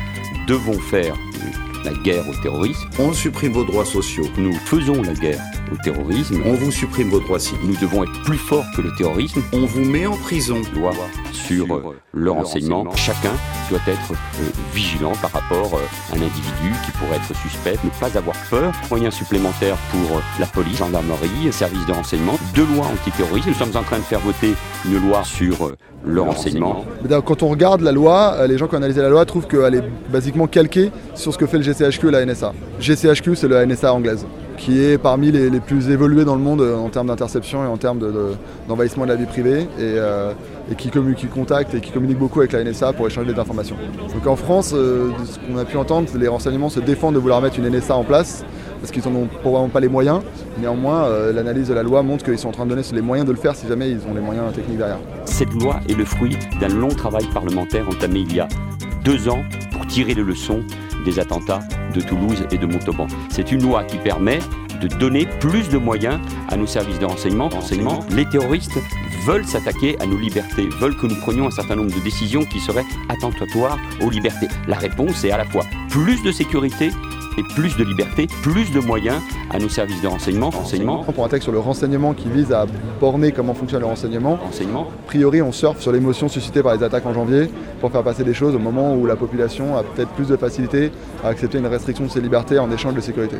devons 0.46 0.78
faire 0.78 1.14
la 1.84 1.92
guerre 2.02 2.28
au 2.28 2.34
terrorisme. 2.42 2.88
On 2.98 3.12
supprime 3.12 3.52
vos 3.52 3.64
droits 3.64 3.86
sociaux. 3.86 4.26
Nous 4.36 4.52
faisons 4.52 5.02
la 5.02 5.14
guerre 5.14 5.40
au 5.72 5.76
terrorisme. 5.82 6.40
On 6.44 6.54
vous 6.54 6.70
supprime 6.70 7.08
vos 7.10 7.20
droits 7.20 7.38
civiques. 7.38 7.64
Nous 7.64 7.76
devons 7.76 8.04
être 8.04 8.22
plus 8.24 8.38
forts 8.38 8.66
que 8.76 8.82
le 8.82 8.94
terrorisme. 8.96 9.42
On 9.52 9.66
vous 9.66 9.84
met 9.84 10.06
en 10.06 10.16
prison. 10.16 10.62
Loi 10.74 10.92
sur 11.32 11.74
euh, 11.74 11.96
le 12.12 12.30
renseignement. 12.30 12.84
Chacun 12.96 13.32
doit 13.70 13.80
être 13.86 14.12
euh, 14.12 14.44
vigilant 14.74 15.12
par 15.22 15.32
rapport 15.32 15.74
euh, 15.74 16.12
à 16.12 16.16
un 16.16 16.22
individu 16.22 16.72
qui 16.84 16.92
pourrait 16.92 17.16
être 17.16 17.36
suspect. 17.40 17.76
Ne 17.84 17.90
pas 18.00 18.16
avoir 18.16 18.36
peur. 18.50 18.72
Moyens 18.90 19.14
supplémentaires 19.14 19.76
pour 19.90 20.16
euh, 20.16 20.20
la 20.38 20.46
police, 20.46 20.78
gendarmerie, 20.78 21.52
services 21.52 21.86
de 21.86 21.92
renseignement. 21.92 22.38
Deux 22.54 22.66
lois 22.74 22.86
antiterroristes. 22.86 23.48
Nous 23.48 23.54
sommes 23.54 23.76
en 23.76 23.82
train 23.82 23.98
de 23.98 24.04
faire 24.04 24.20
voter 24.20 24.54
une 24.84 25.08
loi 25.08 25.24
sur 25.24 25.66
euh, 25.66 25.76
le 26.04 26.20
renseignement. 26.20 26.84
Quand 27.24 27.42
on 27.42 27.48
regarde 27.48 27.80
la 27.80 27.92
loi, 27.92 28.34
euh, 28.38 28.46
les 28.46 28.58
gens 28.58 28.68
qui 28.68 28.74
ont 28.74 28.78
analysé 28.78 29.02
la 29.02 29.08
loi 29.08 29.24
trouvent 29.24 29.46
qu'elle 29.46 29.74
est 29.74 29.84
basiquement 30.10 30.46
calquée 30.46 30.90
sur 31.14 31.32
ce 31.32 31.38
que 31.38 31.46
fait 31.46 31.58
le 31.58 31.64
GCHQ 31.64 32.08
et 32.08 32.10
la 32.10 32.24
NSA. 32.24 32.52
GCHQ, 32.80 33.36
c'est 33.36 33.48
la 33.48 33.66
NSA 33.66 33.92
anglaise, 33.92 34.26
qui 34.58 34.82
est 34.84 34.98
parmi 34.98 35.30
les, 35.30 35.48
plus 35.60 35.88
évolués 35.88 36.24
dans 36.24 36.34
le 36.34 36.42
monde 36.42 36.60
euh, 36.60 36.76
en 36.76 36.88
termes 36.88 37.06
d'interception 37.06 37.64
et 37.64 37.66
en 37.66 37.76
termes 37.76 37.98
de- 37.98 38.10
de- 38.10 38.32
d'envahissement 38.68 39.04
de, 39.04 39.08
la 39.10 39.16
vie 39.16 39.24
privée, 39.26 39.62
et, 39.62 39.66
euh, 39.80 40.32
qui, 40.76 40.90
contacte 41.28 41.74
et 41.74 41.80
qui 41.80 41.90
communique 41.92 42.18
beaucoup 42.18 42.40
avec 42.40 42.52
la 42.52 42.62
NSA 42.62 42.92
pour 42.92 43.06
échanger 43.06 43.32
des 43.32 43.38
informations. 43.40 43.76
Donc 44.14 44.26
en 44.26 44.36
France, 44.36 44.72
euh, 44.74 45.10
ce 45.24 45.38
qu'on 45.38 45.58
a 45.58 45.64
pu 45.64 45.76
entendre, 45.76 46.08
les 46.18 46.28
renseignements 46.28 46.68
se 46.68 46.80
défendent 46.80 47.14
de 47.14 47.18
vouloir 47.20 47.40
mettre 47.40 47.58
une 47.58 47.68
NSA 47.70 47.94
en 47.96 48.04
place, 48.04 48.44
parce 48.80 48.92
qu'ils 48.92 49.02
n'en 49.10 49.20
ont 49.20 49.26
probablement 49.40 49.68
pas 49.70 49.80
les 49.80 49.88
moyens. 49.88 50.20
Néanmoins, 50.60 51.08
l'analyse 51.34 51.68
de 51.68 51.74
la 51.74 51.82
loi 51.82 52.02
montre 52.02 52.24
qu'ils 52.24 52.38
sont 52.38 52.48
en 52.48 52.52
train 52.52 52.64
de 52.64 52.70
donner 52.70 52.82
les 52.92 53.00
moyens 53.02 53.26
de 53.26 53.32
le 53.32 53.38
faire 53.38 53.56
si 53.56 53.66
jamais 53.66 53.90
ils 53.90 53.98
ont 54.08 54.14
les 54.14 54.20
moyens 54.20 54.52
techniques 54.52 54.78
derrière. 54.78 54.98
Cette 55.24 55.52
loi 55.54 55.80
est 55.88 55.94
le 55.94 56.04
fruit 56.04 56.36
d'un 56.60 56.68
long 56.68 56.88
travail 56.88 57.24
parlementaire 57.34 57.88
entamé 57.88 58.20
il 58.20 58.36
y 58.36 58.40
a 58.40 58.46
deux 59.04 59.28
ans 59.28 59.42
pour 59.72 59.84
tirer 59.88 60.14
les 60.14 60.22
leçons 60.22 60.60
des 61.04 61.18
attentats 61.18 61.60
de 61.94 62.00
Toulouse 62.00 62.46
et 62.50 62.58
de 62.58 62.66
Montauban. 62.66 63.06
C'est 63.30 63.52
une 63.52 63.62
loi 63.62 63.84
qui 63.84 63.98
permet 63.98 64.40
de 64.80 64.88
donner 64.88 65.26
plus 65.40 65.68
de 65.68 65.78
moyens 65.78 66.20
à 66.48 66.56
nos 66.56 66.66
services 66.66 66.98
de 66.98 67.04
renseignement. 67.04 67.48
renseignement. 67.48 68.04
Les 68.10 68.26
terroristes 68.26 68.78
veulent 69.26 69.44
s'attaquer 69.44 70.00
à 70.00 70.06
nos 70.06 70.16
libertés, 70.16 70.68
veulent 70.80 70.96
que 70.96 71.06
nous 71.06 71.16
prenions 71.16 71.46
un 71.46 71.50
certain 71.50 71.76
nombre 71.76 71.94
de 71.94 72.00
décisions 72.00 72.44
qui 72.44 72.60
seraient 72.60 72.86
attentatoires 73.08 73.78
aux 74.00 74.10
libertés. 74.10 74.48
La 74.66 74.76
réponse 74.76 75.24
est 75.24 75.30
à 75.30 75.36
la 75.36 75.44
fois 75.44 75.64
plus 75.90 76.22
de 76.22 76.32
sécurité 76.32 76.90
et 77.38 77.42
plus 77.54 77.76
de 77.76 77.84
liberté, 77.84 78.26
plus 78.42 78.70
de 78.72 78.80
moyens 78.80 79.22
à 79.50 79.58
nos 79.58 79.68
services 79.68 80.02
de 80.02 80.08
renseignement. 80.08 80.50
renseignement. 80.50 81.04
Pour 81.04 81.24
un 81.24 81.28
texte 81.28 81.44
sur 81.44 81.52
le 81.52 81.60
renseignement 81.60 82.12
qui 82.12 82.28
vise 82.28 82.52
à 82.52 82.66
borner 83.00 83.32
comment 83.32 83.54
fonctionne 83.54 83.80
le 83.80 83.86
renseignement, 83.86 84.36
renseignement. 84.36 84.88
a 85.04 85.06
priori 85.06 85.40
on 85.40 85.52
surfe 85.52 85.80
sur 85.80 85.92
l'émotion 85.92 86.28
suscitée 86.28 86.62
par 86.62 86.74
les 86.76 86.82
attaques 86.82 87.06
en 87.06 87.14
janvier 87.14 87.48
pour 87.80 87.92
faire 87.92 88.02
passer 88.02 88.24
des 88.24 88.34
choses 88.34 88.54
au 88.54 88.58
moment 88.58 88.94
où 88.94 89.06
la 89.06 89.16
population 89.16 89.76
a 89.76 89.84
peut-être 89.84 90.10
plus 90.10 90.26
de 90.26 90.36
facilité 90.36 90.90
à 91.24 91.28
accepter 91.28 91.58
une 91.58 91.66
restriction 91.66 92.04
de 92.04 92.10
ses 92.10 92.20
libertés 92.20 92.58
en 92.58 92.70
échange 92.72 92.94
de 92.94 93.00
sécurité. 93.00 93.36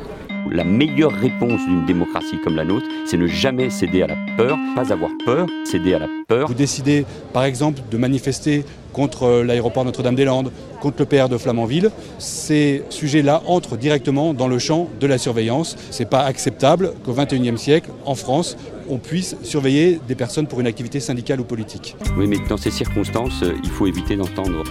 La 0.51 0.65
meilleure 0.65 1.13
réponse 1.13 1.61
d'une 1.67 1.85
démocratie 1.87 2.39
comme 2.43 2.57
la 2.57 2.65
nôtre, 2.65 2.87
c'est 3.07 3.17
ne 3.17 3.27
jamais 3.27 3.71
céder 3.71 4.03
à 4.03 4.07
la 4.07 4.17
peur, 4.37 4.57
pas 4.75 4.93
avoir 4.93 5.11
peur, 5.25 5.47
céder 5.65 5.95
à 5.95 5.99
la 5.99 6.09
peur. 6.27 6.49
Vous 6.49 6.55
décidez, 6.55 7.05
par 7.33 7.45
exemple, 7.45 7.83
de 7.91 7.97
manifester 7.97 8.65
contre 8.93 9.25
euh, 9.25 9.45
l'aéroport 9.45 9.85
Notre-Dame-des-Landes, 9.85 10.51
contre 10.81 10.97
le 11.01 11.07
PR 11.07 11.29
de 11.29 11.39
Flamanville. 11.39 11.91
Ces 12.19 12.83
sujets-là 12.91 13.43
entrent 13.47 13.77
directement 13.77 14.35
dans 14.35 14.49
le 14.49 14.59
champ 14.59 14.89
de 15.01 15.07
la 15.07 15.19
surveillance. 15.19 15.77
C'est 15.91 16.09
pas 16.09 16.21
acceptable 16.21 16.93
qu'au 17.05 17.13
XXIe 17.13 17.59
siècle, 17.59 17.91
en 18.05 18.15
France, 18.15 18.57
on 18.89 18.99
puisse 18.99 19.37
surveiller 19.43 20.01
des 20.07 20.15
personnes 20.15 20.47
pour 20.47 20.61
une 20.61 20.67
activité 20.67 21.01
syndicale 21.01 21.41
ou 21.41 21.45
politique. 21.45 21.97
Oui, 22.17 22.27
mais 22.27 22.39
dans 22.49 22.57
ces 22.57 22.71
circonstances, 22.71 23.43
euh, 23.43 23.55
il 23.63 23.71
faut 23.71 23.87
éviter 23.87 24.17
d'entendre 24.17 24.65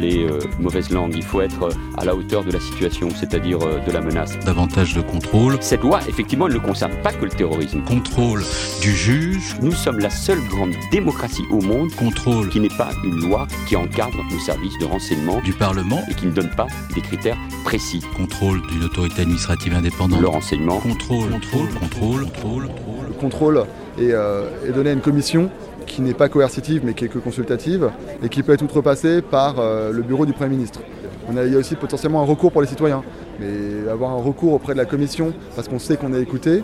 les 0.00 0.24
euh, 0.24 0.38
mauvaises 0.58 0.90
langues. 0.90 1.14
Il 1.16 1.22
faut 1.22 1.40
être 1.40 1.64
euh, 1.64 1.70
à 1.96 2.04
la 2.04 2.14
hauteur 2.14 2.44
de 2.44 2.50
la 2.50 2.60
situation, 2.60 3.08
c'est-à-dire 3.10 3.58
euh, 3.62 3.80
de 3.84 3.92
la 3.92 4.00
menace. 4.00 4.38
Davantage 4.40 4.94
de 4.94 5.00
contrôle. 5.00 5.56
Cette 5.60 5.82
loi, 5.82 6.00
effectivement, 6.08 6.46
elle 6.46 6.54
ne 6.54 6.58
concerne 6.58 6.92
pas 7.02 7.12
que 7.12 7.24
le 7.24 7.30
terrorisme. 7.30 7.82
Contrôle 7.84 8.42
du 8.80 8.94
juge. 8.94 9.56
Nous 9.62 9.72
sommes 9.72 9.98
la 9.98 10.10
seule 10.10 10.40
grande 10.48 10.72
démocratie 10.90 11.44
au 11.50 11.60
monde 11.60 11.90
Contrôle 11.94 12.48
qui 12.48 12.60
n'est 12.60 12.68
pas 12.68 12.90
une 13.04 13.20
loi 13.20 13.46
qui 13.68 13.76
encadre 13.76 14.22
nos 14.30 14.38
services 14.38 14.78
de 14.78 14.84
renseignement 14.84 15.40
du 15.42 15.52
Parlement. 15.52 16.02
et 16.10 16.14
qui 16.14 16.26
ne 16.26 16.32
donne 16.32 16.50
pas 16.50 16.66
des 16.94 17.00
critères 17.00 17.38
précis. 17.64 18.02
Contrôle 18.16 18.60
d'une 18.68 18.84
autorité 18.84 19.22
administrative 19.22 19.74
indépendante. 19.74 20.20
Le 20.20 20.28
renseignement. 20.28 20.80
Contrôle, 20.80 21.30
contrôle, 21.30 21.68
contrôle, 21.74 22.26
contrôle. 22.26 22.68
Le 23.08 23.14
contrôle 23.14 23.63
est, 23.98 24.12
euh, 24.12 24.48
est 24.66 24.72
donné 24.72 24.90
à 24.90 24.92
une 24.92 25.00
commission 25.00 25.50
qui 25.86 26.02
n'est 26.02 26.14
pas 26.14 26.28
coercitive 26.28 26.82
mais 26.84 26.94
qui 26.94 27.04
est 27.04 27.08
que 27.08 27.18
consultative 27.18 27.90
et 28.22 28.28
qui 28.28 28.42
peut 28.42 28.52
être 28.52 28.62
outrepassée 28.62 29.22
par 29.22 29.58
euh, 29.58 29.92
le 29.92 30.02
bureau 30.02 30.26
du 30.26 30.32
Premier 30.32 30.50
ministre. 30.50 30.80
On 31.28 31.36
a, 31.36 31.44
il 31.44 31.52
y 31.52 31.56
a 31.56 31.58
aussi 31.58 31.74
potentiellement 31.74 32.20
un 32.20 32.26
recours 32.26 32.52
pour 32.52 32.60
les 32.60 32.68
citoyens. 32.68 33.02
Mais 33.40 33.90
avoir 33.90 34.12
un 34.12 34.22
recours 34.22 34.52
auprès 34.52 34.74
de 34.74 34.78
la 34.78 34.84
commission 34.84 35.32
parce 35.56 35.68
qu'on 35.68 35.78
sait 35.78 35.96
qu'on 35.96 36.12
est 36.14 36.20
écouté, 36.20 36.62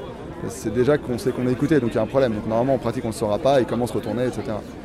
c'est 0.48 0.72
déjà 0.72 0.98
qu'on 0.98 1.18
sait 1.18 1.30
qu'on 1.32 1.46
est 1.46 1.52
écouté, 1.52 1.80
donc 1.80 1.90
il 1.92 1.96
y 1.96 1.98
a 1.98 2.02
un 2.02 2.06
problème. 2.06 2.32
Donc 2.32 2.46
normalement 2.48 2.74
en 2.74 2.78
pratique 2.78 3.04
on 3.04 3.08
ne 3.08 3.12
saura 3.12 3.38
pas 3.38 3.60
et 3.60 3.64
comment 3.64 3.86
se 3.86 3.92
retourner, 3.92 4.24
etc. 4.24 4.42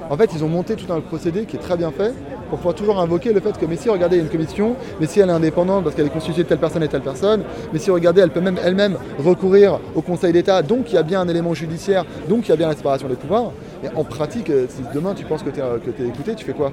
En 0.10 0.18
fait 0.18 0.32
ils 0.34 0.44
ont 0.44 0.50
monté 0.50 0.76
tout 0.76 0.92
un 0.92 1.00
procédé 1.02 1.46
qui 1.46 1.56
est 1.56 1.60
très 1.60 1.78
bien 1.78 1.92
fait 1.92 2.14
pour 2.50 2.60
pouvoir 2.60 2.76
toujours 2.76 3.00
invoquer 3.00 3.34
le 3.34 3.40
fait 3.40 3.58
que 3.58 3.66
mais 3.66 3.76
si 3.76 3.90
regardez 3.90 4.18
il 4.18 4.20
y 4.20 4.22
a 4.22 4.26
une 4.26 4.32
commission, 4.32 4.76
mais 5.00 5.08
si 5.08 5.20
elle 5.20 5.30
est 5.30 5.34
indépendante 5.34 5.84
parce 5.84 5.96
qu'elle 5.96 6.06
est 6.08 6.10
constituée 6.12 6.44
de 6.44 6.48
telle 6.48 6.60
personne 6.60 6.84
et 6.84 6.88
telle 6.88 7.02
personne, 7.02 7.44
mais 7.74 7.80
si 7.80 7.90
regardez 7.90 8.22
elle 8.22 8.32
peut 8.32 8.42
même 8.42 8.60
elle-même 8.64 8.98
recourir 9.20 9.80
au 9.96 10.02
Conseil 10.02 10.34
d'État, 10.34 10.62
donc 10.62 10.92
il 10.92 10.96
y 10.96 10.98
a 10.98 11.04
bien 11.04 11.22
un 11.22 11.28
élément 11.28 11.54
judiciaire, 11.54 12.06
donc 12.30 12.48
il 12.48 12.50
y 12.50 12.54
a 12.54 12.58
bien 12.58 12.68
la 12.68 12.76
séparation 12.76 13.08
des 13.08 13.16
pouvoirs. 13.16 13.52
Et 13.84 13.88
en 13.96 14.04
pratique, 14.04 14.50
euh, 14.50 14.66
si 14.70 14.82
demain 14.94 15.14
tu 15.16 15.26
penses 15.26 15.44
que 15.44 15.50
tu 15.50 15.60
es, 15.60 16.08
écouté, 16.08 16.36
tu 16.36 16.46
fais 16.46 16.54
quoi? 16.54 16.72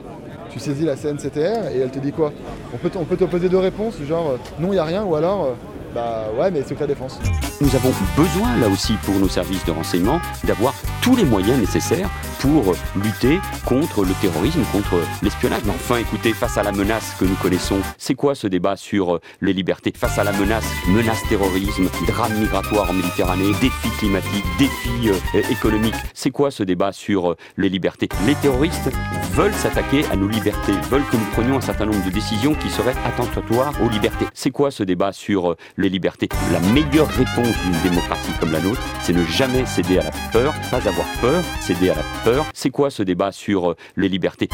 Tu 0.51 0.59
saisis 0.59 0.85
la 0.85 0.97
CNCTR 0.97 1.69
et 1.75 1.79
elle 1.83 1.91
te 1.91 1.99
dit 1.99 2.13
quoi? 2.13 2.33
On 2.75 2.77
peut, 2.77 2.91
t- 2.91 2.99
on 2.99 3.05
peut 3.05 3.17
te 3.17 3.25
poser 3.25 3.49
deux 3.49 3.59
réponses, 3.59 3.95
genre 4.07 4.33
euh, 4.33 4.37
non, 4.61 4.69
il 4.69 4.73
n'y 4.73 4.79
a 4.79 4.85
rien, 4.85 5.05
ou 5.05 5.15
alors 5.15 5.45
euh, 5.45 5.49
bah 5.95 6.27
ouais, 6.39 6.51
mais 6.51 6.63
secret 6.63 6.87
défense. 6.87 7.19
Nous 7.61 7.75
avons 7.77 7.93
besoin, 8.17 8.57
là 8.59 8.69
aussi, 8.69 8.95
pour 9.05 9.15
nos 9.17 9.29
services 9.29 9.65
de 9.65 9.71
renseignement, 9.71 10.21
d'avoir 10.45 10.75
tous 11.01 11.17
les 11.17 11.25
moyens 11.25 11.59
nécessaires 11.59 12.11
pour 12.43 12.75
lutter 12.97 13.39
contre 13.65 14.05
le 14.05 14.13
terrorisme, 14.21 14.63
contre 14.73 14.97
l'espionnage. 15.23 15.63
Mais 15.65 15.71
enfin, 15.71 15.97
écoutez, 15.99 16.33
face 16.33 16.59
à 16.59 16.65
la 16.65 16.73
menace 16.73 17.15
que 17.19 17.25
nous 17.25 17.37
connaissons, 17.37 17.79
c'est 17.99 18.17
quoi 18.17 18.35
ce 18.35 18.49
débat 18.49 18.77
sur 18.77 19.21
les 19.41 19.53
libertés? 19.53 19.93
Face 19.97 20.19
à 20.19 20.25
la 20.25 20.33
menace, 20.33 20.65
menace 20.89 21.23
terrorisme, 21.29 21.89
drame 22.09 22.35
migratoire 22.35 22.91
en 22.91 22.95
Méditerranée, 22.95 23.53
défi 23.61 23.89
climatique, 23.99 24.45
défi 24.59 25.09
euh, 25.09 25.43
économique, 25.51 25.95
c'est 26.15 26.33
quoi 26.33 26.51
ce 26.51 26.65
débat 26.65 26.91
sur 26.91 27.37
les 27.57 27.69
libertés? 27.69 28.09
Les 28.27 28.35
terroristes 28.35 28.91
veulent 29.35 29.55
s'attaquer 29.55 30.05
à 30.07 30.17
nos 30.17 30.29
libertés, 30.29 30.73
veulent 30.91 31.07
que 31.11 31.17
nous 31.17 31.31
prenions 31.33 31.57
un 31.59 31.61
certain 31.61 31.87
nombre 31.87 32.05
de 32.05 32.11
décisions 32.11 32.55
qui 32.55 32.71
seraient 32.71 32.97
attentatoires 33.05 33.73
aux 33.81 33.89
libertés. 33.89 34.27
C'est 34.35 34.51
quoi 34.51 34.73
ce 34.73 34.83
débat 34.83 35.13
sur 35.13 35.55
les 35.77 35.89
libertés? 35.89 36.29
La 36.53 36.61
meilleure 36.73 37.09
réponse 37.09 37.55
d'une 37.65 37.91
démocratie 37.91 38.33
comme 38.41 38.51
la 38.51 38.61
nôtre, 38.61 38.83
c'est 39.01 39.13
ne 39.13 39.25
jamais 39.27 39.65
céder 39.65 39.99
à 39.99 40.05
la 40.05 40.11
peur, 40.33 40.53
pas 40.71 40.89
avoir 40.89 41.07
peur, 41.21 41.43
céder 41.61 41.91
à 41.91 41.95
la 41.95 42.03
peur. 42.25 42.32
C'est 42.55 42.71
quoi 42.71 42.91
ce 42.91 43.03
débat 43.03 43.33
sur 43.33 43.75
les 43.97 44.09
libertés? 44.09 44.49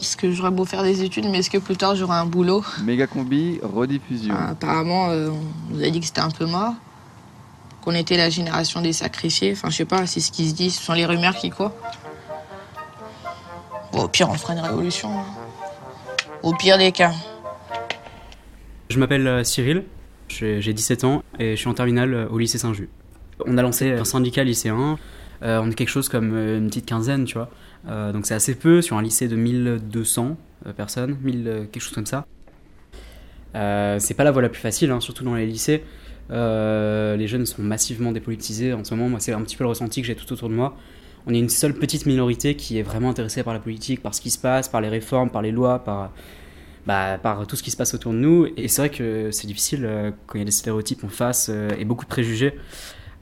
Est-ce 0.00 0.16
que 0.16 0.32
j'aurais 0.32 0.50
beau 0.50 0.64
faire 0.64 0.82
des 0.82 1.02
études, 1.04 1.26
mais 1.30 1.38
est-ce 1.38 1.50
que 1.50 1.58
plus 1.58 1.76
tard 1.76 1.94
j'aurai 1.94 2.16
un 2.16 2.26
boulot? 2.26 2.64
Méga 2.84 3.06
combi, 3.06 3.60
rediffusion. 3.62 4.34
Apparemment, 4.34 5.10
euh, 5.10 5.30
on 5.30 5.74
nous 5.74 5.82
a 5.84 5.90
dit 5.90 6.00
que 6.00 6.06
c'était 6.06 6.20
un 6.20 6.30
peu 6.30 6.44
mort, 6.44 6.74
qu'on 7.82 7.92
était 7.94 8.16
la 8.16 8.28
génération 8.28 8.80
des 8.82 8.92
sacrifiés. 8.92 9.52
Enfin, 9.52 9.70
je 9.70 9.76
sais 9.76 9.84
pas, 9.84 10.06
c'est 10.06 10.18
ce 10.20 10.32
qui 10.32 10.48
se 10.50 10.54
dit, 10.54 10.70
ce 10.70 10.82
sont 10.82 10.92
les 10.94 11.06
rumeurs 11.06 11.36
qui 11.36 11.50
courent. 11.50 11.70
Bon, 13.92 14.02
au 14.04 14.08
pire, 14.08 14.28
on 14.28 14.34
fera 14.34 14.54
une 14.54 14.60
révolution. 14.60 15.08
hein. 15.20 15.24
Au 16.42 16.52
pire 16.54 16.78
des 16.78 16.90
cas. 16.90 17.12
Je 18.90 18.98
m'appelle 18.98 19.26
euh, 19.28 19.44
Cyril, 19.44 19.84
j'ai 20.28 20.60
j'ai 20.60 20.72
17 20.74 21.04
ans 21.04 21.22
et 21.38 21.52
je 21.52 21.56
suis 21.60 21.68
en 21.68 21.74
terminale 21.74 22.12
euh, 22.12 22.28
au 22.28 22.38
lycée 22.38 22.58
Saint-Just. 22.58 22.88
On 23.46 23.58
a 23.58 23.62
lancé 23.62 23.92
un 23.92 24.04
syndicat 24.04 24.44
lycéen, 24.44 24.98
euh, 25.42 25.60
on 25.62 25.70
est 25.70 25.74
quelque 25.74 25.88
chose 25.88 26.08
comme 26.08 26.34
euh, 26.34 26.58
une 26.58 26.68
petite 26.68 26.86
quinzaine, 26.86 27.24
tu 27.24 27.34
vois. 27.34 27.50
Euh, 27.88 28.12
donc 28.12 28.26
c'est 28.26 28.34
assez 28.34 28.54
peu 28.54 28.80
sur 28.80 28.96
un 28.96 29.02
lycée 29.02 29.28
de 29.28 29.36
1200 29.36 30.36
euh, 30.66 30.72
personnes, 30.72 31.16
1000, 31.22 31.48
euh, 31.48 31.64
quelque 31.64 31.82
chose 31.82 31.94
comme 31.94 32.06
ça. 32.06 32.26
Euh, 33.54 33.98
c'est 33.98 34.14
pas 34.14 34.24
la 34.24 34.30
voie 34.30 34.42
la 34.42 34.48
plus 34.48 34.60
facile, 34.60 34.90
hein, 34.90 35.00
surtout 35.00 35.24
dans 35.24 35.34
les 35.34 35.46
lycées. 35.46 35.84
Euh, 36.30 37.16
les 37.16 37.26
jeunes 37.26 37.46
sont 37.46 37.62
massivement 37.62 38.12
dépolitisés 38.12 38.72
en 38.72 38.84
ce 38.84 38.94
moment. 38.94 39.08
Moi, 39.08 39.20
c'est 39.20 39.32
un 39.32 39.42
petit 39.42 39.56
peu 39.56 39.64
le 39.64 39.68
ressenti 39.68 40.00
que 40.00 40.06
j'ai 40.06 40.14
tout 40.14 40.32
autour 40.32 40.48
de 40.48 40.54
moi. 40.54 40.76
On 41.26 41.34
est 41.34 41.38
une 41.38 41.48
seule 41.48 41.74
petite 41.74 42.06
minorité 42.06 42.56
qui 42.56 42.78
est 42.78 42.82
vraiment 42.82 43.10
intéressée 43.10 43.42
par 43.42 43.54
la 43.54 43.60
politique, 43.60 44.02
par 44.02 44.14
ce 44.14 44.20
qui 44.20 44.30
se 44.30 44.38
passe, 44.38 44.68
par 44.68 44.80
les 44.80 44.88
réformes, 44.88 45.30
par 45.30 45.42
les 45.42 45.52
lois, 45.52 45.78
par, 45.84 46.12
bah, 46.86 47.18
tout 47.46 47.56
ce 47.56 47.62
qui 47.62 47.70
se 47.70 47.76
passe 47.76 47.94
autour 47.94 48.12
de 48.12 48.18
nous. 48.18 48.48
Et 48.56 48.68
c'est 48.68 48.82
vrai 48.82 48.90
que 48.90 49.30
c'est 49.30 49.46
difficile 49.46 49.84
euh, 49.84 50.10
quand 50.26 50.36
il 50.36 50.40
y 50.40 50.42
a 50.42 50.44
des 50.44 50.50
stéréotypes 50.50 51.04
en 51.04 51.08
face 51.08 51.48
euh, 51.50 51.70
et 51.78 51.84
beaucoup 51.84 52.04
de 52.04 52.10
préjugés 52.10 52.54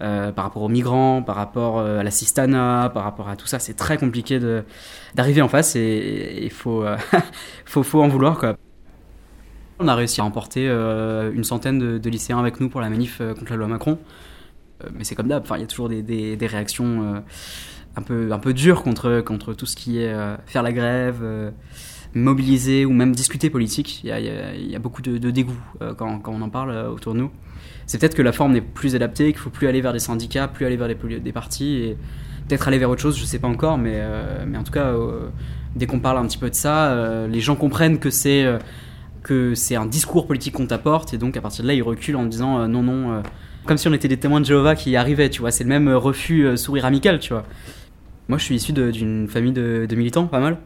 euh, 0.03 0.33
par 0.33 0.45
rapport 0.45 0.63
aux 0.63 0.69
migrants, 0.71 1.23
par 1.23 1.37
rapport 1.37 1.79
euh, 1.79 1.99
à 2.01 2.03
la 2.03 2.11
cistana, 2.11 2.91
par 2.95 3.05
rapport 3.05 3.29
à 3.29 3.37
tout 3.37 3.47
ça. 3.47 3.59
C'est 3.59 3.75
très 3.75 3.99
compliqué 3.99 4.41
d'arriver 5.15 5.43
en 5.43 5.49
face 5.49 5.77
et 5.77 6.41
il 6.43 6.51
faut, 6.51 6.83
euh, 6.83 6.97
faut, 7.67 7.83
faut 7.83 8.03
en 8.03 8.09
vouloir. 8.09 8.39
Quoi. 8.39 8.57
On 9.79 9.89
a 9.89 9.95
réussi 9.95 10.23
à 10.23 10.25
emporter 10.25 10.69
une 10.69 11.45
centaine 11.45 11.99
de, 11.99 12.11
lycéens 12.11 12.39
avec 12.39 12.61
nous 12.61 12.71
pour 12.71 12.81
la 12.81 12.89
manif 12.89 13.21
contre 13.39 13.51
la 13.51 13.57
loi 13.57 13.67
Macron. 13.69 13.99
Mais 14.95 15.05
c'est 15.05 15.15
comme 15.15 15.29
d'hab, 15.29 15.45
il 15.55 15.61
y 15.61 15.65
a 15.65 15.67
toujours 15.67 15.91
des, 15.91 16.39
réactions 16.41 17.23
un, 17.97 18.03
peu, 18.03 18.33
un 18.33 18.39
peu 18.39 18.55
dures 18.55 18.83
contre, 18.83 19.21
contre 19.21 19.53
tout 19.53 19.67
ce 19.67 19.77
qui 19.77 20.03
est 20.03 20.15
faire 20.47 20.63
la 20.63 20.73
grève, 20.73 21.23
mobiliser 22.15 22.85
ou 22.85 22.93
même 22.93 23.15
discuter 23.15 23.49
politique. 23.49 24.03
Il 24.05 24.11
y 24.11 24.77
a, 24.77 24.79
beaucoup 24.79 25.01
de, 25.01 25.31
dégoût 25.31 25.61
quand, 25.97 26.21
quand 26.21 26.33
on 26.33 26.43
en 26.43 26.51
parle 26.51 26.77
autour 26.89 27.15
de 27.15 27.21
nous. 27.21 27.31
C'est 27.91 27.99
peut-être 27.99 28.15
que 28.15 28.23
la 28.23 28.31
forme 28.31 28.53
n'est 28.53 28.61
plus 28.61 28.95
adaptée, 28.95 29.33
qu'il 29.33 29.41
faut 29.41 29.51
plus 29.51 29.67
aller 29.67 29.81
vers 29.81 29.93
des 29.93 29.99
syndicats, 29.99 30.47
plus 30.47 30.65
aller 30.65 30.77
vers 30.77 30.87
des, 30.87 31.33
partis 31.33 31.75
et 31.75 31.97
peut-être 32.47 32.69
aller 32.69 32.79
vers 32.79 32.89
autre 32.89 33.01
chose, 33.01 33.19
je 33.19 33.25
sais 33.25 33.41
pas 33.41 33.49
encore, 33.49 33.79
mais, 33.79 33.95
euh, 33.97 34.45
mais 34.47 34.59
en 34.59 34.63
tout 34.63 34.71
cas, 34.71 34.85
euh, 34.85 35.31
dès 35.75 35.87
qu'on 35.87 35.99
parle 35.99 36.19
un 36.19 36.27
petit 36.29 36.39
peu 36.39 36.49
de 36.49 36.55
ça, 36.55 36.93
euh, 36.93 37.27
les 37.27 37.41
gens 37.41 37.57
comprennent 37.57 37.99
que 37.99 38.11
c'est 38.11 38.47
que 39.25 39.55
un 39.75 39.87
discours 39.87 40.29
politique 40.29 40.55
qu'on 40.55 40.69
t'apporte 40.69 41.15
et 41.15 41.19
donc 41.19 41.37
à 41.37 41.41
partir 41.41 41.65
de 41.65 41.67
là, 41.67 41.75
ils 41.75 41.83
reculent 41.83 42.15
en 42.15 42.27
disant 42.27 42.69
non, 42.69 42.85
non, 42.85 43.25
comme 43.67 43.77
si 43.77 43.89
on 43.89 43.93
était 43.93 44.07
des 44.07 44.19
témoins 44.19 44.39
de 44.39 44.47
Jéhovah 44.47 44.77
qui 44.77 44.95
arrivaient, 44.95 45.29
tu 45.29 45.41
vois, 45.41 45.51
c'est 45.51 45.65
le 45.65 45.71
même 45.71 45.89
refus 45.89 46.57
sourire 46.57 46.85
amical, 46.85 47.19
tu 47.19 47.33
vois. 47.33 47.43
Moi, 48.29 48.39
je 48.39 48.45
suis 48.45 48.55
issu 48.55 48.73
d'une 48.73 49.27
famille 49.27 49.53
de, 49.53 49.97
militants, 49.97 50.29
pas 50.29 50.39
mal. 50.39 50.59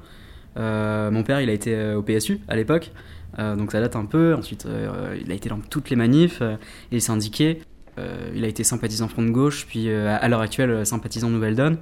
Mon 1.10 1.22
père, 1.22 1.40
il 1.40 1.48
a 1.48 1.54
été 1.54 1.94
au 1.94 2.02
PSU 2.02 2.40
à 2.48 2.54
l'époque, 2.54 2.92
euh, 3.38 3.56
donc 3.56 3.72
ça 3.72 3.80
date 3.80 3.96
un 3.96 4.04
peu. 4.04 4.34
Ensuite, 4.34 4.66
euh, 4.66 5.16
il 5.24 5.30
a 5.30 5.34
été 5.34 5.48
dans 5.48 5.58
toutes 5.58 5.90
les 5.90 5.96
manifs, 5.96 6.38
euh, 6.40 6.56
il 6.90 6.96
est 6.96 7.00
syndiqué. 7.00 7.60
Euh, 7.98 8.30
il 8.34 8.44
a 8.44 8.48
été 8.48 8.64
sympathisant 8.64 9.08
Front 9.08 9.22
de 9.22 9.30
Gauche, 9.30 9.66
puis 9.68 9.88
à 9.90 10.26
l'heure 10.28 10.40
actuelle 10.40 10.84
sympathisant 10.84 11.30
Nouvelle 11.30 11.54
Donne. 11.54 11.78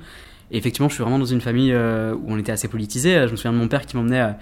Et 0.51 0.59
effectivement, 0.59 0.91
je 0.91 0.95
suis 0.95 1.03
vraiment 1.03 1.19
dans 1.19 1.25
une 1.25 1.41
famille 1.41 1.75
où 1.75 2.25
on 2.29 2.39
était 2.39 2.53
assez 2.53 2.69
politisé. 2.69 3.15
Je 3.27 3.31
me 3.33 3.37
souviens 3.37 3.55
de 3.55 3.57
mon 3.57 3.69
père 3.69 3.87
qui 3.87 3.97
m'emmenait 3.97 4.35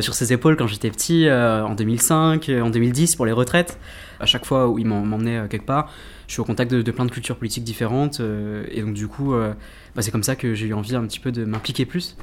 sur 0.00 0.14
ses 0.14 0.32
épaules 0.32 0.56
quand 0.56 0.66
j'étais 0.66 0.90
petit, 0.90 1.28
en 1.30 1.74
2005, 1.74 2.48
euh, 2.48 2.62
en 2.62 2.70
2010 2.70 3.16
pour 3.16 3.26
les 3.26 3.32
retraites. 3.32 3.78
À 4.20 4.24
chaque 4.24 4.46
fois 4.46 4.68
où 4.70 4.78
il 4.78 4.86
m'en- 4.86 5.02
m'emmenait 5.04 5.46
quelque 5.50 5.66
part, 5.66 5.92
je 6.26 6.32
suis 6.32 6.40
au 6.40 6.44
contact 6.44 6.70
de, 6.72 6.90
plein 6.90 7.04
de 7.04 7.10
cultures 7.10 7.36
politiques 7.36 7.64
différentes. 7.64 8.22
et 8.70 8.80
donc 8.80 8.94
du 8.94 9.06
coup, 9.08 9.34
bah, 9.34 10.00
c'est 10.00 10.10
comme 10.10 10.22
ça 10.22 10.34
que 10.36 10.54
j'ai 10.54 10.66
eu 10.68 10.72
envie 10.72 10.96
un 10.96 11.04
petit 11.06 11.20
peu 11.20 11.30
de 11.30 11.44
m'impliquer 11.44 11.84
plus. 11.84 12.16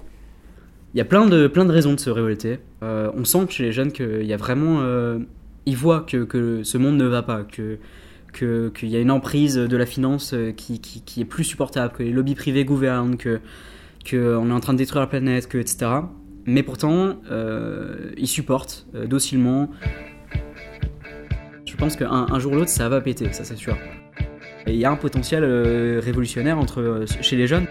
Il 0.93 0.97
y 0.97 1.01
a 1.01 1.05
plein 1.05 1.25
de, 1.25 1.47
plein 1.47 1.65
de 1.65 1.71
raisons 1.71 1.93
de 1.93 1.99
se 1.99 2.09
révolter. 2.09 2.59
Euh, 2.83 3.09
on 3.15 3.25
sent 3.25 3.45
chez 3.49 3.63
les 3.63 3.71
jeunes 3.71 3.91
qu'il 3.91 4.25
y 4.25 4.33
a 4.33 4.37
vraiment... 4.37 4.81
euh, 4.81 5.19
ils 5.65 5.75
voient 5.77 6.01
que, 6.01 6.23
que 6.23 6.61
ce 6.63 6.77
monde 6.77 6.97
ne 6.97 7.05
va 7.05 7.23
pas, 7.23 7.43
que 7.43 7.77
que- 8.31 8.69
qu'il 8.69 8.89
y 8.89 8.95
a 8.95 8.99
une 8.99 9.11
emprise 9.11 9.55
de 9.55 9.77
la 9.77 9.85
finance 9.85 10.33
euh, 10.33 10.51
qui, 10.51 10.79
qui, 10.79 11.21
est 11.21 11.25
plus 11.25 11.43
supportable, 11.43 11.93
que 11.93 12.01
les 12.03 12.11
lobbies 12.11 12.33
privés 12.35 12.65
gouvernent, 12.65 13.15
que 13.15 13.39
qu'on 14.09 14.49
est 14.49 14.53
en 14.53 14.59
train 14.59 14.73
de 14.73 14.79
détruire 14.79 15.01
la 15.01 15.07
planète, 15.07 15.47
que, 15.47 15.57
etc. 15.59 15.85
Mais 16.45 16.61
pourtant, 16.63 17.21
ils 18.17 18.27
supportent 18.27 18.85
docilement. 19.07 19.69
Je 21.65 21.75
pense 21.77 21.95
qu'un 21.95 22.27
un 22.29 22.39
jour 22.39 22.51
ou 22.51 22.55
l'autre, 22.55 22.69
ça 22.69 22.89
va 22.89 22.99
péter, 22.99 23.31
ça 23.31 23.45
c'est 23.45 23.55
sûr. 23.55 23.77
Et 24.67 24.73
il 24.73 24.77
y 24.77 24.83
a 24.83 24.91
un 24.91 24.97
potentiel 24.97 25.45
révolutionnaire 25.99 26.57
entre, 26.59 27.05
chez 27.21 27.37
les 27.37 27.47
jeunes. 27.47 27.65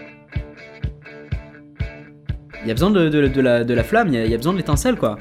Il 2.63 2.69
y 2.69 2.71
a 2.71 2.73
besoin 2.75 2.91
de, 2.91 3.73
la, 3.73 3.83
flamme, 3.83 4.07
il 4.13 4.25
y 4.25 4.33
a, 4.33 4.37
besoin 4.37 4.53
de 4.53 4.57
l'étincelle, 4.57 4.95
quoi. 4.95 5.17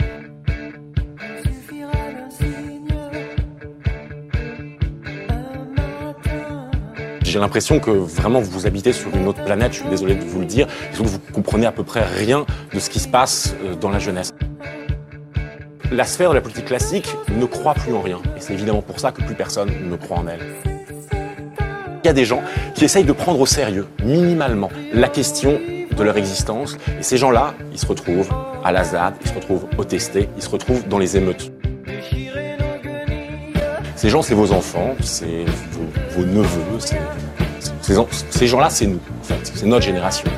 J'ai 7.25 7.41
l'impression 7.41 7.81
que 7.81 7.91
vraiment 7.91 8.41
vous 8.41 8.67
habitez 8.67 8.93
sur 8.93 9.13
une 9.17 9.27
autre 9.27 9.43
planète, 9.43 9.73
je 9.73 9.81
suis 9.81 9.89
désolé 9.89 10.15
de 10.15 10.23
vous 10.23 10.39
le 10.39 10.47
dire, 10.47 10.69
que 10.93 11.03
vous 11.03 11.19
comprenez 11.33 11.67
à 11.67 11.73
peu 11.73 11.83
près 11.83 12.05
rien 12.05 12.47
de 12.73 12.79
ce 12.79 12.91
qui 12.91 13.01
se 13.01 13.09
passe 13.09 13.57
euh, 13.65 13.75
dans 13.75 13.91
la 13.91 13.99
jeunesse. 13.99 14.33
La 15.91 16.05
sphère 16.05 16.31
de 16.31 16.35
la 16.37 16.43
politique 16.43 16.67
classique 16.67 17.09
ne 17.37 17.47
croit 17.47 17.75
plus 17.75 17.93
en 17.93 18.03
rien, 18.03 18.19
et 18.37 18.41
c'est 18.41 18.53
évidemment 18.53 18.83
pour 18.83 19.01
ça 19.01 19.11
que 19.11 19.23
plus 19.23 19.35
personne 19.35 19.71
ne 19.91 19.97
croit 19.97 20.19
en 20.19 20.29
elle. 20.29 20.41
Il 22.05 22.07
y 22.07 22.11
a 22.11 22.13
des 22.13 22.25
gens 22.25 22.43
qui 22.75 22.85
essayent 22.85 23.05
de 23.05 23.13
prendre 23.13 23.41
au 23.41 23.47
sérieux, 23.47 23.89
minimalement, 24.05 24.69
la 24.93 25.09
question 25.09 25.59
de 25.97 26.03
leur 26.03 26.17
existence, 26.17 26.77
et 26.99 27.03
ces 27.03 27.17
gens-là, 27.17 27.55
ils 27.73 27.79
se 27.79 27.87
retrouvent 27.87 28.29
à 28.65 28.73
la 28.73 28.85
ZAD, 28.85 29.15
ils 29.23 29.29
se 29.29 29.35
retrouvent 29.35 29.67
au 29.79 29.85
testé, 29.85 30.29
ils 30.37 30.43
se 30.43 30.49
retrouvent 30.51 30.87
dans 30.89 30.99
les 30.99 31.17
émeutes. 31.17 31.53
Ces 33.97 34.09
gens, 34.09 34.23
c'est 34.23 34.35
vos 34.35 34.53
enfants, 34.53 34.95
c'est 35.01 35.45
vos, 36.17 36.25
neveux, 36.25 36.79
c'est- 36.79 36.97
ces 38.31 38.47
gens-là, 38.47 38.69
c'est 38.71 38.87
nous, 38.87 39.01
en 39.21 39.25
fait, 39.25 39.53
c'est 39.55 39.67
notre 39.67 39.85
génération. 39.85 40.29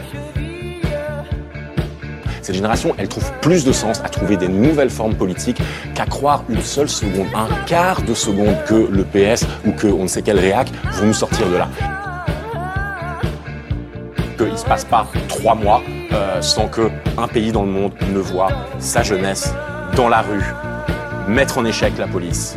Cette 2.42 2.56
génération, 2.56 2.94
elle 2.98 3.08
trouve 3.08 3.30
plus 3.40 3.64
de 3.64 3.72
sens 3.72 4.00
à 4.04 4.08
trouver 4.10 4.36
des 4.36 4.48
nouvelles 4.48 4.90
formes 4.90 5.14
politiques 5.14 5.62
qu'à 5.94 6.04
croire 6.04 6.44
une 6.50 6.60
seule 6.60 6.90
seconde, 6.90 7.26
un 7.34 7.48
quart 7.64 8.02
de 8.02 8.12
seconde 8.12 8.54
que 8.66 8.74
le 8.74 9.02
PS 9.04 9.46
ou 9.66 9.72
que 9.72 9.86
on 9.86 10.02
ne 10.02 10.08
sait 10.08 10.20
quel 10.20 10.38
réac 10.38 10.68
vont 10.92 11.06
nous 11.06 11.14
sortir 11.14 11.48
de 11.48 11.56
là. 11.56 11.68
Qu'il 14.36 14.52
ne 14.52 14.56
se 14.56 14.64
passe 14.64 14.84
pas 14.84 15.06
trois 15.28 15.54
mois 15.54 15.82
euh, 16.12 16.42
sans 16.42 16.68
que 16.68 16.90
un 17.16 17.28
pays 17.28 17.52
dans 17.52 17.62
le 17.62 17.70
monde 17.70 17.92
ne 18.12 18.18
voit 18.18 18.50
sa 18.78 19.02
jeunesse 19.02 19.54
dans 19.96 20.08
la 20.08 20.22
rue 20.22 20.44
mettre 21.28 21.58
en 21.58 21.64
échec 21.64 21.92
la 21.98 22.06
police. 22.06 22.56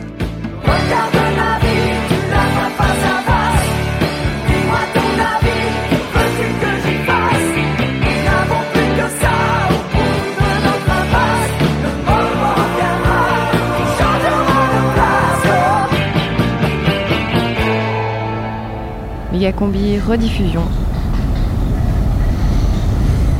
Combi 19.55 19.97
rediffusion. 19.97 20.86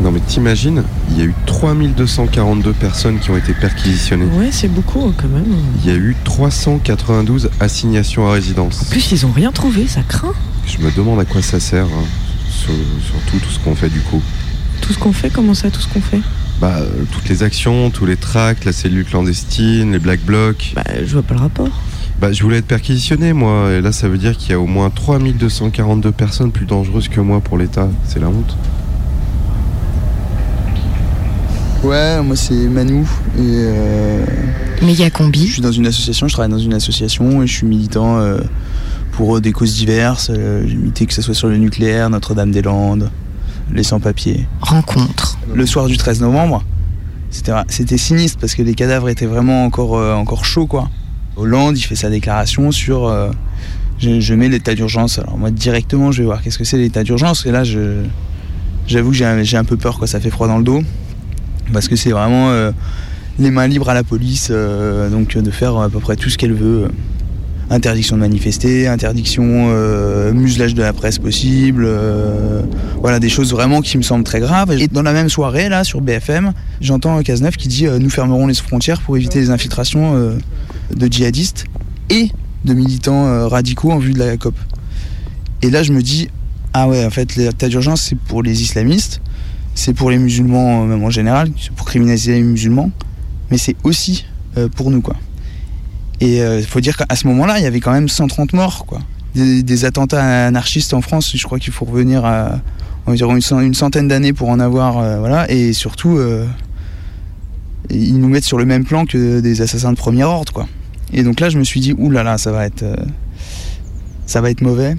Non 0.08 0.14
mais 0.14 0.22
t'imagines, 0.22 0.84
il 1.12 1.18
y 1.18 1.22
a 1.22 1.26
eu 1.26 1.34
3242 1.48 2.72
personnes 2.72 3.20
qui 3.20 3.30
ont 3.30 3.36
été 3.36 3.52
perquisitionnées. 3.54 4.24
Ouais, 4.40 4.48
c'est 4.54 4.70
beaucoup 4.70 5.12
quand 5.18 5.28
même. 5.28 5.44
Il 5.84 5.92
y 5.92 5.94
a 5.94 5.98
eu 5.98 6.16
392 6.24 7.50
assignations 7.60 8.26
à 8.26 8.32
résidence. 8.32 8.84
En 8.84 8.90
plus, 8.90 9.12
ils 9.12 9.26
ont 9.26 9.34
rien 9.34 9.52
trouvé, 9.52 9.86
ça 9.86 10.04
craint. 10.08 10.32
Je 10.66 10.78
me 10.78 10.92
demande 10.96 11.20
à 11.20 11.26
quoi 11.26 11.42
ça 11.42 11.60
sert, 11.60 11.88
hein, 11.88 12.06
sur- 12.50 12.70
surtout 13.06 13.46
tout 13.46 13.52
ce 13.52 13.60
qu'on 13.60 13.76
fait 13.76 13.90
du 13.90 14.00
coup. 14.00 14.22
Tout 14.80 14.94
ce 14.94 14.98
qu'on 14.98 15.12
fait, 15.12 15.30
comment 15.30 15.54
ça, 15.54 15.70
tout 15.70 15.82
ce 15.82 15.90
qu'on 15.90 16.00
fait? 16.00 16.22
Bah, 16.62 16.76
euh, 16.80 16.88
toutes 17.12 17.28
les 17.28 17.44
actions, 17.44 17.90
tous 17.90 18.06
les 18.06 18.16
tracts, 18.16 18.64
la 18.64 18.72
cellule 18.72 19.04
clandestine, 19.04 19.92
les 19.92 20.00
black 20.00 20.22
blocs. 20.22 20.72
Bah, 20.74 20.86
je 21.06 21.12
vois 21.12 21.22
pas 21.24 21.34
le 21.34 21.42
rapport. 21.42 21.82
Bah, 22.22 22.32
je 22.32 22.42
voulais 22.44 22.60
être 22.60 22.66
perquisitionné, 22.66 23.34
moi, 23.34 23.72
et 23.74 23.82
là, 23.82 23.92
ça 23.92 24.08
veut 24.08 24.18
dire 24.18 24.38
qu'il 24.38 24.52
y 24.52 24.54
a 24.54 24.60
au 24.62 24.68
moins 24.68 24.90
3242 24.90 26.14
personnes 26.14 26.54
plus 26.54 26.66
dangereuses 26.66 27.10
que 27.10 27.20
moi 27.20 27.42
pour 27.42 27.58
l'État. 27.58 27.90
C'est 28.08 28.20
la 28.22 28.30
honte. 28.30 28.56
Ouais, 31.88 32.22
moi 32.22 32.36
c'est 32.36 32.54
Manu 32.54 33.04
et 33.38 33.40
euh, 33.40 34.26
Méga 34.82 35.10
Combi. 35.10 35.48
je 35.48 35.54
suis 35.54 35.62
dans 35.62 35.72
une 35.72 35.88
association, 35.88 36.28
je 36.28 36.34
travaille 36.34 36.52
dans 36.52 36.60
une 36.60 36.74
association 36.74 37.42
et 37.42 37.48
je 37.48 37.54
suis 37.54 37.66
militant 37.66 38.18
euh, 38.20 38.40
pour 39.14 39.40
des 39.40 39.54
causes 39.54 39.74
diverses. 39.74 40.30
Euh, 40.30 40.66
J'ai 40.68 40.76
milité 40.76 41.06
que 41.06 41.14
ce 41.14 41.22
soit 41.22 41.34
sur 41.34 41.48
le 41.48 41.56
nucléaire, 41.56 42.10
Notre-Dame-des-Landes, 42.10 43.10
les 43.72 43.84
sans-papiers. 43.84 44.46
Rencontre. 44.60 45.38
Le 45.54 45.66
soir 45.66 45.86
du 45.86 45.96
13 45.96 46.20
novembre, 46.20 46.66
c'était 47.30 47.98
sinistre 47.98 48.38
parce 48.38 48.54
que 48.54 48.64
les 48.64 48.74
cadavres 48.74 49.08
étaient 49.08 49.26
vraiment 49.26 49.64
encore, 49.64 49.96
euh, 49.96 50.14
encore 50.14 50.44
chauds 50.44 50.68
quoi. 50.68 50.90
Hollande, 51.38 51.78
il 51.78 51.84
fait 51.84 51.96
sa 51.96 52.10
déclaration 52.10 52.70
sur 52.74 53.10
je, 53.98 54.20
je 54.20 54.34
mets 54.34 54.50
l'état 54.50 54.76
d'urgence. 54.76 55.20
Alors 55.20 55.38
moi 55.38 55.52
directement 55.52 56.12
je 56.12 56.18
vais 56.18 56.26
voir 56.26 56.42
qu'est-ce 56.42 56.58
que 56.58 56.66
c'est 56.66 56.78
l'état 56.78 57.06
d'urgence 57.06 57.46
et 57.46 57.52
là 57.52 57.64
je 57.64 58.02
j'avoue 58.88 59.12
que 59.12 59.16
j'ai 59.16 59.26
un, 59.26 59.42
un 59.54 59.64
peu 59.64 59.78
peur 59.78 59.98
quoi, 60.00 60.06
ça 60.08 60.20
fait 60.20 60.32
froid 60.32 60.50
dans 60.50 60.58
le 60.58 60.66
dos 60.66 60.82
parce 61.74 61.88
que 61.88 61.96
c'est 61.96 62.12
vraiment 62.12 62.50
euh, 62.50 62.72
les 63.40 63.52
mains 63.52 63.68
libres 63.68 63.90
à 63.90 63.94
la 63.94 64.04
police, 64.04 64.50
euh, 64.52 65.10
donc 65.10 65.36
euh, 65.36 65.42
de 65.42 65.52
faire 65.52 65.78
à 65.78 65.90
peu 65.90 66.00
près 66.00 66.16
tout 66.16 66.30
ce 66.30 66.38
qu'elle 66.38 66.54
veut. 66.54 66.84
euh. 66.86 66.90
Interdiction 67.70 68.16
de 68.16 68.22
manifester, 68.22 68.88
interdiction, 68.88 69.44
euh, 69.44 70.32
muselage 70.32 70.74
de 70.74 70.82
la 70.82 70.94
presse 70.94 71.20
possible, 71.20 71.84
euh, 71.86 72.62
voilà 73.02 73.20
des 73.20 73.28
choses 73.28 73.52
vraiment 73.52 73.82
qui 73.82 73.98
me 73.98 74.04
semblent 74.04 74.24
très 74.24 74.40
graves. 74.40 74.72
Et 74.72 74.88
dans 74.88 75.02
la 75.02 75.12
même 75.12 75.28
soirée, 75.28 75.68
là, 75.68 75.84
sur 75.84 76.00
BFM, 76.00 76.54
j'entends 76.80 77.22
Cazeneuve 77.24 77.58
qui 77.58 77.68
dit 77.68 77.86
euh, 77.86 78.00
Nous 78.00 78.10
fermerons 78.10 78.48
les 78.48 78.54
frontières 78.54 79.02
pour 79.02 79.18
éviter 79.18 79.40
les 79.42 79.50
infiltrations 79.50 80.16
euh, 80.16 80.38
de 80.96 81.08
djihadistes 81.12 81.66
et 82.10 82.32
de 82.64 82.74
militants 82.74 83.26
euh, 83.28 83.48
radicaux 83.48 83.92
en 83.92 83.98
vue 84.00 84.14
de 84.14 84.20
la 84.20 84.38
COP. 84.38 84.56
Et 85.62 85.70
là, 85.70 85.84
je 85.84 85.92
me 85.92 86.02
dis 86.02 86.30
Ah 86.72 86.88
ouais, 86.88 87.04
en 87.06 87.10
fait, 87.10 87.36
l'état 87.36 87.68
d'urgence, 87.68 88.02
c'est 88.02 88.18
pour 88.18 88.44
les 88.44 88.62
islamistes, 88.62 89.20
c'est 89.78 89.94
pour 89.94 90.10
les 90.10 90.18
musulmans, 90.18 90.82
euh, 90.84 90.86
même 90.88 91.04
en 91.04 91.10
général, 91.12 91.50
c'est 91.62 91.72
pour 91.72 91.86
criminaliser 91.86 92.34
les 92.34 92.42
musulmans, 92.42 92.90
mais 93.52 93.58
c'est 93.58 93.76
aussi 93.84 94.26
euh, 94.58 94.68
pour 94.70 94.90
nous, 94.92 95.02
quoi. 95.02 95.16
Et 96.20 96.38
il 96.40 96.66
faut 96.66 96.80
dire 96.80 96.98
qu'à 96.98 97.16
ce 97.16 97.28
moment-là, 97.28 97.60
il 97.60 97.64
y 97.64 97.68
avait 97.68 97.80
quand 97.80 97.92
même 97.92 98.10
130 98.10 98.54
morts, 98.54 98.86
quoi. 98.88 99.00
Des, 99.36 99.86
attentats 99.86 100.48
anarchistes 100.48 100.96
en 100.96 101.02
France, 101.02 101.32
je 101.36 101.44
crois 101.44 101.60
qu'il 101.60 101.72
faut 101.72 101.86
revenir 101.86 102.26
à 102.26 102.60
environ 103.06 103.36
une, 103.36 103.42
cent- 103.42 103.60
une 103.60 103.76
centaine 103.76 104.08
d'années 104.08 104.34
pour 104.34 104.50
en 104.50 104.60
avoir, 104.60 104.98
euh, 104.98 105.20
voilà. 105.20 105.50
Et 105.52 105.74
surtout, 105.74 106.18
euh, 106.18 106.48
ils 107.92 108.20
nous 108.20 108.30
mettent 108.30 108.46
sur 108.46 108.58
le 108.58 108.66
même 108.66 108.84
plan 108.84 109.06
que 109.06 109.40
des 109.40 109.62
assassins 109.62 109.92
de 109.92 109.98
premier 109.98 110.24
ordre, 110.24 110.52
quoi. 110.52 110.68
Et 111.14 111.22
donc 111.22 111.40
là, 111.40 111.50
je 111.50 111.60
me 111.60 111.64
suis 111.64 111.82
dit, 111.82 111.94
ouh 111.96 112.10
là 112.10 112.24
là, 112.24 112.40
ça 112.40 112.52
va 112.52 112.66
être, 112.66 112.82
euh, 112.82 112.96
ça 114.26 114.42
va 114.42 114.50
être 114.50 114.62
mauvais. 114.62 114.96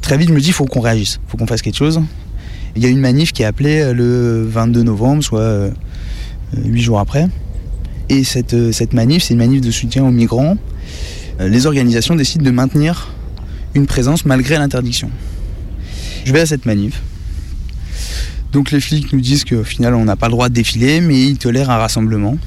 Très 0.00 0.16
vite, 0.16 0.28
je 0.28 0.34
me 0.34 0.40
dis, 0.40 0.52
faut 0.52 0.64
qu'on 0.64 0.80
réagisse, 0.80 1.18
faut 1.26 1.36
qu'on 1.36 1.46
fasse 1.48 1.60
quelque 1.62 1.76
chose. 1.76 2.00
Il 2.78 2.84
y 2.84 2.86
a 2.86 2.90
une 2.90 3.00
manif 3.00 3.32
qui 3.32 3.42
est 3.42 3.44
appelée 3.44 3.80
euh, 3.80 3.92
le 3.92 4.46
22 4.48 4.84
novembre, 4.84 5.24
soit 5.24 5.40
euh, 5.40 5.70
huit 6.64 6.80
jours 6.80 7.00
après. 7.00 7.26
Et 8.08 8.22
cette, 8.22 8.54
euh, 8.54 8.70
cette 8.70 8.92
manif, 8.92 9.24
c'est 9.24 9.34
une 9.34 9.40
manif 9.40 9.60
de 9.60 9.72
soutien 9.72 10.04
aux 10.04 10.12
migrants. 10.12 10.56
Les 11.40 11.66
organisations 11.66 12.14
décident 12.14 12.44
de 12.44 12.52
maintenir 12.52 13.08
une 13.74 13.86
présence 13.86 14.24
malgré 14.24 14.58
l'interdiction. 14.58 15.10
Je 16.24 16.32
vais 16.32 16.38
à 16.38 16.46
cette 16.46 16.66
manif. 16.66 17.02
Donc 18.52 18.70
les 18.70 18.78
flics 18.78 19.12
nous 19.12 19.20
disent 19.20 19.44
qu'au 19.44 19.64
final, 19.64 19.94
on 19.94 20.04
n'a 20.04 20.14
pas 20.14 20.26
le 20.26 20.32
droit 20.32 20.48
de 20.48 20.54
défiler, 20.54 21.00
mais 21.00 21.20
ils 21.20 21.36
tolèrent 21.36 21.70
un 21.70 21.78
rassemblement. 21.78 22.38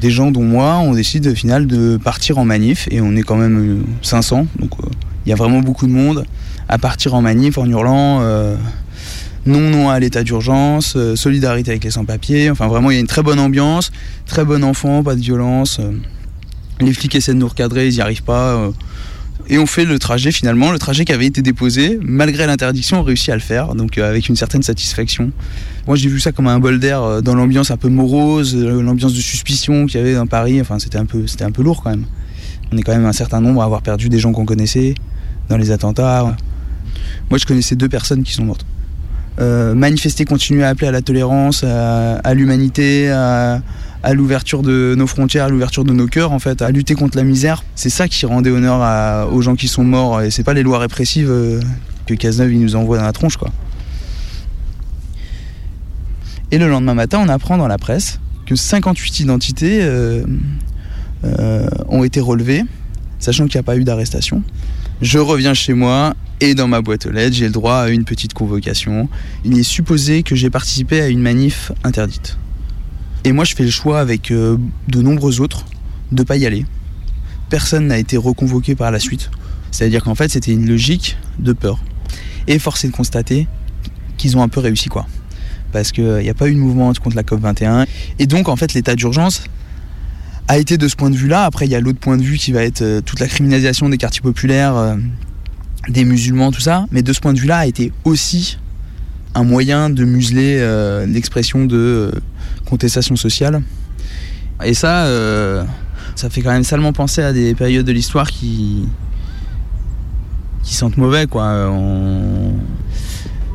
Des 0.00 0.12
gens 0.12 0.30
dont 0.30 0.44
moi, 0.44 0.78
on 0.78 0.92
décide 0.92 1.26
au 1.26 1.34
final 1.34 1.66
de 1.66 1.96
partir 1.96 2.38
en 2.38 2.44
manif, 2.44 2.86
et 2.92 3.00
on 3.00 3.16
est 3.16 3.22
quand 3.22 3.36
même 3.36 3.80
euh, 3.80 3.82
500, 4.02 4.46
donc 4.60 4.70
il 5.26 5.30
y 5.30 5.32
a 5.32 5.36
vraiment 5.36 5.60
beaucoup 5.60 5.88
de 5.88 5.92
monde, 5.92 6.24
à 6.68 6.78
partir 6.78 7.14
en 7.14 7.22
manif 7.22 7.58
en 7.58 7.66
hurlant 7.66 8.20
non, 9.48 9.70
non 9.70 9.88
à 9.90 9.98
l'état 9.98 10.22
d'urgence, 10.22 10.94
euh, 10.96 11.16
solidarité 11.16 11.70
avec 11.72 11.84
les 11.84 11.90
sans-papiers. 11.90 12.50
Enfin, 12.50 12.68
vraiment, 12.68 12.90
il 12.90 12.94
y 12.94 12.96
a 12.96 13.00
une 13.00 13.06
très 13.06 13.22
bonne 13.22 13.40
ambiance, 13.40 13.90
très 14.26 14.44
bon 14.44 14.62
enfant, 14.62 15.02
pas 15.02 15.16
de 15.16 15.20
violence. 15.20 15.78
euh. 15.80 15.92
les 16.80 16.92
flics 16.92 17.14
essaient 17.16 17.32
de 17.34 17.38
nous 17.38 17.48
recadrer, 17.48 17.88
ils 17.88 17.94
n'y 17.94 18.00
arrivent 18.00 18.22
pas. 18.22 18.54
euh. 18.56 18.70
et 19.48 19.58
on 19.58 19.66
fait 19.66 19.84
le 19.84 19.98
trajet 19.98 20.30
finalement, 20.30 20.70
le 20.70 20.78
trajet 20.78 21.04
qui 21.04 21.12
avait 21.12 21.26
été 21.26 21.42
déposé, 21.42 21.98
malgré 22.02 22.46
l'interdiction, 22.46 23.00
on 23.00 23.02
réussit 23.02 23.30
à 23.30 23.34
le 23.34 23.40
faire, 23.40 23.74
donc 23.74 23.96
avec 23.98 24.28
une 24.28 24.36
certaine 24.36 24.62
satisfaction. 24.62 25.32
Moi, 25.86 25.96
j'ai 25.96 26.08
vu 26.10 26.20
ça 26.20 26.32
comme 26.32 26.46
un 26.48 26.60
bol 26.60 26.78
d'air 26.78 27.22
dans 27.22 27.34
l'ambiance 27.34 27.70
un 27.70 27.78
peu 27.78 27.88
morose, 27.88 28.54
l'ambiance 28.54 29.14
de 29.14 29.20
suspicion 29.20 29.86
qu'il 29.86 29.98
y 29.98 30.02
avait 30.02 30.14
dans 30.14 30.26
Paris. 30.26 30.60
Enfin, 30.60 30.78
c'était 30.78 30.98
un 30.98 31.06
c'était 31.26 31.44
un 31.44 31.50
peu 31.50 31.62
lourd 31.62 31.82
quand 31.82 31.90
même. 31.90 32.04
On 32.70 32.76
est 32.76 32.82
quand 32.82 32.92
même 32.92 33.06
un 33.06 33.14
certain 33.14 33.40
nombre 33.40 33.62
à 33.62 33.64
avoir 33.64 33.80
perdu 33.80 34.10
des 34.10 34.18
gens 34.18 34.32
qu'on 34.32 34.44
connaissait 34.44 34.94
dans 35.48 35.56
les 35.56 35.70
attentats. 35.70 36.36
Moi, 37.30 37.38
je 37.38 37.46
connaissais 37.46 37.74
deux 37.76 37.88
personnes 37.88 38.22
qui 38.22 38.34
sont 38.34 38.44
mortes. 38.44 38.66
Euh, 39.40 39.74
manifester, 39.74 40.24
continuer 40.24 40.64
à 40.64 40.68
appeler 40.68 40.88
à 40.88 40.90
la 40.90 41.00
tolérance, 41.00 41.62
à, 41.62 42.34
l'humanité, 42.34 43.08
à, 43.10 43.60
l'ouverture 44.12 44.62
de 44.62 44.94
nos 44.96 45.06
frontières, 45.06 45.44
à 45.44 45.48
l'ouverture 45.48 45.84
de 45.84 45.92
nos 45.92 46.06
cœurs, 46.06 46.32
en 46.32 46.40
fait, 46.40 46.60
à 46.60 46.70
lutter 46.70 46.94
contre 46.94 47.16
la 47.16 47.22
misère. 47.22 47.62
C'est 47.74 47.90
ça 47.90 48.08
qui 48.08 48.26
rendait 48.26 48.50
honneur 48.50 49.32
aux 49.32 49.40
gens 49.40 49.54
qui 49.54 49.68
sont 49.68 49.84
morts. 49.84 50.22
Et 50.22 50.30
c'est 50.30 50.42
pas 50.42 50.54
les 50.54 50.62
lois 50.62 50.78
répressives 50.78 51.30
euh, 51.30 51.60
que 52.06 52.14
Cazeneuve 52.14 52.52
nous 52.52 52.74
envoie 52.74 52.98
dans 52.98 53.04
la 53.04 53.12
tronche, 53.12 53.36
quoi. 53.36 53.50
Et 56.50 56.58
le 56.58 56.68
lendemain 56.68 56.94
matin, 56.94 57.20
on 57.22 57.28
apprend 57.28 57.58
dans 57.58 57.68
la 57.68 57.78
presse 57.78 58.18
que 58.46 58.56
58 58.56 59.20
identités 59.20 59.80
euh, 59.82 60.24
ont 61.88 62.02
été 62.04 62.20
relevées, 62.20 62.64
sachant 63.18 63.44
qu'il 63.44 63.56
n'y 63.56 63.60
a 63.60 63.64
pas 63.64 63.76
eu 63.76 63.84
d'arrestation. 63.84 64.42
Je 65.00 65.20
reviens 65.20 65.54
chez 65.54 65.74
moi 65.74 66.14
et 66.40 66.56
dans 66.56 66.66
ma 66.66 66.80
boîte 66.80 67.06
aux 67.06 67.10
lettres, 67.10 67.36
j'ai 67.36 67.46
le 67.46 67.52
droit 67.52 67.76
à 67.76 67.88
une 67.88 68.04
petite 68.04 68.34
convocation. 68.34 69.08
Il 69.44 69.56
est 69.56 69.62
supposé 69.62 70.24
que 70.24 70.34
j'ai 70.34 70.50
participé 70.50 71.00
à 71.00 71.06
une 71.06 71.20
manif 71.20 71.70
interdite. 71.84 72.36
Et 73.22 73.30
moi, 73.30 73.44
je 73.44 73.54
fais 73.54 73.62
le 73.62 73.70
choix 73.70 74.00
avec 74.00 74.32
euh, 74.32 74.56
de 74.88 75.00
nombreux 75.00 75.40
autres 75.40 75.66
de 76.10 76.24
pas 76.24 76.36
y 76.36 76.46
aller. 76.46 76.66
Personne 77.48 77.86
n'a 77.86 77.98
été 77.98 78.16
reconvoqué 78.16 78.74
par 78.74 78.90
la 78.90 78.98
suite. 78.98 79.30
C'est-à-dire 79.70 80.02
qu'en 80.02 80.16
fait, 80.16 80.30
c'était 80.30 80.52
une 80.52 80.66
logique 80.66 81.16
de 81.38 81.52
peur. 81.52 81.78
Et 82.48 82.58
force 82.58 82.84
est 82.84 82.88
de 82.88 82.92
constater 82.92 83.46
qu'ils 84.16 84.36
ont 84.36 84.42
un 84.42 84.48
peu 84.48 84.58
réussi, 84.58 84.88
quoi. 84.88 85.06
Parce 85.70 85.92
qu'il 85.92 86.18
n'y 86.18 86.30
a 86.30 86.34
pas 86.34 86.48
eu 86.48 86.54
de 86.54 86.58
mouvement 86.58 86.92
contre 86.94 87.14
la 87.14 87.22
COP21. 87.22 87.86
Et 88.18 88.26
donc, 88.26 88.48
en 88.48 88.56
fait, 88.56 88.74
l'état 88.74 88.96
d'urgence 88.96 89.44
a 90.48 90.56
été 90.56 90.78
de 90.78 90.88
ce 90.88 90.96
point 90.96 91.10
de 91.10 91.16
vue-là. 91.16 91.44
Après, 91.44 91.66
il 91.66 91.70
y 91.70 91.74
a 91.74 91.80
l'autre 91.80 92.00
point 92.00 92.16
de 92.16 92.22
vue 92.22 92.38
qui 92.38 92.52
va 92.52 92.64
être 92.64 92.82
euh, 92.82 93.00
toute 93.02 93.20
la 93.20 93.28
criminalisation 93.28 93.88
des 93.90 93.98
quartiers 93.98 94.22
populaires, 94.22 94.76
euh, 94.76 94.96
des 95.88 96.04
musulmans, 96.04 96.50
tout 96.50 96.60
ça. 96.60 96.86
Mais 96.90 97.02
de 97.02 97.12
ce 97.12 97.20
point 97.20 97.34
de 97.34 97.38
vue-là, 97.38 97.58
a 97.58 97.66
été 97.66 97.92
aussi 98.04 98.58
un 99.34 99.44
moyen 99.44 99.90
de 99.90 100.04
museler 100.04 100.56
euh, 100.58 101.06
l'expression 101.06 101.66
de 101.66 102.10
contestation 102.64 103.14
sociale. 103.14 103.62
Et 104.64 104.74
ça, 104.74 105.06
ça 106.16 106.30
fait 106.30 106.42
quand 106.42 106.50
même 106.50 106.64
salement 106.64 106.92
penser 106.92 107.22
à 107.22 107.32
des 107.32 107.54
périodes 107.54 107.86
de 107.86 107.92
l'histoire 107.92 108.28
qui 108.28 108.88
qui 110.64 110.74
sentent 110.74 110.96
mauvais, 110.96 111.28
quoi. 111.28 111.72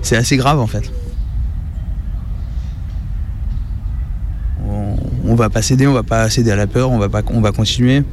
C'est 0.02 0.16
assez 0.16 0.38
grave, 0.38 0.62
en 0.62 0.68
fait. 0.68 0.90
On, 5.34 5.36
va 5.36 5.50
pas 5.50 5.64
céder, 5.64 5.88
on 5.88 5.94
va 5.94 6.04
pas 6.04 6.30
céder 6.30 6.52
à 6.52 6.56
la 6.56 6.68
peur, 6.68 6.92
on 6.92 7.00
va 7.00 7.52
continuer. 7.52 8.04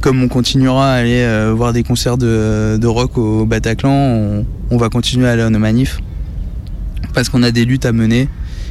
Comme 0.00 0.22
on 0.22 0.28
continuera 0.28 0.92
à 0.92 0.96
aller 0.96 1.22
euh, 1.22 1.52
voir 1.56 1.72
des 1.72 1.82
concerts 1.82 2.18
de, 2.18 2.86
rock 2.86 3.18
au 3.18 3.46
Bataclan, 3.46 4.44
on, 4.70 4.76
va 4.76 4.88
continuer 4.88 5.26
à 5.26 5.32
aller 5.32 5.42
à 5.42 5.50
nos 5.50 5.58
manifs 5.58 5.98
parce 7.14 7.28
qu'on 7.28 7.42
a 7.42 7.50
des 7.50 7.64
luttes 7.64 7.84
à 7.84 7.90
mener. 7.92 8.28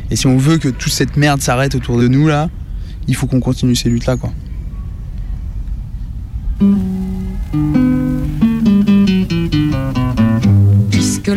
Et 0.10 0.16
si 0.16 0.28
on 0.28 0.38
veut 0.38 0.58
que 0.58 0.70
toute 0.70 0.92
cette 0.92 1.18
merde 1.18 1.42
s'arrête 1.42 1.76
autour 1.76 1.98
de 2.00 2.08
nous 2.08 2.28
là, 2.28 2.50
il 3.08 3.16
faut 3.16 3.28
qu'on 3.28 3.42
continue 3.42 3.76
ces 3.76 3.90
luttes 3.90 4.06
là 4.06 4.16
quoi. 4.16 4.32
Puisque 6.60 8.01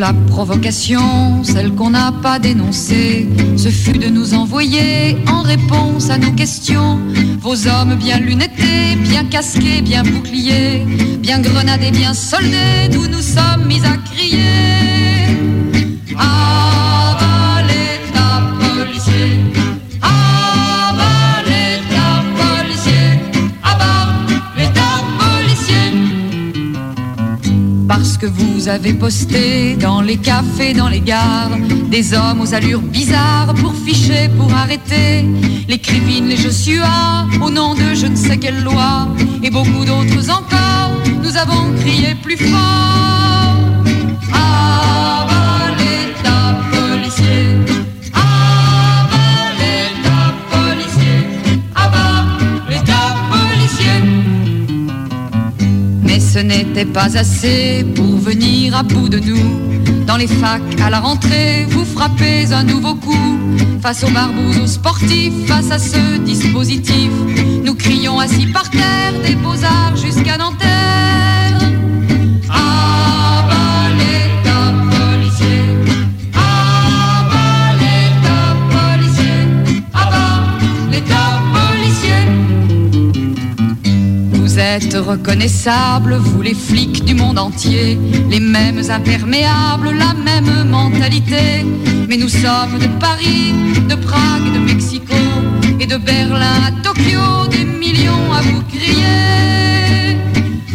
la 0.04 0.12
provocation, 0.28 1.42
celle 1.44 1.74
qu'on 1.74 1.88
n'a 1.88 2.12
pas 2.12 2.38
dénoncée, 2.38 3.26
ce 3.56 3.70
fut 3.70 3.98
de 4.04 4.08
nous 4.10 4.34
envoyer 4.34 5.16
en 5.26 5.40
réponse 5.40 6.10
à 6.10 6.18
nos 6.18 6.32
questions 6.32 7.00
vos 7.40 7.66
hommes 7.66 7.94
bien 7.94 8.18
lunettés, 8.18 8.96
bien 8.98 9.24
casqués, 9.24 9.80
bien 9.80 10.02
boucliers, 10.02 10.84
bien 11.20 11.40
grenadés, 11.40 11.90
bien 11.90 12.12
soldés, 12.12 12.90
nous 12.92 13.06
nous 13.06 13.22
sommes 13.22 13.64
mis 13.66 13.80
à 13.86 13.96
crier. 13.96 14.44
Avalez 16.18 16.43
Que 28.20 28.26
vous 28.26 28.68
avez 28.68 28.94
posté 28.94 29.74
dans 29.76 30.00
les 30.00 30.16
cafés, 30.16 30.72
dans 30.72 30.88
les 30.88 31.00
gares, 31.00 31.50
des 31.90 32.14
hommes 32.14 32.40
aux 32.40 32.54
allures 32.54 32.80
bizarres 32.80 33.52
pour 33.60 33.74
ficher, 33.74 34.30
pour 34.38 34.50
arrêter. 34.54 35.26
Les 35.68 35.78
Krivines, 35.78 36.28
les 36.28 36.36
Joshua, 36.36 37.26
au 37.42 37.50
nom 37.50 37.74
de 37.74 37.94
je 37.94 38.06
ne 38.06 38.16
sais 38.16 38.38
quelle 38.38 38.62
loi, 38.62 39.08
et 39.42 39.50
beaucoup 39.50 39.84
d'autres 39.84 40.30
encore, 40.30 40.92
nous 41.22 41.36
avons 41.36 41.74
crié 41.80 42.14
plus 42.14 42.36
fort. 42.36 43.53
Ce 56.34 56.40
n'était 56.40 56.84
pas 56.84 57.16
assez 57.16 57.86
pour 57.94 58.16
venir 58.16 58.76
à 58.76 58.82
bout 58.82 59.08
de 59.08 59.20
nous. 59.20 60.04
Dans 60.04 60.16
les 60.16 60.26
facs, 60.26 60.80
à 60.84 60.90
la 60.90 60.98
rentrée, 60.98 61.64
vous 61.68 61.84
frappez 61.84 62.52
un 62.52 62.64
nouveau 62.64 62.96
coup. 62.96 63.38
Face 63.80 64.02
aux 64.02 64.10
barbouzes, 64.10 64.58
aux 64.58 64.66
sportifs, 64.66 65.46
face 65.46 65.70
à 65.70 65.78
ce 65.78 66.18
dispositif, 66.18 67.12
nous 67.62 67.76
crions 67.76 68.18
assis 68.18 68.48
par 68.48 68.68
terre, 68.68 69.12
des 69.24 69.36
beaux-arts 69.36 69.94
jusqu'à 69.94 70.36
Nanterre. 70.36 71.33
Vous 84.54 84.60
êtes 84.60 84.94
reconnaissables, 84.94 86.14
vous 86.14 86.40
les 86.40 86.54
flics 86.54 87.04
du 87.04 87.16
monde 87.16 87.40
entier, 87.40 87.98
les 88.30 88.38
mêmes 88.38 88.88
imperméables, 88.88 89.90
la 89.90 90.14
même 90.14 90.68
mentalité. 90.68 91.64
Mais 92.08 92.16
nous 92.16 92.28
sommes 92.28 92.78
de 92.78 92.86
Paris, 93.00 93.52
de 93.88 93.96
Prague, 93.96 94.52
de 94.54 94.60
Mexico 94.60 95.16
et 95.80 95.86
de 95.86 95.96
Berlin 95.96 96.68
à 96.68 96.70
Tokyo, 96.84 97.48
des 97.50 97.64
millions 97.64 98.32
à 98.32 98.42
vous 98.42 98.62
crier. 98.72 100.18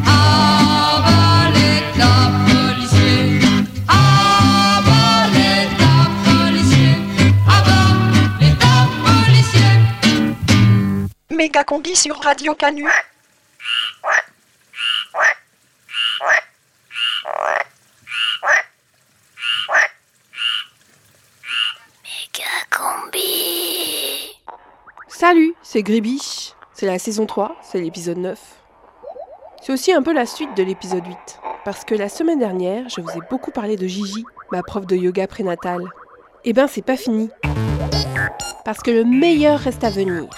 Avalez 0.06 1.82
ta 1.98 2.34
policier, 2.52 3.40
avalez 3.88 5.70
ta 5.80 5.96
policier, 6.26 6.96
avalez 7.48 8.56
ta 8.60 8.90
policier. 9.06 9.72
Méga 11.34 11.64
combi 11.64 11.96
sur 11.96 12.20
Radio 12.22 12.54
Canu. 12.56 12.84
Salut, 25.20 25.54
c'est 25.62 25.84
Gribiche. 25.84 26.54
C'est 26.74 26.86
la 26.86 26.98
saison 26.98 27.26
3, 27.26 27.58
c'est 27.62 27.82
l'épisode 27.82 28.20
9. 28.20 28.40
C'est 29.62 29.74
aussi 29.74 29.92
un 29.92 30.02
peu 30.02 30.14
la 30.14 30.26
suite 30.26 30.56
de 30.56 30.64
l'épisode 30.64 31.06
8. 31.06 31.18
Parce 31.66 31.84
que 31.84 31.94
la 31.94 32.08
semaine 32.08 32.40
dernière, 32.40 32.88
je 32.88 33.02
vous 33.02 33.10
ai 33.10 33.20
beaucoup 33.30 33.52
parlé 33.52 33.76
de 33.76 33.86
Gigi, 33.86 34.24
ma 34.54 34.64
prof 34.64 34.88
de 34.88 34.96
yoga 34.96 35.28
prénatal. 35.28 35.84
Eh 36.46 36.54
ben, 36.54 36.68
c'est 36.68 36.86
pas 36.86 36.96
fini. 36.96 37.30
Parce 38.64 38.80
que 38.80 38.92
le 38.92 39.04
meilleur 39.04 39.60
reste 39.60 39.84
à 39.84 39.90
venir. 39.90 40.30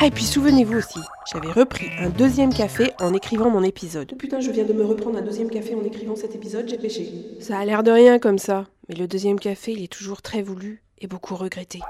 Ah, 0.00 0.06
et 0.06 0.10
puis 0.10 0.24
souvenez-vous 0.24 0.78
aussi, 0.78 0.98
j'avais 1.32 1.52
repris 1.52 1.86
un 2.00 2.08
deuxième 2.08 2.52
café 2.52 2.90
en 2.98 3.14
écrivant 3.14 3.50
mon 3.50 3.62
épisode. 3.62 4.16
Putain, 4.18 4.40
je 4.40 4.50
viens 4.50 4.64
de 4.64 4.72
me 4.72 4.84
reprendre 4.84 5.18
un 5.18 5.22
deuxième 5.22 5.48
café 5.48 5.76
en 5.76 5.84
écrivant 5.84 6.16
cet 6.16 6.34
épisode, 6.34 6.68
j'ai 6.68 6.78
péché. 6.78 7.08
Ça 7.38 7.60
a 7.60 7.64
l'air 7.64 7.84
de 7.84 7.92
rien 7.92 8.18
comme 8.18 8.38
ça, 8.38 8.66
mais 8.88 8.96
le 8.96 9.06
deuxième 9.06 9.38
café, 9.38 9.70
il 9.70 9.84
est 9.84 9.92
toujours 9.92 10.22
très 10.22 10.42
voulu 10.42 10.82
et 10.98 11.06
beaucoup 11.06 11.34
regretté. 11.34 11.80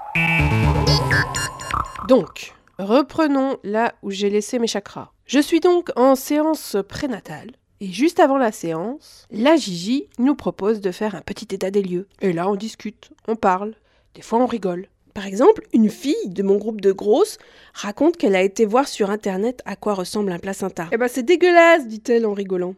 Donc, 2.09 2.54
reprenons 2.78 3.59
là 3.62 3.94
où 4.02 4.11
j'ai 4.11 4.30
laissé 4.30 4.59
mes 4.59 4.66
chakras. 4.66 5.11
Je 5.26 5.40
suis 5.40 5.61
donc 5.61 5.90
en 5.96 6.14
séance 6.14 6.76
prénatale. 6.88 7.52
Et 7.80 7.88
juste 7.88 8.20
avant 8.20 8.38
la 8.38 8.52
séance, 8.52 9.26
la 9.30 9.57
Gigi 9.57 10.09
nous 10.18 10.34
propose 10.34 10.80
de 10.80 10.90
faire 10.92 11.14
un 11.14 11.20
petit 11.20 11.54
état 11.54 11.70
des 11.70 11.82
lieux. 11.82 12.09
Et 12.22 12.32
là, 12.32 12.48
on 12.48 12.54
discute, 12.54 13.11
on 13.28 13.36
parle, 13.36 13.74
des 14.14 14.22
fois 14.22 14.38
on 14.38 14.46
rigole. 14.46 14.88
Par 15.12 15.26
exemple, 15.26 15.62
une 15.72 15.90
fille 15.90 16.28
de 16.28 16.42
mon 16.42 16.57
groupe 16.57 16.80
de 16.80 16.92
grosses 16.92 17.38
raconte 17.74 18.16
qu'elle 18.16 18.36
a 18.36 18.42
été 18.42 18.66
voir 18.66 18.86
sur 18.86 19.11
internet 19.11 19.62
à 19.64 19.74
quoi 19.76 19.94
ressemble 19.94 20.32
un 20.32 20.38
placenta. 20.38 20.88
Eh 20.92 20.96
ben 20.96 21.09
c'est 21.09 21.22
dégueulasse, 21.22 21.86
dit-elle 21.86 22.26
en 22.26 22.34
rigolant. 22.34 22.74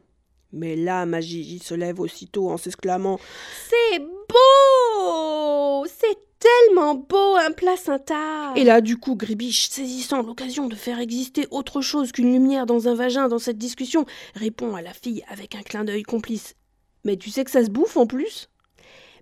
Mais 0.52 0.76
là, 0.76 1.04
ma 1.04 1.20
Gigi 1.20 1.58
se 1.58 1.74
lève 1.74 2.00
aussitôt 2.00 2.48
en 2.50 2.56
s'exclamant 2.56 3.18
C'est 3.68 3.98
beau 3.98 4.77
C'est 5.86 6.18
tellement 6.38 6.94
beau 6.94 7.36
un 7.36 7.52
placenta 7.52 8.52
Et 8.56 8.64
là, 8.64 8.80
du 8.80 8.96
coup, 8.96 9.16
Gribiche, 9.16 9.68
saisissant 9.68 10.22
l'occasion 10.22 10.68
de 10.68 10.74
faire 10.74 11.00
exister 11.00 11.46
autre 11.50 11.80
chose 11.80 12.12
qu'une 12.12 12.32
lumière 12.32 12.66
dans 12.66 12.88
un 12.88 12.94
vagin 12.94 13.28
dans 13.28 13.38
cette 13.38 13.58
discussion, 13.58 14.06
répond 14.34 14.74
à 14.76 14.82
la 14.82 14.92
fille 14.92 15.24
avec 15.28 15.54
un 15.54 15.62
clin 15.62 15.84
d'œil 15.84 16.02
complice. 16.02 16.54
Mais 17.04 17.16
tu 17.16 17.30
sais 17.30 17.44
que 17.44 17.50
ça 17.50 17.64
se 17.64 17.70
bouffe 17.70 17.96
en 17.96 18.06
plus? 18.06 18.48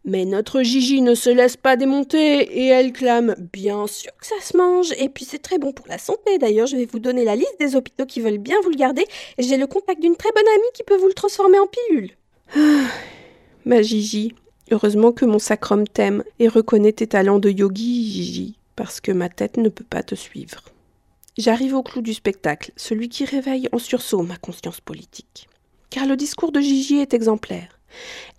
Mais 0.04 0.24
notre 0.24 0.62
Gigi 0.62 1.02
ne 1.02 1.16
se 1.16 1.30
laisse 1.30 1.56
pas 1.56 1.76
démonter 1.76 2.42
et 2.42 2.66
elle 2.66 2.92
clame 2.92 3.34
Bien 3.52 3.88
sûr 3.88 4.12
que 4.20 4.26
ça 4.26 4.40
se 4.40 4.56
mange 4.56 4.92
et 4.98 5.08
puis 5.08 5.24
c'est 5.24 5.40
très 5.40 5.58
bon 5.58 5.72
pour 5.72 5.88
la 5.88 5.98
santé. 5.98 6.38
D'ailleurs, 6.38 6.68
je 6.68 6.76
vais 6.76 6.86
vous 6.86 7.00
donner 7.00 7.24
la 7.24 7.34
liste 7.34 7.58
des 7.58 7.74
hôpitaux 7.74 8.06
qui 8.06 8.20
veulent 8.20 8.38
bien 8.38 8.56
vous 8.62 8.70
le 8.70 8.76
garder 8.76 9.04
j'ai 9.38 9.56
le 9.56 9.66
contact 9.66 10.00
d'une 10.00 10.16
très 10.16 10.30
bonne 10.30 10.46
amie 10.54 10.72
qui 10.74 10.84
peut 10.84 10.96
vous 10.96 11.08
le 11.08 11.12
transformer 11.12 11.58
en 11.58 11.66
pilule. 11.66 12.12
Ah, 12.54 12.86
ma 13.64 13.82
Gigi, 13.82 14.32
heureusement 14.70 15.12
que 15.12 15.24
mon 15.24 15.38
sacrum 15.38 15.86
t'aime 15.86 16.24
et 16.38 16.48
reconnaît 16.48 16.92
tes 16.92 17.06
talents 17.06 17.38
de 17.38 17.50
yogi, 17.50 18.12
Gigi, 18.12 18.58
parce 18.74 19.00
que 19.00 19.12
ma 19.12 19.28
tête 19.28 19.56
ne 19.56 19.68
peut 19.68 19.84
pas 19.88 20.02
te 20.02 20.14
suivre. 20.14 20.62
J'arrive 21.38 21.74
au 21.74 21.82
clou 21.82 22.00
du 22.00 22.14
spectacle, 22.14 22.72
celui 22.76 23.08
qui 23.08 23.24
réveille 23.24 23.68
en 23.72 23.78
sursaut 23.78 24.22
ma 24.22 24.36
conscience 24.36 24.80
politique. 24.80 25.48
Car 25.90 26.06
le 26.06 26.16
discours 26.16 26.52
de 26.52 26.60
Gigi 26.60 26.96
est 26.96 27.14
exemplaire 27.14 27.76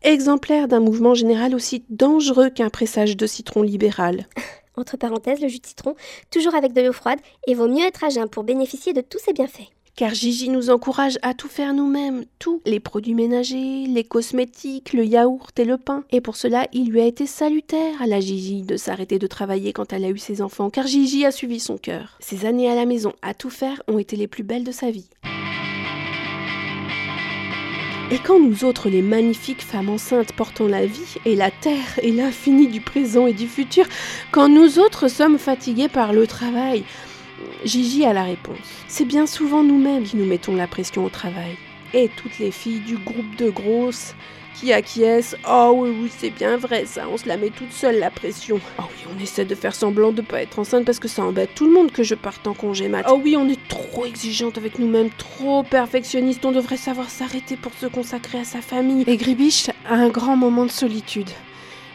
exemplaire 0.03 0.67
d'un 0.67 0.79
mouvement 0.79 1.13
général 1.13 1.55
aussi 1.55 1.83
dangereux 1.89 2.49
qu'un 2.49 2.69
pressage 2.69 3.17
de 3.17 3.27
citron 3.27 3.61
libéral. 3.61 4.27
Entre 4.75 4.97
parenthèses, 4.97 5.41
le 5.41 5.47
jus 5.47 5.59
de 5.59 5.65
citron, 5.65 5.95
toujours 6.29 6.53
avec 6.53 6.73
de 6.73 6.81
l'eau 6.81 6.93
froide, 6.93 7.19
et 7.47 7.55
vaut 7.55 7.67
mieux 7.67 7.85
être 7.85 8.03
à 8.03 8.09
jeun 8.09 8.29
pour 8.29 8.43
bénéficier 8.43 8.93
de 8.93 9.01
tous 9.01 9.17
ses 9.17 9.33
bienfaits. 9.33 9.69
Car 9.97 10.13
Gigi 10.13 10.49
nous 10.49 10.69
encourage 10.69 11.17
à 11.23 11.33
tout 11.33 11.47
faire 11.47 11.73
nous-mêmes, 11.73 12.25
tous 12.37 12.61
les 12.67 12.79
produits 12.79 13.15
ménagers, 13.15 13.87
les 13.87 14.03
cosmétiques, 14.03 14.93
le 14.93 15.03
yaourt 15.03 15.57
et 15.57 15.65
le 15.65 15.79
pain. 15.79 16.03
Et 16.11 16.21
pour 16.21 16.35
cela, 16.35 16.67
il 16.71 16.91
lui 16.91 17.01
a 17.01 17.05
été 17.07 17.25
salutaire 17.25 17.99
à 17.99 18.05
la 18.05 18.19
Gigi 18.19 18.61
de 18.61 18.77
s'arrêter 18.77 19.17
de 19.17 19.25
travailler 19.25 19.73
quand 19.73 19.93
elle 19.93 20.05
a 20.05 20.09
eu 20.09 20.19
ses 20.19 20.43
enfants, 20.43 20.69
car 20.69 20.85
Gigi 20.85 21.25
a 21.25 21.31
suivi 21.31 21.59
son 21.59 21.79
cœur. 21.79 22.19
Ces 22.19 22.45
années 22.45 22.69
à 22.69 22.75
la 22.75 22.85
maison 22.85 23.11
à 23.23 23.33
tout 23.33 23.49
faire 23.49 23.81
ont 23.87 23.97
été 23.97 24.15
les 24.15 24.27
plus 24.27 24.43
belles 24.43 24.63
de 24.63 24.71
sa 24.71 24.91
vie. 24.91 25.09
Et 28.11 28.19
quand 28.19 28.39
nous 28.39 28.65
autres, 28.65 28.89
les 28.89 29.01
magnifiques 29.01 29.63
femmes 29.63 29.89
enceintes 29.89 30.31
portant 30.33 30.67
la 30.67 30.85
vie 30.85 31.15
et 31.25 31.35
la 31.35 31.49
terre 31.49 31.99
et 32.03 32.11
l'infini 32.11 32.67
du 32.67 32.81
présent 32.81 33.25
et 33.25 33.33
du 33.33 33.47
futur, 33.47 33.87
quand 34.31 34.47
nous 34.47 34.77
autres 34.77 35.07
sommes 35.07 35.39
fatigués 35.39 35.89
par 35.89 36.13
le 36.13 36.27
travail, 36.27 36.83
Gigi 37.63 38.05
a 38.05 38.13
la 38.13 38.23
réponse. 38.23 38.57
C'est 38.87 39.05
bien 39.05 39.27
souvent 39.27 39.63
nous-mêmes 39.63 40.03
qui 40.03 40.17
nous 40.17 40.25
mettons 40.25 40.55
la 40.55 40.67
pression 40.67 41.05
au 41.05 41.09
travail. 41.09 41.57
Et 41.93 42.09
toutes 42.09 42.39
les 42.39 42.51
filles 42.51 42.79
du 42.79 42.97
groupe 42.97 43.35
de 43.37 43.49
grosses 43.49 44.15
qui 44.59 44.73
acquiescent. 44.73 45.35
Oh 45.47 45.73
oui, 45.75 45.89
oui, 46.01 46.11
c'est 46.15 46.29
bien 46.29 46.57
vrai 46.57 46.85
ça, 46.85 47.07
on 47.11 47.17
se 47.17 47.27
la 47.27 47.37
met 47.37 47.49
toute 47.49 47.71
seule 47.71 47.99
la 47.99 48.09
pression. 48.09 48.59
Oh 48.79 48.83
oui, 48.89 49.13
on 49.15 49.21
essaie 49.21 49.45
de 49.45 49.55
faire 49.55 49.75
semblant 49.75 50.11
de 50.11 50.21
pas 50.21 50.41
être 50.41 50.59
enceinte 50.59 50.85
parce 50.85 50.99
que 50.99 51.07
ça 51.07 51.23
embête 51.23 51.53
tout 51.55 51.65
le 51.65 51.73
monde 51.73 51.91
que 51.91 52.03
je 52.03 52.15
parte 52.15 52.47
en 52.47 52.53
congé 52.53 52.87
mat. 52.87 53.05
Oh 53.09 53.21
oui, 53.23 53.35
on 53.37 53.47
est 53.47 53.67
trop 53.67 54.05
exigeante 54.05 54.57
avec 54.57 54.79
nous-mêmes, 54.79 55.09
trop 55.17 55.63
perfectionniste, 55.63 56.45
on 56.45 56.51
devrait 56.51 56.77
savoir 56.77 57.09
s'arrêter 57.09 57.55
pour 57.55 57.73
se 57.73 57.85
consacrer 57.85 58.39
à 58.39 58.43
sa 58.43 58.61
famille. 58.61 59.03
Et 59.07 59.17
Gribiche 59.17 59.69
a 59.87 59.95
un 59.95 60.09
grand 60.09 60.35
moment 60.35 60.65
de 60.65 60.71
solitude. 60.71 61.29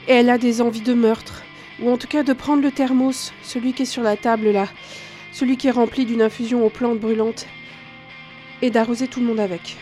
Et 0.09 0.13
elle 0.15 0.31
a 0.31 0.39
des 0.39 0.61
envies 0.61 0.81
de 0.81 0.95
meurtre. 0.95 1.43
Ou 1.81 1.91
en 1.91 1.97
tout 1.97 2.07
cas 2.07 2.23
de 2.23 2.33
prendre 2.33 2.63
le 2.63 2.71
thermos, 2.71 3.33
celui 3.43 3.73
qui 3.73 3.83
est 3.83 3.87
sur 3.87 4.03
la 4.03 4.17
table 4.17 4.51
là. 4.51 4.69
Celui 5.33 5.57
qui 5.57 5.67
est 5.69 5.71
rempli 5.71 6.05
d'une 6.05 6.21
infusion 6.21 6.65
aux 6.65 6.69
plantes 6.69 7.01
brûlantes. 7.01 7.47
Et 8.61 8.71
d'arroser 8.71 9.09
tout 9.09 9.19
le 9.21 9.27
monde 9.27 9.41
avec. 9.41 9.79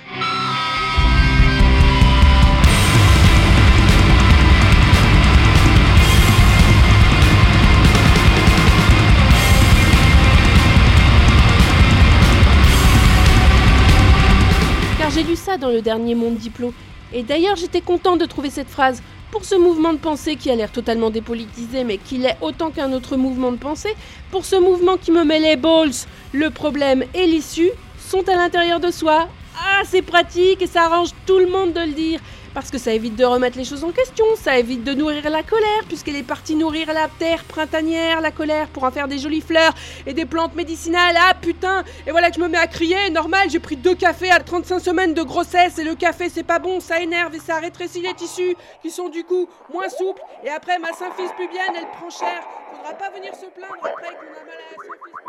Car 14.98 15.11
j'ai 15.11 15.24
lu 15.24 15.34
ça 15.34 15.59
dans 15.59 15.68
le 15.68 15.82
dernier 15.82 16.14
Monde 16.14 16.36
Diplo. 16.36 16.72
Et 17.12 17.24
d'ailleurs, 17.24 17.57
j'étais 17.57 17.80
contente 17.80 18.20
de 18.20 18.24
trouver 18.24 18.51
cette 18.51 18.68
phrase. 18.68 19.03
Pour 19.31 19.45
ce 19.45 19.55
mouvement 19.55 19.93
de 19.93 19.99
pensée 19.99 20.35
qui 20.35 20.51
a 20.51 20.57
l'air 20.57 20.72
totalement 20.72 21.09
dépolitisé, 21.09 21.85
mais 21.85 21.99
qui 21.99 22.18
l'est 22.18 22.37
autant 22.41 22.70
qu'un 22.70 22.93
autre 22.93 23.16
mouvement 23.16 23.53
de 23.53 23.57
pensée, 23.59 23.95
pour 24.33 24.45
ce 24.45 24.57
mouvement 24.57 24.97
qui 24.97 25.12
me 25.12 25.24
met 25.24 25.39
les 25.39 25.55
balls, 25.55 25.93
le 26.33 26.51
problème 26.51 27.05
et 27.14 27.26
l'issue 27.26 27.70
sont 27.99 28.28
à 28.28 28.35
l'intérieur 28.35 28.81
de 28.81 28.91
soi. 28.91 29.28
Ah, 29.57 29.83
c'est 29.85 30.03
pratique 30.03 30.62
et 30.62 30.66
ça 30.66 30.87
arrange 30.87 31.11
tout 31.26 31.39
le 31.39 31.47
monde 31.47 31.72
de 31.72 31.81
le 31.81 31.93
dire. 31.93 32.20
Parce 32.53 32.70
que 32.70 32.78
ça 32.78 32.92
évite 32.92 33.14
de 33.14 33.24
remettre 33.24 33.57
les 33.57 33.64
choses 33.64 33.84
en 33.84 33.92
question, 33.92 34.24
ça 34.36 34.59
évite 34.59 34.82
de 34.82 34.92
nourrir 34.92 35.30
la 35.30 35.44
colère, 35.44 35.84
puisqu'elle 35.86 36.16
est 36.16 36.24
partie 36.24 36.57
nourrir 36.57 36.92
la 36.92 37.09
terre 37.18 37.44
printanière, 37.44 38.20
la 38.20 38.32
colère, 38.32 38.66
pour 38.68 38.82
en 38.82 38.90
faire 38.90 39.07
des 39.07 39.18
jolies 39.18 39.40
fleurs 39.40 39.72
et 40.05 40.14
des 40.14 40.24
plantes 40.24 40.57
médicinales. 40.57 41.14
Ah 41.16 41.34
putain 41.40 41.84
Et 42.09 42.11
voilà 42.11 42.30
que 42.30 42.36
je 42.36 42.40
me 42.40 42.48
mets 42.48 42.59
à 42.59 42.66
crier, 42.66 43.11
normal, 43.11 43.48
j'ai 43.51 43.61
pris 43.61 43.76
deux 43.76 43.94
cafés 43.94 44.32
à 44.32 44.40
35 44.40 44.80
semaines 44.80 45.14
de 45.14 45.22
grossesse, 45.22 45.78
et 45.78 45.84
le 45.84 45.94
café 45.94 46.28
c'est 46.28 46.42
pas 46.42 46.59
bon, 46.59 46.80
ça 46.80 47.01
énerve 47.01 47.34
et 47.36 47.40
ça 47.40 47.57
rétrécit 47.57 48.03
les 48.03 48.14
tissus, 48.14 48.57
qui 48.82 48.90
sont 48.90 49.09
du 49.09 49.22
coup 49.22 49.48
moins 49.72 49.88
souples, 49.88 50.22
et 50.44 50.51
après 50.51 50.78
ma 50.80 50.88
symphyse 50.88 51.30
pubienne, 51.36 51.74
elle 51.76 51.88
prend 51.98 52.11
cher. 52.11 52.42
Faudra 52.72 52.94
pas 52.94 53.11
venir 53.11 53.32
se 53.34 53.46
plaindre 53.46 53.74
après 53.78 54.14
qu'on 54.14 54.40
a 54.40 54.44
mal 54.44 54.57
à 54.57 54.70
la 54.70 54.76
symphyse 54.76 55.20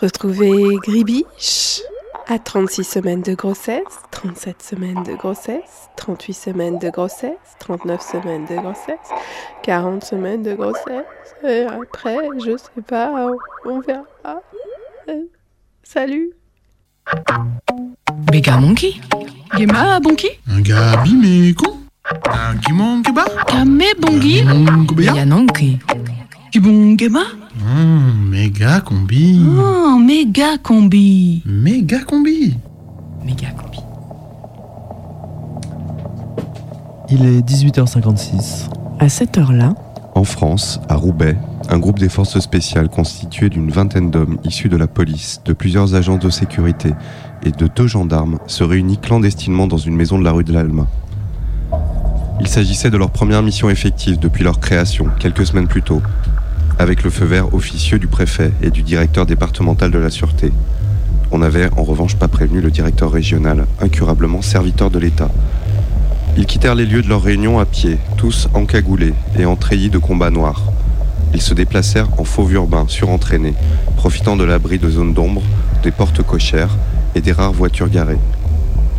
Retrouvez 0.00 0.76
Gribiche 0.82 1.82
à 2.26 2.38
36 2.38 2.84
semaines 2.84 3.22
de 3.22 3.34
grossesse, 3.34 3.82
37 4.10 4.62
semaines 4.62 5.02
de 5.02 5.14
grossesse, 5.14 5.88
38 5.96 6.32
semaines 6.34 6.78
de 6.78 6.90
grossesse, 6.90 7.38
39 7.58 8.00
semaines 8.00 8.46
de 8.46 8.56
grossesse, 8.56 9.10
40 9.62 10.04
semaines 10.04 10.42
de 10.42 10.54
grossesse. 10.54 11.04
Et 11.46 11.62
après, 11.62 12.16
je 12.38 12.56
sais 12.56 12.82
pas, 12.86 13.12
on, 13.64 13.80
verra. 13.80 14.04
Euh, 15.08 15.24
salut. 15.82 16.32
Bega 18.32 18.56
monkey 18.56 18.94
Gema 19.58 20.00
bonki 20.00 20.28
Un 20.48 20.62
gabi 20.62 21.14
mais 21.14 21.52
con. 21.52 21.78
Un 22.32 22.56
kimon 22.56 23.02
keba 23.02 23.26
Kame 23.46 23.84
bongi 23.98 24.42
Yanonki 24.98 25.78
Kibon 26.50 26.96
gema 26.96 27.24
Hum, 27.60 28.28
méga 28.30 28.80
combi 28.80 29.40
Oh, 29.56 29.96
méga 29.98 30.58
combi 30.58 31.42
Méga 31.46 32.00
combi 32.00 32.56
Méga 33.24 33.50
combi. 33.50 33.78
Il 37.10 37.24
est 37.24 37.40
18h56. 37.48 38.68
À 38.98 39.08
cette 39.08 39.38
heure-là, 39.38 39.74
En 40.16 40.24
France, 40.24 40.80
à 40.88 40.96
Roubaix, 40.96 41.36
un 41.70 41.78
groupe 41.78 41.98
des 41.98 42.08
forces 42.08 42.38
spéciales 42.40 42.88
constitué 42.88 43.48
d'une 43.50 43.70
vingtaine 43.70 44.10
d'hommes 44.10 44.38
issus 44.44 44.68
de 44.68 44.76
la 44.76 44.86
police, 44.86 45.40
de 45.44 45.52
plusieurs 45.52 45.94
agents 45.94 46.16
de 46.18 46.30
sécurité 46.30 46.92
et 47.44 47.50
de 47.52 47.68
deux 47.68 47.86
gendarmes 47.86 48.38
se 48.46 48.64
réunit 48.64 48.98
clandestinement 48.98 49.66
dans 49.66 49.76
une 49.78 49.94
maison 49.96 50.18
de 50.18 50.24
la 50.24 50.32
rue 50.32 50.44
de 50.44 50.52
l'Alma. 50.52 50.86
Il 52.40 52.48
s'agissait 52.48 52.90
de 52.90 52.96
leur 52.96 53.10
première 53.10 53.42
mission 53.42 53.70
effective 53.70 54.18
depuis 54.18 54.42
leur 54.44 54.58
création, 54.60 55.06
quelques 55.20 55.46
semaines 55.46 55.68
plus 55.68 55.82
tôt, 55.82 56.02
avec 56.78 57.02
le 57.02 57.10
feu 57.10 57.24
vert 57.24 57.54
officieux 57.54 57.98
du 57.98 58.06
préfet 58.06 58.52
et 58.62 58.70
du 58.70 58.82
directeur 58.82 59.26
départemental 59.26 59.90
de 59.90 59.98
la 59.98 60.10
sûreté. 60.10 60.52
On 61.30 61.38
n'avait 61.38 61.70
en 61.76 61.82
revanche 61.82 62.16
pas 62.16 62.28
prévenu 62.28 62.60
le 62.60 62.70
directeur 62.70 63.10
régional, 63.10 63.66
incurablement 63.80 64.42
serviteur 64.42 64.90
de 64.90 64.98
l'État. 64.98 65.30
Ils 66.36 66.46
quittèrent 66.46 66.74
les 66.74 66.86
lieux 66.86 67.02
de 67.02 67.08
leur 67.08 67.22
réunion 67.22 67.58
à 67.58 67.64
pied, 67.64 67.98
tous 68.16 68.48
encagoulés 68.54 69.14
et 69.38 69.44
en 69.44 69.56
treillis 69.56 69.90
de 69.90 69.98
combat 69.98 70.30
noir. 70.30 70.62
Ils 71.32 71.42
se 71.42 71.54
déplacèrent 71.54 72.08
en 72.18 72.24
fauve 72.24 72.52
urbain, 72.52 72.84
surentraînés, 72.88 73.54
profitant 73.96 74.36
de 74.36 74.44
l'abri 74.44 74.78
de 74.78 74.90
zones 74.90 75.14
d'ombre, 75.14 75.42
des 75.82 75.90
portes 75.90 76.22
cochères 76.22 76.76
et 77.14 77.20
des 77.20 77.32
rares 77.32 77.52
voitures 77.52 77.88
garées. 77.88 78.18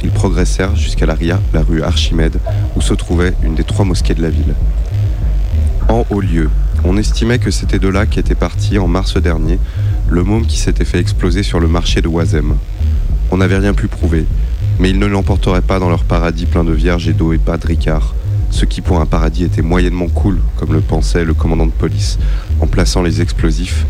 Ils 0.04 0.12
progressèrent 0.12 0.76
jusqu'à 0.76 1.06
la 1.06 1.16
la 1.54 1.62
rue 1.62 1.82
Archimède, 1.82 2.38
où 2.76 2.82
se 2.82 2.94
trouvait 2.94 3.34
une 3.44 3.56
des 3.56 3.64
trois 3.64 3.86
mosquées 3.86 4.14
de 4.14 4.22
la 4.22 4.30
ville. 4.30 4.54
En 5.90 6.06
haut 6.10 6.22
lieu, 6.22 6.50
on 6.84 6.98
estimait 6.98 7.40
que 7.40 7.52
c'était 7.52 7.80
de 7.80 7.88
là 7.88 8.06
qu'était 8.06 8.36
parti 8.36 8.78
en 8.78 8.88
mars 8.88 9.18
dernier 9.18 9.60
le 10.08 10.24
môme 10.24 10.46
qui 10.46 10.58
s'était 10.58 10.86
fait 10.86 11.00
exploser 11.00 11.44
sur 11.44 11.60
le 11.60 11.68
marché 11.68 12.02
de 12.02 12.08
Oisem. 12.08 12.56
On 13.32 13.38
n'avait 13.38 13.58
rien 13.58 13.74
pu 13.74 13.88
prouver, 13.88 14.26
mais 14.80 14.90
ils 14.90 15.00
ne 15.00 15.06
l'emporteraient 15.06 15.62
pas 15.62 15.80
dans 15.80 15.90
leur 15.90 16.04
paradis 16.04 16.46
plein 16.46 16.64
de 16.64 16.72
vierges 16.72 17.08
et 17.08 17.14
d'eau 17.14 17.34
et 17.34 17.38
pas 17.38 17.58
de 17.58 17.66
ricard, 17.66 18.14
ce 18.52 18.66
qui 18.66 18.82
pour 18.82 19.02
un 19.02 19.06
paradis 19.06 19.44
était 19.44 19.62
moyennement 19.62 20.08
cool, 20.08 20.40
comme 20.58 20.74
le 20.74 20.82
pensait 20.82 21.26
le 21.26 21.34
commandant 21.34 21.66
de 21.66 21.72
police, 21.72 22.20
en 22.60 22.68
plaçant 22.68 23.02
les 23.02 23.22
explosifs, 23.22 23.86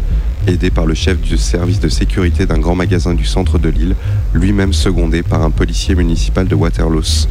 aidé 0.47 0.69
par 0.69 0.85
le 0.85 0.93
chef 0.93 1.19
du 1.19 1.37
service 1.37 1.79
de 1.79 1.89
sécurité 1.89 2.45
d'un 2.45 2.59
grand 2.59 2.75
magasin 2.75 3.13
du 3.13 3.25
centre 3.25 3.59
de 3.59 3.69
l'île, 3.69 3.95
lui-même 4.33 4.73
secondé 4.73 5.23
par 5.23 5.41
un 5.41 5.51
policier 5.51 5.95
municipal 5.95 6.47
de 6.47 6.55
Waterloo, 6.55 7.27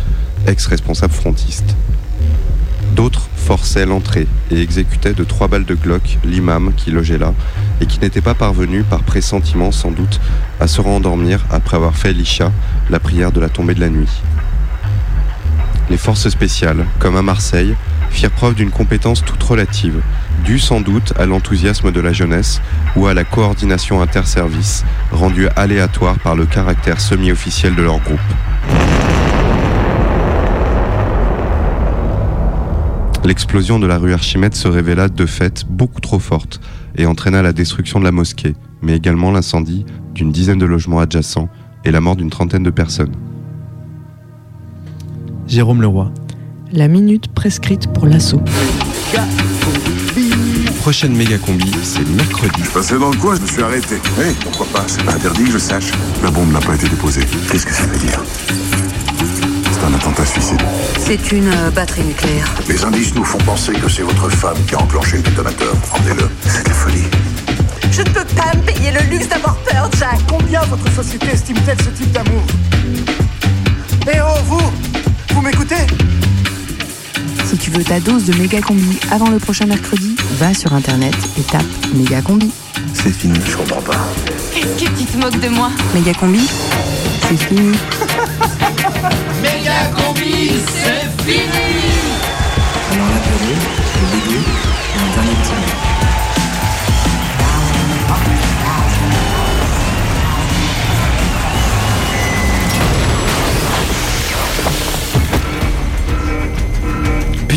ex-responsable 0.47 1.13
frontiste. 1.13 1.75
D'autres 2.95 3.29
forçaient 3.37 3.87
l'entrée 3.87 4.29
et 4.53 4.61
exécutaient 4.61 5.15
de 5.15 5.25
trois 5.25 5.49
balles 5.49 5.65
de 5.65 5.75
Glock 5.75 6.19
l'imam 6.25 6.73
qui 6.77 6.93
logeait 6.93 7.19
là 7.19 7.35
et 7.81 7.87
qui 7.87 7.99
n'était 7.99 8.21
pas 8.21 8.35
parvenu, 8.35 8.85
par 8.85 9.03
pressentiment 9.03 9.73
sans 9.73 9.91
doute, 9.91 10.21
à 10.61 10.69
se 10.69 10.81
rendormir 10.81 11.45
après 11.51 11.77
avoir 11.77 11.97
fait 11.97 12.13
l'Isha, 12.13 12.53
la 12.91 13.01
prière 13.01 13.33
de 13.33 13.41
la 13.41 13.49
tombée 13.49 13.75
de 13.75 13.81
la 13.81 13.89
nuit. 13.89 14.23
Les 15.91 15.97
forces 15.97 16.29
spéciales, 16.29 16.87
comme 17.01 17.17
à 17.17 17.23
Marseille, 17.23 17.75
firent 18.11 18.31
preuve 18.31 18.55
d'une 18.55 18.71
compétence 18.71 19.25
toute 19.25 19.43
relative, 19.43 20.01
due 20.45 20.61
sans 20.61 20.81
doute 20.81 21.13
à 21.19 21.27
l'enthousiasme 21.27 21.91
de 21.91 22.01
la 22.01 22.13
jeunesse 22.13 22.63
ou 22.95 23.09
à 23.09 23.15
la 23.15 23.25
coordination 23.25 24.01
interservice, 24.03 24.85
rendue 25.11 25.49
aléatoire 25.57 26.19
par 26.21 26.37
le 26.37 26.47
caractère 26.47 27.01
semi-officiel 27.01 27.75
de 27.75 27.83
leur 27.83 27.99
groupe. 27.99 28.21
L'explosion 33.25 33.79
de 33.79 33.87
la 33.87 33.97
rue 33.97 34.13
Archimède 34.13 34.55
se 34.55 34.69
révéla 34.69 35.09
de 35.09 35.25
fait 35.25 35.65
beaucoup 35.67 36.03
trop 36.03 36.19
forte 36.19 36.61
et 36.97 37.07
entraîna 37.07 37.41
la 37.41 37.55
destruction 37.55 37.99
de 37.99 38.05
la 38.05 38.13
mosquée, 38.13 38.55
mais 38.83 38.95
également 38.95 39.31
l'incendie 39.31 39.87
d'une 40.15 40.31
dizaine 40.31 40.59
de 40.59 40.67
logements 40.67 41.01
adjacents 41.01 41.49
et 41.87 41.91
la 41.91 42.03
mort 42.03 42.17
d'une 42.17 42.29
trentaine 42.29 42.63
de 42.63 42.71
personnes. 42.71 43.15
Jérôme 45.47 45.81
Leroy. 45.81 46.13
la 46.71 46.87
minute 46.89 47.29
prescrite 47.29 47.87
pour 47.93 48.07
l'assaut. 48.07 48.43
Prochaine 50.81 51.17
méga 51.17 51.39
combi, 51.39 51.73
c'est 51.83 52.07
mercredi. 52.11 52.63
Je 52.63 52.71
passais 52.71 52.99
dans 52.99 53.11
le 53.11 53.17
coin, 53.17 53.37
je 53.37 53.41
me 53.41 53.47
suis 53.47 53.63
arrêté. 53.63 53.95
Oui, 54.19 54.35
pourquoi 54.43 54.67
pas, 54.67 54.85
c'est 54.87 55.03
pas 55.03 55.15
interdit 55.15 55.45
que 55.45 55.53
je 55.53 55.59
sache. 55.59 55.93
La 56.23 56.31
bombe 56.31 56.53
n'a 56.53 56.61
pas 56.61 56.75
été 56.75 56.89
déposée. 56.91 57.23
Qu'est-ce 57.51 57.65
que 57.65 57.73
ça 57.73 57.87
veut 57.87 57.99
dire? 57.99 58.23
C'est 59.75 59.85
un 59.85 59.95
attentat 59.95 60.25
suicide. 60.25 60.61
C'est 61.01 61.33
une 61.33 61.49
euh, 61.49 61.71
batterie 61.71 62.05
nucléaire. 62.05 62.49
Les 62.69 62.85
indices 62.85 63.13
nous 63.17 63.25
font 63.25 63.39
penser 63.39 63.73
que 63.73 63.89
c'est 63.89 64.03
votre 64.03 64.29
femme 64.31 64.57
qui 64.69 64.75
a 64.77 64.79
enclenché 64.79 65.17
le 65.17 65.23
détonateur. 65.25 65.75
Rendez-le. 65.91 66.29
C'est 66.47 66.63
de 66.63 66.69
la 66.69 66.75
folie. 66.75 67.03
Je 67.91 68.03
ne 68.03 68.09
peux 68.11 68.25
pas 68.37 68.55
me 68.57 68.63
payer 68.63 68.93
le 68.93 69.01
luxe 69.11 69.29
d'avoir 69.29 69.57
peur, 69.57 69.91
Jack. 69.99 70.21
Combien 70.29 70.61
votre 70.63 70.89
société 70.95 71.27
estime-t-elle 71.33 71.81
ce 71.83 71.89
type 71.91 72.13
d'amour? 72.13 72.43
Eh 74.07 74.19
oh, 74.23 74.39
vous 74.47 74.73
Vous 75.35 75.41
m'écoutez? 75.41 75.87
Si 77.45 77.57
tu 77.57 77.71
veux 77.73 77.83
ta 77.83 77.99
dose 77.99 78.27
de 78.27 78.35
méga 78.37 78.61
combi 78.61 78.97
avant 79.11 79.31
le 79.31 79.39
prochain 79.39 79.67
mercredi, 79.67 80.15
va 80.39 80.55
sur 80.55 80.73
internet 80.73 81.17
et 81.37 81.43
tape 81.43 81.65
méga 81.95 82.23
combi. 82.23 82.53
C'est 82.93 83.13
fini, 83.13 83.41
je 83.45 83.57
comprends 83.57 83.83
pas. 83.83 84.07
Qu'est-ce 84.55 84.85
que 84.85 84.99
tu 85.01 85.05
te 85.05 85.19
moques 85.19 85.41
de 85.41 85.49
moi? 85.49 85.71
Méga 85.95 86.15
combi, 86.15 86.49
c'est 87.29 87.37
fini. 87.37 87.77
Méga 89.45 89.91
combi, 89.95 90.53
c'est 90.59 91.64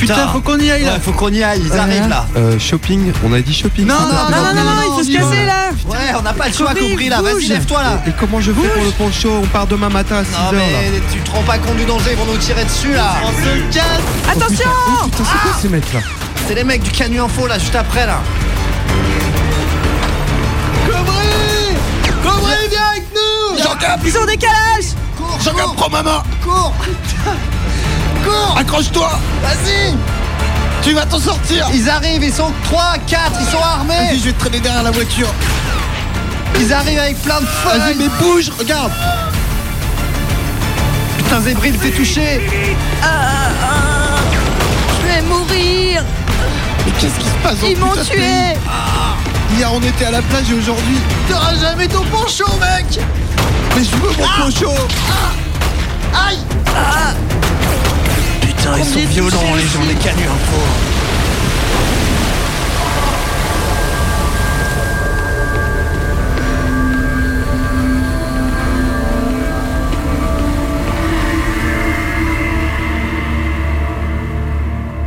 Putain, 0.08 0.28
faut 0.30 0.41
qu'on 0.41 0.60
y 0.60 0.72
aille 0.72 0.86
là. 0.86 0.99
faut 0.99 1.12
qu'on 1.12 1.30
y 1.32 1.43
aille, 1.43 1.62
ils 1.66 1.78
arrivent 1.78 2.08
là. 2.08 2.26
Euh, 2.36 2.58
shopping, 2.60 3.12
on 3.26 3.34
a 3.34 3.41
dit 3.41 3.53
shopping 3.53 3.86
Non, 3.86 3.95
non, 3.95 4.08
non, 4.32 4.43
non, 4.53 4.53
non, 4.53 4.64
non, 4.64 4.82
il 4.86 4.95
faut 4.95 5.03
se 5.03 5.18
casser 5.18 5.45
là. 5.45 5.70
Ouais, 5.88 6.16
on 6.18 6.22
n'a 6.22 6.34
pas 6.34 6.47
le 6.47 6.53
choix, 6.53 6.74
Compris, 6.74 7.10
là. 7.10 7.22
Vas-y, 7.22 7.47
lève-toi 7.47 7.84
là. 7.84 8.01
Et 8.08 8.12
comment 8.20 8.39
je 8.39 8.51
fais 8.51 8.68
pour 8.68 8.84
le 8.84 8.91
poncho 8.91 9.30
On 9.43 9.47
part 9.47 9.68
demain 9.68 9.89
matin 9.89 10.18
à 10.18 10.22
6h 10.24 10.26
Non, 10.45 10.51
là. 10.51 10.64
mais 10.91 11.01
tu 11.12 11.20
te 11.20 11.32
rends 11.32 11.43
pas 11.43 11.58
compte 11.58 11.78
du 11.78 11.86
danger, 11.86 12.12
ils 12.12 12.18
vont 12.18 12.32
nous 12.32 12.38
tirer 12.38 12.64
dessus 12.64 12.93
là. 12.93 13.16
On 13.24 13.32
se 13.32 13.76
casse. 13.76 13.86
Attention 14.30 14.70
Putain, 15.05 15.24
c'est 15.24 15.24
quoi 15.24 15.58
ces 15.62 15.70
mecs 15.70 15.93
là? 15.93 15.99
C'est 16.47 16.55
les 16.55 16.64
mecs 16.64 16.84
du 16.84 16.91
Canu 16.91 17.20
Info 17.20 17.47
là, 17.47 17.60
juste 17.60 17.76
après 17.76 18.05
là. 18.05 18.20
Cobry 20.86 21.76
Cobry, 22.24 22.53
viens 22.70 22.88
avec 22.91 23.03
nous 23.14 23.58
Ils 23.58 24.12
sont 24.12 24.20
en 24.20 24.26
décalage 24.26 24.86
Cours 25.18 25.39
Jean-Cap, 25.43 25.76
prends 25.76 25.89
ma 25.89 26.03
main 26.03 26.24
Cours 26.43 26.74
Cours 28.28 28.57
Accroche-toi. 28.57 29.09
Vas-y. 29.41 29.95
Tu 30.84 30.93
vas 30.93 31.05
t'en 31.05 31.19
sortir. 31.19 31.67
Ils 31.73 31.89
arrivent, 31.89 32.23
ils 32.23 32.34
sont 32.34 32.51
3, 32.65 32.95
4, 33.07 33.32
ils 33.39 33.47
sont 33.47 33.61
armés. 33.61 33.93
Vas-y, 33.93 34.19
je 34.19 34.23
vais 34.25 34.34
te 34.34 34.39
traîner 34.39 34.59
derrière 34.59 34.84
la 34.84 34.91
voiture. 34.91 35.28
Ils 36.59 36.73
arrivent 36.73 36.99
avec 36.99 37.21
plein 37.21 37.39
de 37.41 37.45
feuilles. 37.45 37.80
Vas-y, 37.80 37.95
mais 37.95 38.09
bouge, 38.19 38.51
regarde. 38.57 38.91
Putain, 41.17 41.41
Zébril, 41.41 41.78
t'es 41.78 41.91
touché. 41.91 42.49
Je 45.01 45.07
vais 45.07 45.21
mourir. 45.23 46.03
Mais 46.86 46.91
qu'est-ce 46.99 47.19
qui 47.19 47.25
se 47.25 47.43
passe 47.43 47.59
dans 47.59 47.67
Ils 47.67 47.78
m'ont 47.78 47.93
tué. 47.93 48.55
Hier 49.55 49.73
on 49.73 49.82
était 49.82 50.05
à 50.05 50.11
la 50.11 50.21
plage 50.21 50.51
et 50.51 50.53
aujourd'hui 50.53 50.97
T'auras 51.30 51.55
jamais 51.55 51.88
ton 51.88 52.03
poncho, 52.03 52.45
mec. 52.59 52.99
Mais 53.75 53.84
je 53.84 53.91
veux 53.91 54.11
mon 54.17 54.43
poncho. 54.43 54.71
Aïe 56.13 56.39
Putain, 58.68 58.80
ils 58.80 58.86
sont 58.86 59.07
violents 59.07 59.55
les 59.55 59.68
gens 59.68 59.86
des 59.86 59.95
Canu 59.95 60.24
Info 60.24 60.61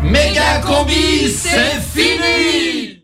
Méga 0.05 0.61
combi, 0.65 1.29
c'est 1.29 1.81
fini 1.93 2.99